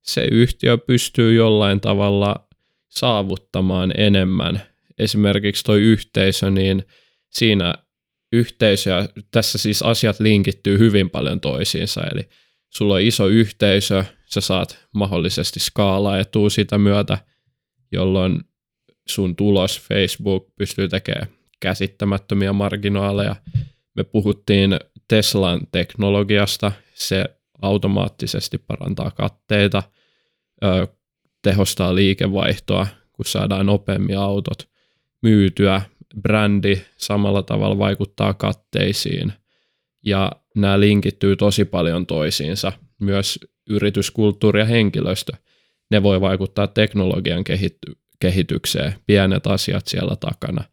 se 0.03 0.29
yhtiö 0.31 0.79
pystyy 0.79 1.35
jollain 1.35 1.81
tavalla 1.81 2.49
saavuttamaan 2.89 3.93
enemmän. 3.97 4.63
Esimerkiksi 4.99 5.65
toi 5.65 5.81
yhteisö, 5.81 6.51
niin 6.51 6.85
siinä 7.31 7.75
yhteisö, 8.33 8.91
ja 8.91 9.09
tässä 9.31 9.59
siis 9.59 9.83
asiat 9.83 10.21
linkittyy 10.21 10.79
hyvin 10.79 11.11
paljon 11.11 11.41
toisiinsa, 11.41 12.01
eli 12.13 12.29
sulla 12.71 12.95
on 12.95 13.01
iso 13.01 13.27
yhteisö, 13.27 14.05
sä 14.27 14.41
saat 14.41 14.79
mahdollisesti 14.95 15.61
skaalaa 15.61 16.19
etua 16.19 16.51
sitä 16.51 16.79
myötä, 16.79 17.19
jolloin 17.93 18.41
sun 19.09 19.37
tulos 19.37 19.81
Facebook 19.81 20.55
pystyy 20.59 20.89
tekemään 20.89 21.29
käsittämättömiä 21.61 22.53
marginaaleja. 22.53 23.37
Me 23.97 24.05
puhuttiin 24.05 24.77
Teslan 25.09 25.61
teknologiasta, 25.73 26.73
se 26.95 27.25
automaattisesti 27.63 28.59
parantaa 28.59 29.11
katteita, 29.11 29.83
ö, 30.65 30.87
tehostaa 31.43 31.95
liikevaihtoa, 31.95 32.87
kun 33.13 33.25
saadaan 33.25 33.67
nopeammin 33.67 34.19
autot 34.19 34.69
myytyä. 35.23 35.83
Brändi 36.23 36.83
samalla 36.97 37.43
tavalla 37.43 37.79
vaikuttaa 37.79 38.35
katteisiin 38.35 39.33
ja 40.05 40.33
nämä 40.57 40.81
linkittyy 40.81 41.37
tosi 41.37 41.65
paljon 41.65 42.07
toisiinsa. 42.07 42.73
Myös 43.01 43.39
yrityskulttuuri 43.71 44.61
ja 44.61 44.67
henkilöstö, 44.67 45.33
ne 45.91 46.03
voi 46.03 46.21
vaikuttaa 46.21 46.67
teknologian 46.67 47.45
kehitty- 47.45 47.99
kehitykseen, 48.21 48.95
pienet 49.07 49.47
asiat 49.47 49.87
siellä 49.87 50.17
takana. 50.17 50.65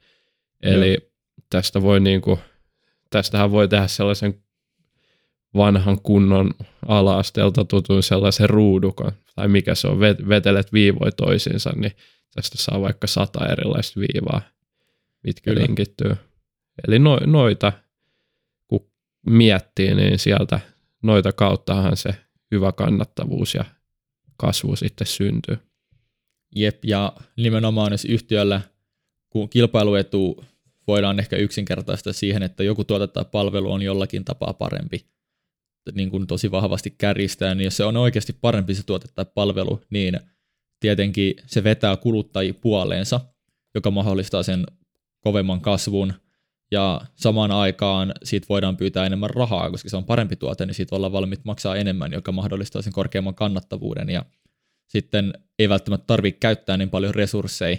Eli 0.62 0.90
Joo. 0.90 1.10
tästä 1.50 1.82
voi 1.82 2.00
niinku, 2.00 2.40
tästähän 3.10 3.52
voi 3.52 3.68
tehdä 3.68 3.88
sellaisen 3.88 4.44
vanhan 5.56 6.02
kunnon 6.02 6.52
ala-asteelta 6.88 7.66
tutun 7.66 8.04
sellaisen 8.04 8.50
ruudukon, 8.50 9.12
tai 9.36 9.48
mikä 9.48 9.76
se 9.76 9.88
on, 9.88 9.98
vet- 9.98 10.30
vetelet 10.30 10.74
viivoja 10.74 11.12
toisiinsa, 11.12 11.74
niin 11.76 11.92
tästä 12.36 12.58
saa 12.58 12.82
vaikka 12.82 13.08
sata 13.08 13.46
erilaista 13.46 14.00
viivaa, 14.00 14.42
mitkä 15.24 15.52
Kyllä. 15.52 15.64
linkittyy. 15.64 16.16
Eli 16.88 17.00
no, 17.00 17.18
noita, 17.26 17.72
kun 18.68 18.88
miettii, 19.26 19.96
niin 19.96 20.20
sieltä 20.20 20.60
noita 21.04 21.32
kauttahan 21.32 21.98
se 21.98 22.10
hyvä 22.52 22.72
kannattavuus 22.72 23.54
ja 23.54 23.66
kasvu 24.38 24.76
sitten 24.76 25.08
syntyy. 25.08 25.58
Jep, 26.56 26.86
ja 26.86 27.14
nimenomaan 27.38 27.92
jos 27.92 28.06
yhtiöllä, 28.06 28.62
kun 29.30 29.50
kilpailuetu 29.50 30.46
voidaan 30.88 31.20
ehkä 31.20 31.36
yksinkertaistaa 31.36 32.14
siihen, 32.14 32.44
että 32.44 32.64
joku 32.64 32.84
tuote 32.84 33.08
tai 33.08 33.26
palvelu 33.32 33.72
on 33.72 33.82
jollakin 33.82 34.26
tapaa 34.26 34.54
parempi, 34.54 35.06
niin 35.92 36.10
kuin 36.10 36.28
tosi 36.28 36.52
vahvasti 36.52 36.96
kärjistää, 36.98 37.56
niin 37.56 37.66
jos 37.66 37.78
se 37.78 37.84
on 37.84 37.98
oikeasti 37.98 38.34
parempi 38.42 38.76
se 38.76 38.84
tuote 38.86 39.08
tai 39.16 39.26
palvelu, 39.36 39.82
niin 39.90 40.20
tietenkin 40.80 41.34
se 41.48 41.64
vetää 41.64 41.98
kuluttajia 41.98 42.54
puoleensa, 42.54 43.22
joka 43.76 43.92
mahdollistaa 43.92 44.44
sen 44.44 44.66
kovemman 45.22 45.62
kasvun, 45.62 46.14
ja 46.72 47.02
samaan 47.16 47.52
aikaan 47.52 48.14
siitä 48.24 48.46
voidaan 48.50 48.78
pyytää 48.78 49.06
enemmän 49.06 49.30
rahaa, 49.30 49.72
koska 49.72 49.90
se 49.90 49.98
on 49.98 50.04
parempi 50.04 50.36
tuote, 50.36 50.66
niin 50.66 50.76
siitä 50.76 50.96
ollaan 50.96 51.12
valmiit 51.12 51.46
maksaa 51.46 51.76
enemmän, 51.76 52.12
joka 52.12 52.32
mahdollistaa 52.32 52.82
sen 52.82 52.94
korkeamman 52.94 53.36
kannattavuuden, 53.36 54.10
ja 54.10 54.26
sitten 54.88 55.34
ei 55.60 55.70
välttämättä 55.70 56.08
tarvitse 56.08 56.40
käyttää 56.40 56.78
niin 56.78 56.90
paljon 56.90 57.16
resursseja 57.16 57.78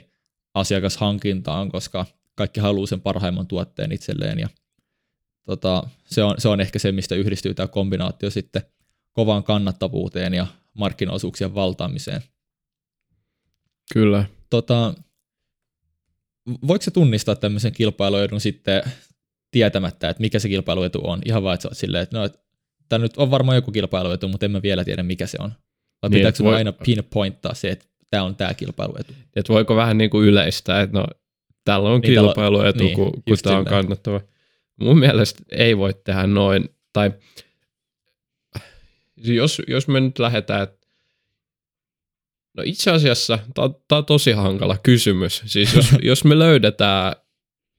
asiakashankintaan, 0.55 1.71
koska 1.71 2.07
kaikki 2.35 2.61
haluaa 2.61 2.87
sen 2.87 3.01
parhaimman 3.01 3.47
tuotteen 3.47 3.93
itselleen 3.93 4.39
ja 4.39 4.49
tota, 5.47 5.83
se, 6.07 6.23
on, 6.23 6.35
se 6.39 6.49
on 6.49 6.61
ehkä 6.61 6.79
se, 6.79 6.93
mistä 6.93 7.15
yhdistyy 7.15 7.55
tämä 7.55 7.67
kombinaatio 7.67 8.31
sitten 8.31 8.63
kovaan 9.13 9.45
kannattavuuteen 9.45 10.35
ja 10.35 10.47
markkinaosuuksien 10.75 11.55
valtaamiseen. 11.55 12.21
Kyllä. 13.93 14.25
Tota, 14.51 14.95
voiko 16.67 16.83
se 16.83 16.91
tunnistaa 16.91 17.37
tämmöisen 17.37 17.73
kilpailuedun 17.73 18.41
sitten 18.41 18.83
tietämättä, 19.51 20.09
että 20.09 20.21
mikä 20.21 20.39
se 20.39 20.49
kilpailuetu 20.49 21.01
on? 21.05 21.21
Ihan 21.25 21.43
vaan, 21.43 21.55
että 21.55 21.63
sä 21.63 21.69
oot 21.69 21.77
silleen, 21.77 22.03
että 22.03 22.19
no, 22.19 22.25
että 22.25 22.39
tämä 22.89 23.03
nyt 23.03 23.17
on 23.17 23.31
varmaan 23.31 23.57
joku 23.57 23.73
kilpailuetu, 23.73 24.29
mutta 24.29 24.47
en 24.47 24.53
mä 24.53 24.63
vielä 24.63 24.85
tiedä, 24.85 25.03
mikä 25.03 25.27
se 25.27 25.39
on. 25.41 25.53
Vai 26.03 26.11
Niin, 26.11 26.19
pitääkö 26.19 26.45
voi- 26.45 26.55
aina 26.55 26.73
pinpointtaa 26.73 27.55
se, 27.55 27.69
että 27.71 27.87
tämä 28.11 28.23
on 28.23 28.37
tämä 28.37 28.55
kilpailuetu? 28.55 29.13
Että 29.37 29.53
voiko 29.53 29.77
vähän 29.77 29.99
niin 29.99 30.11
kuin 30.11 30.29
yleistää, 30.29 30.81
että 30.83 30.99
no 30.99 31.07
tällä 31.65 31.89
on 31.89 32.01
Niin, 32.01 32.15
tällä- 32.15 32.29
kilpailuetu, 32.29 32.85
niin, 32.85 32.95
kun, 32.95 33.13
kun 33.29 33.37
tämä 33.43 33.59
on 33.59 33.65
kannattava. 33.65 34.21
Mun 34.77 34.99
mielestä 34.99 35.43
ei 35.53 35.77
voi 35.77 35.95
tehdä 36.05 36.27
noin, 36.27 36.69
tai 36.93 37.13
jos, 39.17 39.63
jos 39.69 39.89
me 39.89 40.01
nyt 40.01 40.19
lähdetään, 40.19 40.63
että 40.63 40.87
no 42.57 42.63
itse 42.67 42.91
asiassa 42.91 43.39
tämä 43.55 43.99
on 43.99 44.05
tosi 44.05 44.33
hankala 44.33 44.77
kysymys. 44.83 45.43
Siis 45.47 45.75
jos, 45.75 45.87
jos 46.03 46.25
me 46.25 46.39
löydetään 46.39 47.13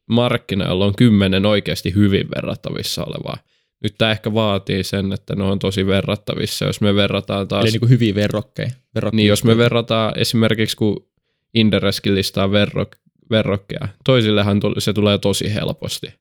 markkina, 0.05 0.67
jolla 0.67 0.85
on 0.85 0.95
kymmenen 0.95 1.45
oikeasti 1.45 1.95
hyvin 1.95 2.27
verrattavissa 2.35 3.03
olevaa, 3.03 3.37
nyt 3.83 3.95
tämä 3.97 4.11
ehkä 4.11 4.33
vaatii 4.33 4.83
sen, 4.83 5.13
että 5.13 5.35
ne 5.35 5.43
on 5.43 5.59
tosi 5.59 5.87
verrattavissa. 5.87 6.65
Jos 6.65 6.81
me 6.81 6.95
verrataan 6.95 7.47
taas 7.47 7.63
Eli 7.63 7.71
niin 7.71 7.79
kuin 7.79 7.89
hyviä 7.89 8.15
verrokkeja. 8.15 8.69
niin 9.11 9.27
jos 9.27 9.43
me 9.43 9.57
verrataan 9.57 10.13
esimerkiksi, 10.19 10.77
kun 10.77 11.07
Indereskin 11.53 12.15
listaa 12.15 12.51
verrok, 12.51 12.95
verrokkeja, 13.29 13.87
toisillehan 14.03 14.61
se 14.77 14.93
tulee 14.93 15.17
tosi 15.17 15.53
helposti. 15.53 16.13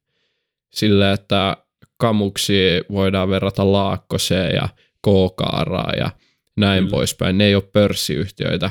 Sille, 0.77 1.13
että 1.13 1.57
kamuksi 1.97 2.55
voidaan 2.91 3.29
verrata 3.29 3.73
Laakkoseen 3.73 4.55
ja 4.55 4.69
K-kaaraa 5.03 5.93
ja 5.97 6.11
näin 6.57 6.85
Kyllä. 6.85 6.91
poispäin. 6.91 7.39
Ne 7.39 7.45
ei 7.45 7.55
ole 7.55 7.63
pörssiyhtiöitä. 7.73 8.71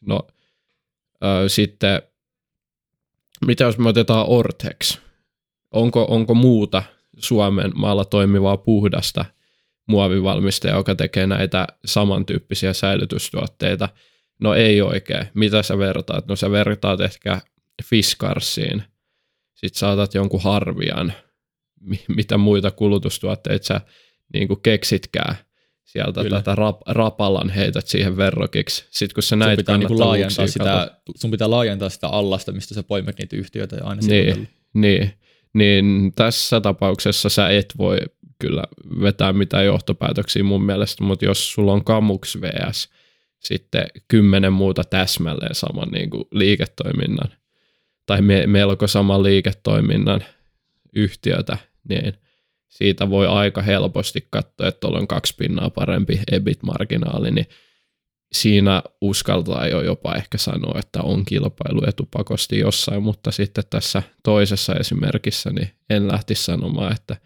No 0.00 0.26
ö, 1.24 1.48
sitten, 1.48 2.02
mitä 3.46 3.64
jos 3.64 3.78
me 3.78 3.88
otetaan 3.88 4.26
Ortex? 4.28 4.98
Onko, 5.70 6.06
onko 6.10 6.34
muuta 6.34 6.82
Suomen 7.18 7.72
maalla 7.74 8.04
toimivaa 8.04 8.56
puhdasta 8.56 9.24
muovivalmistaja, 9.86 10.76
joka 10.76 10.94
tekee 10.94 11.26
näitä 11.26 11.66
samantyyppisiä 11.84 12.72
säilytystuotteita? 12.72 13.88
No 14.40 14.54
ei 14.54 14.82
oikein. 14.82 15.26
Mitä 15.34 15.62
sä 15.62 15.78
vertaat? 15.78 16.26
No 16.26 16.36
sä 16.36 16.50
vertaat 16.50 17.00
ehkä 17.00 17.40
Fiskarsiin. 17.84 18.82
Sitten 19.54 19.78
saatat 19.78 20.14
jonkun 20.14 20.42
harvian. 20.42 21.12
Mitä 22.16 22.38
muita 22.38 22.70
kulutustuotteita 22.70 23.66
sä 23.66 23.80
niin 24.32 24.48
keksitkään 24.62 25.36
sieltä 25.84 26.22
Kyllä. 26.22 26.36
tätä 26.36 26.54
rap, 26.54 26.80
rapalan 26.86 27.50
heität 27.50 27.86
siihen 27.86 28.16
verrokiksi. 28.16 28.84
Sitten 28.90 29.14
kun 29.14 29.22
sä 29.22 29.36
näit 29.36 29.50
sun 29.50 29.56
pitää, 29.56 29.78
niin 29.78 30.00
laajentaa 30.00 30.46
sitä, 30.46 30.90
sun 31.16 31.30
pitää 31.30 31.50
laajentaa 31.50 31.88
sitä 31.88 32.08
allasta, 32.08 32.52
mistä 32.52 32.74
sä 32.74 32.82
poimit 32.82 33.18
niitä 33.18 33.36
yhtiöitä 33.36 33.76
ja 33.76 33.84
aina 33.84 34.02
niin, 34.06 34.48
niin, 34.74 35.12
niin 35.54 36.12
tässä 36.16 36.60
tapauksessa 36.60 37.28
sä 37.28 37.48
et 37.48 37.74
voi 37.78 37.98
kyllä 38.38 38.64
vetää 39.00 39.32
mitään 39.32 39.64
johtopäätöksiä 39.64 40.44
mun 40.44 40.62
mielestä, 40.62 41.04
mutta 41.04 41.24
jos 41.24 41.52
sulla 41.52 41.72
on 41.72 41.84
Kamux 41.84 42.40
VS 42.40 42.88
sitten 43.40 43.86
kymmenen 44.08 44.52
muuta 44.52 44.84
täsmälleen 44.84 45.54
saman 45.54 45.88
niin 45.88 46.10
kuin 46.10 46.24
liiketoiminnan 46.32 47.32
tai 48.06 48.22
me, 48.22 48.46
melko 48.46 48.86
saman 48.86 49.22
liiketoiminnan 49.22 50.24
yhtiötä, 50.94 51.58
niin 51.88 52.12
siitä 52.68 53.10
voi 53.10 53.26
aika 53.26 53.62
helposti 53.62 54.26
katsoa, 54.30 54.68
että 54.68 54.80
tuolla 54.80 54.98
on 54.98 55.08
kaksi 55.08 55.34
pinnaa 55.38 55.70
parempi 55.70 56.20
EBIT-marginaali, 56.32 57.30
niin 57.30 57.46
siinä 58.32 58.82
uskaltaa 59.00 59.68
jo 59.68 59.82
jopa 59.82 60.14
ehkä 60.14 60.38
sanoa, 60.38 60.78
että 60.78 61.02
on 61.02 61.24
kilpailuetu 61.24 62.08
pakosti 62.10 62.58
jossain, 62.58 63.02
mutta 63.02 63.30
sitten 63.30 63.64
tässä 63.70 64.02
toisessa 64.24 64.74
esimerkissä 64.74 65.50
niin 65.50 65.70
en 65.90 66.08
lähtisi 66.08 66.44
sanomaan, 66.44 66.92
että 66.92 67.16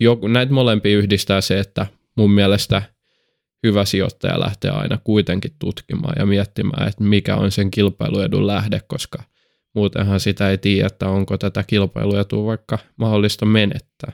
joku, 0.00 0.28
näitä 0.28 0.52
molempia 0.52 0.98
yhdistää 0.98 1.40
se, 1.40 1.58
että 1.58 1.86
mun 2.16 2.30
mielestä 2.30 2.82
hyvä 3.62 3.84
sijoittaja 3.84 4.40
lähtee 4.40 4.70
aina 4.70 4.98
kuitenkin 5.04 5.52
tutkimaan 5.58 6.14
ja 6.18 6.26
miettimään, 6.26 6.88
että 6.88 7.04
mikä 7.04 7.36
on 7.36 7.50
sen 7.50 7.70
kilpailuedun 7.70 8.46
lähde, 8.46 8.80
koska 8.88 9.22
muutenhan 9.74 10.20
sitä 10.20 10.50
ei 10.50 10.58
tiedä, 10.58 10.86
että 10.86 11.08
onko 11.08 11.38
tätä 11.38 11.64
kilpailuetua 11.64 12.46
vaikka 12.46 12.78
mahdollista 12.96 13.46
menettää. 13.46 14.12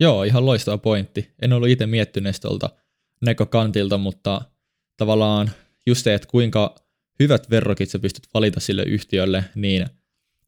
Joo, 0.00 0.22
ihan 0.22 0.46
loistava 0.46 0.78
pointti. 0.78 1.30
En 1.42 1.52
ollut 1.52 1.68
itse 1.68 1.86
miettinyt 1.86 2.36
tuolta 2.40 2.70
näkökantilta, 3.22 3.98
mutta 3.98 4.40
tavallaan 4.96 5.50
just 5.86 6.04
se, 6.04 6.14
että 6.14 6.28
kuinka 6.28 6.74
hyvät 7.20 7.50
verrokit 7.50 7.90
sä 7.90 7.98
pystyt 7.98 8.28
valita 8.34 8.60
sille 8.60 8.82
yhtiölle, 8.82 9.44
niin 9.54 9.86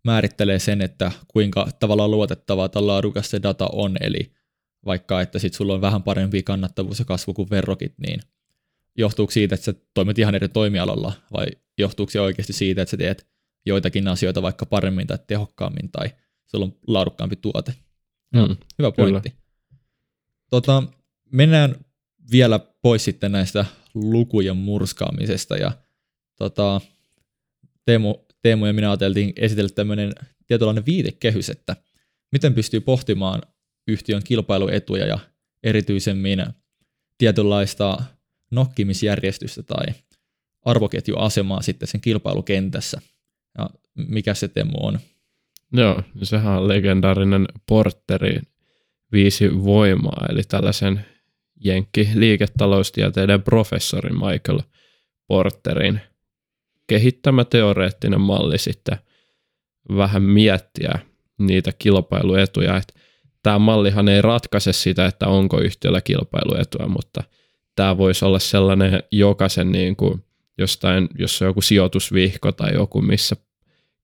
määrittelee 0.04 0.58
sen, 0.58 0.80
että 0.80 1.12
kuinka 1.28 1.68
tavallaan 1.80 2.10
luotettavaa 2.10 2.68
tai 2.68 2.82
laadukas 2.82 3.30
se 3.30 3.42
data 3.42 3.68
on, 3.72 3.96
eli 4.00 4.32
vaikka 4.86 5.20
että 5.20 5.38
sit 5.38 5.54
sulla 5.54 5.74
on 5.74 5.80
vähän 5.80 6.02
parempi 6.02 6.42
kannattavuus 6.42 6.98
ja 6.98 7.04
kasvu 7.04 7.34
kuin 7.34 7.50
verrokit, 7.50 7.94
niin 7.98 8.20
johtuuko 8.98 9.30
siitä, 9.30 9.54
että 9.54 9.64
sä 9.64 9.74
toimit 9.94 10.18
ihan 10.18 10.34
eri 10.34 10.48
toimialalla, 10.48 11.12
vai 11.32 11.46
johtuuko 11.78 12.10
se 12.10 12.20
oikeasti 12.20 12.52
siitä, 12.52 12.82
että 12.82 12.90
sä 12.90 12.96
teet 12.96 13.26
joitakin 13.66 14.08
asioita 14.08 14.42
vaikka 14.42 14.66
paremmin 14.66 15.06
tai 15.06 15.18
tehokkaammin, 15.26 15.90
tai 15.90 16.10
sulla 16.46 16.64
on 16.64 16.76
laadukkaampi 16.86 17.36
tuote. 17.36 17.74
Mm, 18.34 18.56
hyvä 18.78 18.92
pointti. 18.92 19.32
Tota, 20.50 20.82
mennään 21.32 21.74
vielä 22.30 22.58
pois 22.82 23.04
sitten 23.04 23.32
näistä 23.32 23.64
lukujen 23.94 24.56
murskaamisesta 24.56 25.56
ja 25.56 25.72
tota, 26.36 26.80
Teemu, 27.84 28.14
Teemu 28.42 28.66
ja 28.66 28.72
minä 28.72 28.90
ajateltiin 28.90 29.32
esitellä 29.36 29.68
tämmöinen 29.68 30.12
tietynlainen 30.46 30.86
viitekehys, 30.86 31.50
että 31.50 31.76
miten 32.32 32.54
pystyy 32.54 32.80
pohtimaan 32.80 33.42
yhtiön 33.88 34.22
kilpailuetuja 34.24 35.06
ja 35.06 35.18
erityisemmin 35.62 36.46
tietynlaista 37.18 38.02
nokkimisjärjestystä 38.50 39.62
tai 39.62 39.86
arvoketjuasemaa 40.62 41.62
sitten 41.62 41.88
sen 41.88 42.00
kilpailukentässä. 42.00 43.00
Ja 43.58 43.70
mikä 43.94 44.34
se 44.34 44.48
Teemu 44.48 44.76
on? 44.80 44.98
Joo, 45.72 46.02
sehän 46.22 46.58
on 46.58 46.68
legendaarinen 46.68 47.46
porteri 47.68 48.40
viisi 49.12 49.64
voimaa, 49.64 50.26
eli 50.30 50.42
tällaisen 50.42 51.06
jenkki 51.64 52.08
liiketaloustieteiden 52.14 53.42
professori 53.42 54.10
Michael 54.10 54.60
Porterin 55.26 56.00
kehittämä 56.86 57.44
teoreettinen 57.44 58.20
malli 58.20 58.58
sitten 58.58 58.98
vähän 59.96 60.22
miettiä 60.22 60.98
niitä 61.38 61.72
kilpailuetuja. 61.78 62.76
Että 62.76 62.94
tämä 63.42 63.58
mallihan 63.58 64.08
ei 64.08 64.22
ratkaise 64.22 64.72
sitä, 64.72 65.06
että 65.06 65.26
onko 65.26 65.60
yhtiöllä 65.60 66.00
kilpailuetua, 66.00 66.88
mutta 66.88 67.22
tämä 67.76 67.98
voisi 67.98 68.24
olla 68.24 68.38
sellainen 68.38 69.02
jokaisen 69.12 69.72
niin 69.72 69.96
kuin 69.96 70.24
jostain, 70.58 71.08
jos 71.18 71.42
on 71.42 71.48
joku 71.48 71.60
sijoitusvihko 71.60 72.52
tai 72.52 72.74
joku, 72.74 73.02
missä 73.02 73.36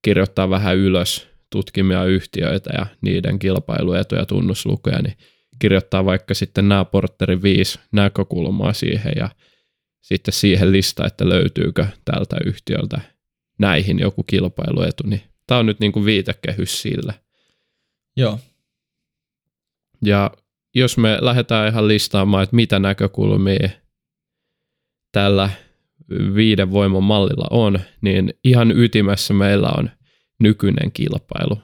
kirjoittaa 0.02 0.50
vähän 0.50 0.76
ylös 0.76 1.28
tutkimia 1.50 2.04
yhtiöitä 2.04 2.70
ja 2.78 2.86
niiden 3.00 3.38
kilpailuetuja 3.38 4.20
ja 4.20 4.26
tunnuslukuja, 4.26 5.02
niin 5.02 5.16
kirjoittaa 5.58 6.04
vaikka 6.04 6.34
sitten 6.34 6.68
nämä 6.68 6.84
portterin 6.84 7.42
viisi 7.42 7.78
näkökulmaa 7.92 8.72
siihen 8.72 9.12
ja 9.16 9.28
sitten 10.00 10.34
siihen 10.34 10.72
lista, 10.72 11.06
että 11.06 11.28
löytyykö 11.28 11.86
tältä 12.04 12.36
yhtiöltä 12.44 13.00
näihin 13.58 13.98
joku 13.98 14.22
kilpailuetu, 14.22 15.06
niin 15.06 15.22
tämä 15.46 15.58
on 15.58 15.66
nyt 15.66 15.80
niin 15.80 15.92
kuin 15.92 16.04
viitekehys 16.04 16.82
sille. 16.82 17.14
Joo. 18.16 18.38
Ja 20.04 20.30
jos 20.74 20.98
me 20.98 21.18
lähdetään 21.20 21.68
ihan 21.68 21.88
listaamaan, 21.88 22.42
että 22.42 22.56
mitä 22.56 22.78
näkökulmia 22.78 23.68
tällä 25.12 25.50
viiden 26.34 26.70
voiman 26.70 27.02
mallilla 27.02 27.46
on, 27.50 27.80
niin 28.00 28.34
ihan 28.44 28.70
ytimessä 28.70 29.34
meillä 29.34 29.72
on 29.78 29.90
nykyinen 30.40 30.92
kilpailu, 30.92 31.58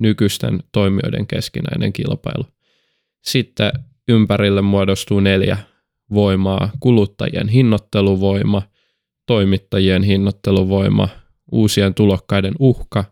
nykyisten 0.00 0.60
toimijoiden 0.72 1.26
keskinäinen 1.26 1.92
kilpailu. 1.92 2.44
Sitten 3.24 3.72
ympärille 4.08 4.62
muodostuu 4.62 5.20
neljä 5.20 5.56
voimaa, 6.14 6.70
kuluttajien 6.80 7.48
hinnoitteluvoima, 7.48 8.62
toimittajien 9.26 10.02
hinnoitteluvoima, 10.02 11.08
uusien 11.52 11.94
tulokkaiden 11.94 12.54
uhka 12.58 13.04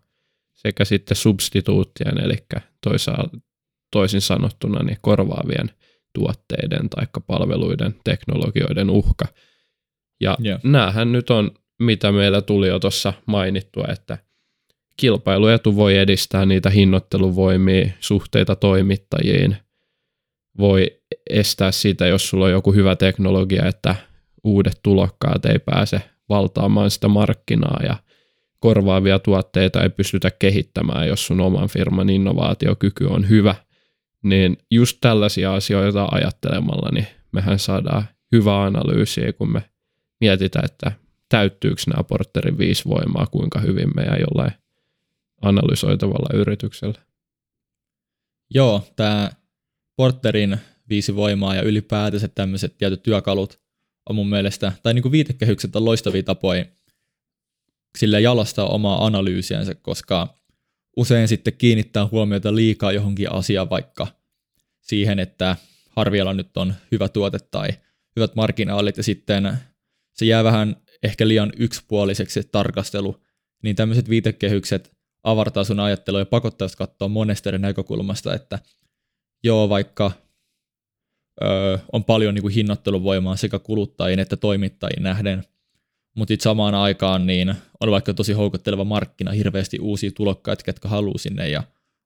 sekä 0.55 0.85
sitten 0.85 1.17
substituuttien, 1.17 2.25
eli 2.25 2.37
toisaalta, 2.83 3.39
toisin 3.93 4.21
sanottuna 4.21 4.83
niin 4.83 4.99
korvaavien 5.01 5.71
tuotteiden 6.15 6.91
tai 6.91 7.07
palveluiden, 7.27 7.95
teknologioiden 8.05 8.91
uhka. 8.91 9.27
Ja 10.21 10.37
yeah. 10.45 10.61
näähän 10.63 11.13
nyt 11.13 11.31
on, 11.31 11.51
mitä 11.79 12.13
meillä 12.13 12.43
tuli 12.43 12.69
jo 12.69 12.79
tuossa 12.79 13.13
mainittua, 13.27 13.85
että 13.93 14.19
kilpailuetu 14.97 15.77
voi 15.77 15.97
edistää 15.97 16.47
niitä 16.47 16.71
hinnoitteluvoimia, 16.71 17.91
suhteita 18.01 18.57
toimittajiin, 18.57 19.57
voi 20.59 21.01
estää 21.31 21.73
sitä, 21.73 22.07
jos 22.07 22.29
sulla 22.29 22.45
on 22.45 22.51
joku 22.51 22.73
hyvä 22.73 22.97
teknologia, 22.97 23.67
että 23.67 23.95
uudet 24.45 24.81
tulokkaat 24.83 25.45
ei 25.45 25.59
pääse 25.59 26.03
valtaamaan 26.29 26.91
sitä 26.91 27.09
markkinaa 27.09 27.81
ja 27.83 27.97
korvaavia 28.61 29.19
tuotteita 29.19 29.83
ei 29.83 29.89
pystytä 29.89 30.31
kehittämään, 30.31 31.09
jos 31.09 31.27
sun 31.27 31.41
oman 31.41 31.69
firman 31.69 32.11
innovaatiokyky 32.11 33.05
on 33.05 33.29
hyvä. 33.29 33.55
Niin 34.23 34.57
just 34.71 34.99
tällaisia 35.01 35.55
asioita 35.55 36.09
ajattelemalla, 36.11 36.89
niin 36.93 37.07
mehän 37.33 37.59
saadaan 37.59 38.05
hyvä 38.33 38.63
analyysiä, 38.63 39.33
kun 39.33 39.53
me 39.53 39.63
mietitään, 40.21 40.65
että 40.65 40.93
täyttyykö 41.29 41.83
nämä 41.87 42.05
Porterin 42.05 42.59
viisi 42.59 42.85
voimaa, 42.89 43.27
kuinka 43.27 43.61
hyvin 43.61 43.91
meidän 43.97 44.21
jollain 44.21 44.53
analysoitavalla 45.43 46.39
yrityksellä. 46.39 47.01
Joo, 48.55 48.89
tämä 48.97 49.31
Porterin 49.97 50.59
viisi 50.89 51.17
voimaa 51.17 51.55
ja 51.55 51.63
ylipäätänsä 51.63 52.29
tämmöiset 52.29 52.79
tietyt 52.79 53.03
työkalut 53.03 53.61
on 54.09 54.15
mun 54.17 54.29
mielestä, 54.29 54.73
tai 54.83 54.95
niin 54.95 55.03
kuin 55.03 55.13
viitekehykset 55.13 55.77
on 55.77 55.85
loistavia 55.85 56.23
tapoja 56.23 56.65
sille 57.99 58.21
jalastaa 58.21 58.67
omaa 58.67 59.07
analyysiänsä, 59.07 59.75
koska 59.75 60.39
usein 60.97 61.29
sitten 61.29 61.53
kiinnittää 61.53 62.07
huomiota 62.07 62.55
liikaa 62.55 62.93
johonkin 62.93 63.33
asiaan, 63.33 63.71
vaikka 63.71 64.07
siihen, 64.81 65.19
että 65.19 65.57
Harvialla 65.97 66.35
nyt 66.35 66.57
on 66.57 66.75
hyvä 66.93 67.09
tuote 67.09 67.39
tai 67.51 67.69
hyvät 68.17 68.35
marginaalit, 68.35 68.97
ja 68.97 69.03
sitten 69.03 69.59
se 70.19 70.25
jää 70.25 70.45
vähän 70.45 70.77
ehkä 71.03 71.29
liian 71.29 71.53
yksipuoliseksi 71.57 72.43
se 72.43 72.49
tarkastelu, 72.49 73.25
niin 73.63 73.77
tämmöiset 73.77 74.09
viitekehykset 74.09 74.93
avartaa 75.25 75.65
sun 75.65 75.81
ajattelua 75.81 76.21
ja 76.21 76.27
pakottaa 76.27 76.69
katsoa 76.79 77.09
monesta 77.09 77.51
eri 77.51 77.59
näkökulmasta, 77.59 78.35
että 78.35 78.59
joo, 79.45 79.69
vaikka 79.69 80.11
öö, 81.43 81.79
on 81.93 82.05
paljon 82.05 82.35
niin 82.35 82.43
kuin 82.43 82.55
hinnoitteluvoimaa 82.55 83.37
sekä 83.37 83.59
kuluttajien 83.59 84.19
että 84.19 84.37
toimittajien 84.37 85.03
nähden, 85.03 85.45
mutta 86.17 86.33
sitten 86.33 86.45
samaan 86.45 86.75
aikaan 86.75 87.27
niin 87.27 87.55
on 87.81 87.91
vaikka 87.91 88.15
tosi 88.15 88.33
houkutteleva 88.33 88.85
markkina, 88.85 89.33
hirveästi 89.33 89.79
uusia 89.79 90.11
tulokkaita, 90.11 90.65
ketkä 90.65 90.89
haluaa 90.89 91.19
sinne 91.19 91.49
ja 91.49 91.63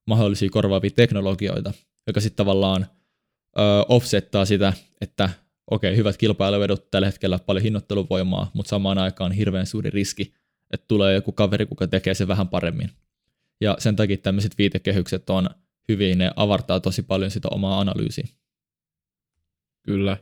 mahdollisia 0.07 0.51
korvaavia 0.51 0.91
teknologioita, 0.91 1.73
joka 2.07 2.21
sitten 2.21 2.37
tavallaan 2.37 2.87
ö, 3.59 3.61
offsettaa 3.89 4.45
sitä, 4.45 4.73
että 5.01 5.31
okei, 5.73 5.97
hyvät 5.97 6.16
kilpailuvedot 6.16 6.91
tällä 6.91 7.07
hetkellä 7.07 7.39
paljon 7.39 7.62
hinnoitteluvoimaa, 7.62 8.51
mutta 8.55 8.70
samaan 8.70 8.99
aikaan 8.99 9.33
hirveän 9.33 9.66
suuri 9.66 9.91
riski, 9.91 10.35
että 10.70 10.85
tulee 10.89 11.14
joku 11.14 11.33
kaveri, 11.33 11.66
kuka 11.66 11.87
tekee 11.87 12.14
se 12.14 12.29
vähän 12.29 12.49
paremmin. 12.49 12.91
Ja 13.61 13.77
sen 13.79 13.97
takia 13.97 14.16
tämmöiset 14.16 14.59
viitekehykset 14.59 15.31
on 15.31 15.51
hyviä, 15.89 16.14
ne 16.14 16.31
avartaa 16.37 16.81
tosi 16.81 17.03
paljon 17.03 17.31
sitä 17.31 17.49
omaa 17.51 17.81
analyysiä. 17.81 18.29
Kyllä. 19.83 20.16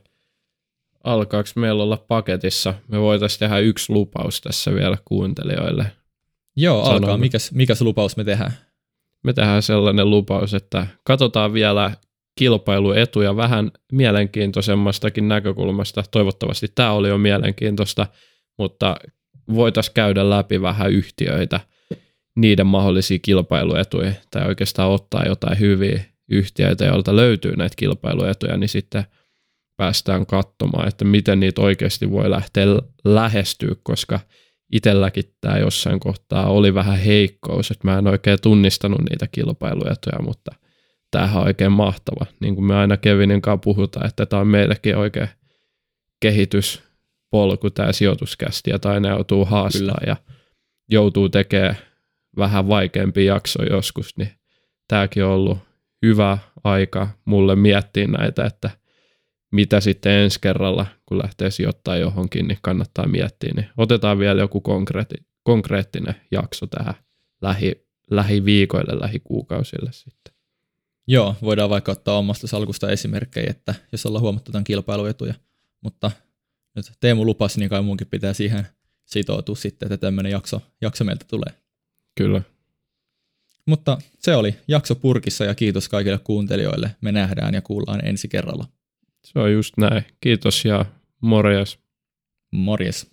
Alkaako 1.05 1.51
meillä 1.57 1.82
olla 1.82 2.05
paketissa? 2.09 2.74
Me 2.88 3.01
voitaisiin 3.01 3.38
tehdä 3.38 3.59
yksi 3.59 3.92
lupaus 3.92 4.40
tässä 4.40 4.74
vielä 4.74 4.98
kuuntelijoille. 5.05 5.92
Joo, 6.57 6.82
alkaa. 6.82 7.16
Mikäs, 7.16 7.53
mikäs 7.53 7.82
lupaus 7.82 8.16
me 8.16 8.24
tehdään? 8.24 8.53
Me 9.22 9.32
tehdään 9.32 9.62
sellainen 9.62 10.11
lupaus, 10.11 10.55
että 10.55 10.86
katsotaan 11.05 11.53
vielä 11.53 11.96
kilpailuetuja 12.41 13.36
vähän 13.36 13.70
mielenkiintoisemmastakin 13.93 15.28
näkökulmasta. 15.28 16.05
Toivottavasti 16.11 16.68
tämä 16.74 16.93
oli 16.93 17.09
jo 17.09 17.18
mielenkiintoista, 17.18 18.07
mutta 18.59 18.97
voitaisiin 19.55 19.95
käydä 19.95 20.30
läpi 20.30 20.62
vähän 20.62 20.93
yhtiöitä, 20.93 21.61
niiden 22.36 22.66
mahdollisia 22.66 23.18
kilpailuetuja, 23.22 24.12
tai 24.30 24.47
oikeastaan 24.47 24.91
ottaa 24.91 25.24
jotain 25.26 25.59
hyviä 25.59 26.05
yhtiöitä, 26.30 26.84
joilta 26.84 27.16
löytyy 27.16 27.57
näitä 27.57 27.76
kilpailuetuja, 27.76 28.57
niin 28.57 28.68
sitten 28.68 29.05
päästään 29.76 30.26
katsomaan, 30.26 30.88
että 30.88 31.05
miten 31.05 31.41
niitä 31.41 31.61
oikeasti 31.61 32.11
voi 32.11 32.30
lähteä 32.30 32.66
lähestyä, 33.05 33.74
koska 33.82 34.20
itselläkin 34.72 35.24
tämä 35.41 35.59
jossain 35.59 36.01
kohtaa 36.01 36.47
oli 36.47 36.74
vähän 36.74 36.99
heikkous, 36.99 37.70
että 37.70 37.88
mä 37.88 37.99
en 37.99 38.07
oikein 38.07 38.38
tunnistanut 38.43 39.01
niitä 39.11 39.26
kilpailuetuja, 39.32 40.22
mutta– 40.22 40.55
tämähän 41.11 41.40
on 41.40 41.46
oikein 41.46 41.72
mahtava. 41.72 42.26
Niin 42.40 42.54
kuin 42.54 42.64
me 42.64 42.74
aina 42.76 42.96
Kevinin 42.96 43.42
kanssa 43.42 43.64
puhutaan, 43.64 44.06
että 44.06 44.26
tämä 44.26 44.40
on 44.40 44.46
meillekin 44.46 44.96
oikein 44.96 45.28
kehityspolku 46.20 47.70
tämä 47.70 47.92
sijoituskästi, 47.92 48.70
ja 48.70 48.78
aina 48.84 49.08
joutuu 49.08 49.44
haastaa 49.44 49.80
Kyllä. 49.80 49.94
ja 50.06 50.16
joutuu 50.90 51.28
tekemään 51.28 51.76
vähän 52.36 52.68
vaikeampi 52.68 53.24
jakso 53.24 53.62
joskus, 53.62 54.16
niin 54.16 54.30
tämäkin 54.88 55.24
on 55.24 55.30
ollut 55.30 55.58
hyvä 56.02 56.38
aika 56.64 57.08
mulle 57.24 57.56
miettiä 57.56 58.06
näitä, 58.06 58.44
että 58.44 58.70
mitä 59.52 59.80
sitten 59.80 60.12
ensi 60.12 60.38
kerralla, 60.40 60.86
kun 61.06 61.18
lähtee 61.18 61.50
sijoittaa 61.50 61.96
johonkin, 61.96 62.48
niin 62.48 62.58
kannattaa 62.62 63.08
miettiä. 63.08 63.52
Niin 63.56 63.68
otetaan 63.76 64.18
vielä 64.18 64.40
joku 64.40 64.61
konkreetti, 64.61 65.14
konkreettinen 65.42 66.14
jakso 66.30 66.66
tähän 66.66 66.94
lähi, 67.42 67.86
lähiviikoille, 68.11 69.00
lähikuukausille 69.00 69.92
sitten. 69.92 70.30
Joo, 71.11 71.36
voidaan 71.42 71.70
vaikka 71.70 71.92
ottaa 71.92 72.18
omasta 72.18 72.46
salkusta 72.46 72.90
esimerkkejä, 72.90 73.50
että 73.50 73.74
jos 73.92 74.06
ollaan 74.06 74.22
huomattu 74.22 74.52
tämän 74.52 74.64
kilpailuetuja, 74.64 75.34
mutta 75.80 76.11
nyt 76.76 76.92
Teemu 77.00 77.24
lupasi, 77.24 77.58
niin 77.61 77.70
kai 77.70 77.82
munkin 77.82 78.06
pitää 78.06 78.32
siihen 78.32 78.66
sitoutua 79.04 79.56
sitten, 79.56 79.86
että 79.86 79.96
tämmöinen 79.96 80.32
jakso, 80.32 80.61
jakso 80.80 81.04
meiltä 81.04 81.24
tulee. 81.28 81.54
Kyllä. 82.14 82.42
Mutta 83.66 83.98
se 84.18 84.36
oli 84.36 84.56
jakso 84.68 84.94
purkissa 84.94 85.44
ja 85.44 85.54
kiitos 85.54 85.88
kaikille 85.88 86.18
kuuntelijoille. 86.18 86.96
Me 87.00 87.12
nähdään 87.12 87.54
ja 87.54 87.62
kuullaan 87.62 88.06
ensi 88.06 88.28
kerralla. 88.28 88.66
Se 89.24 89.38
on 89.38 89.52
just 89.52 89.74
näin. 89.76 90.04
Kiitos 90.20 90.64
ja 90.64 90.84
morjes. 91.20 91.78
Morjes. 92.50 93.11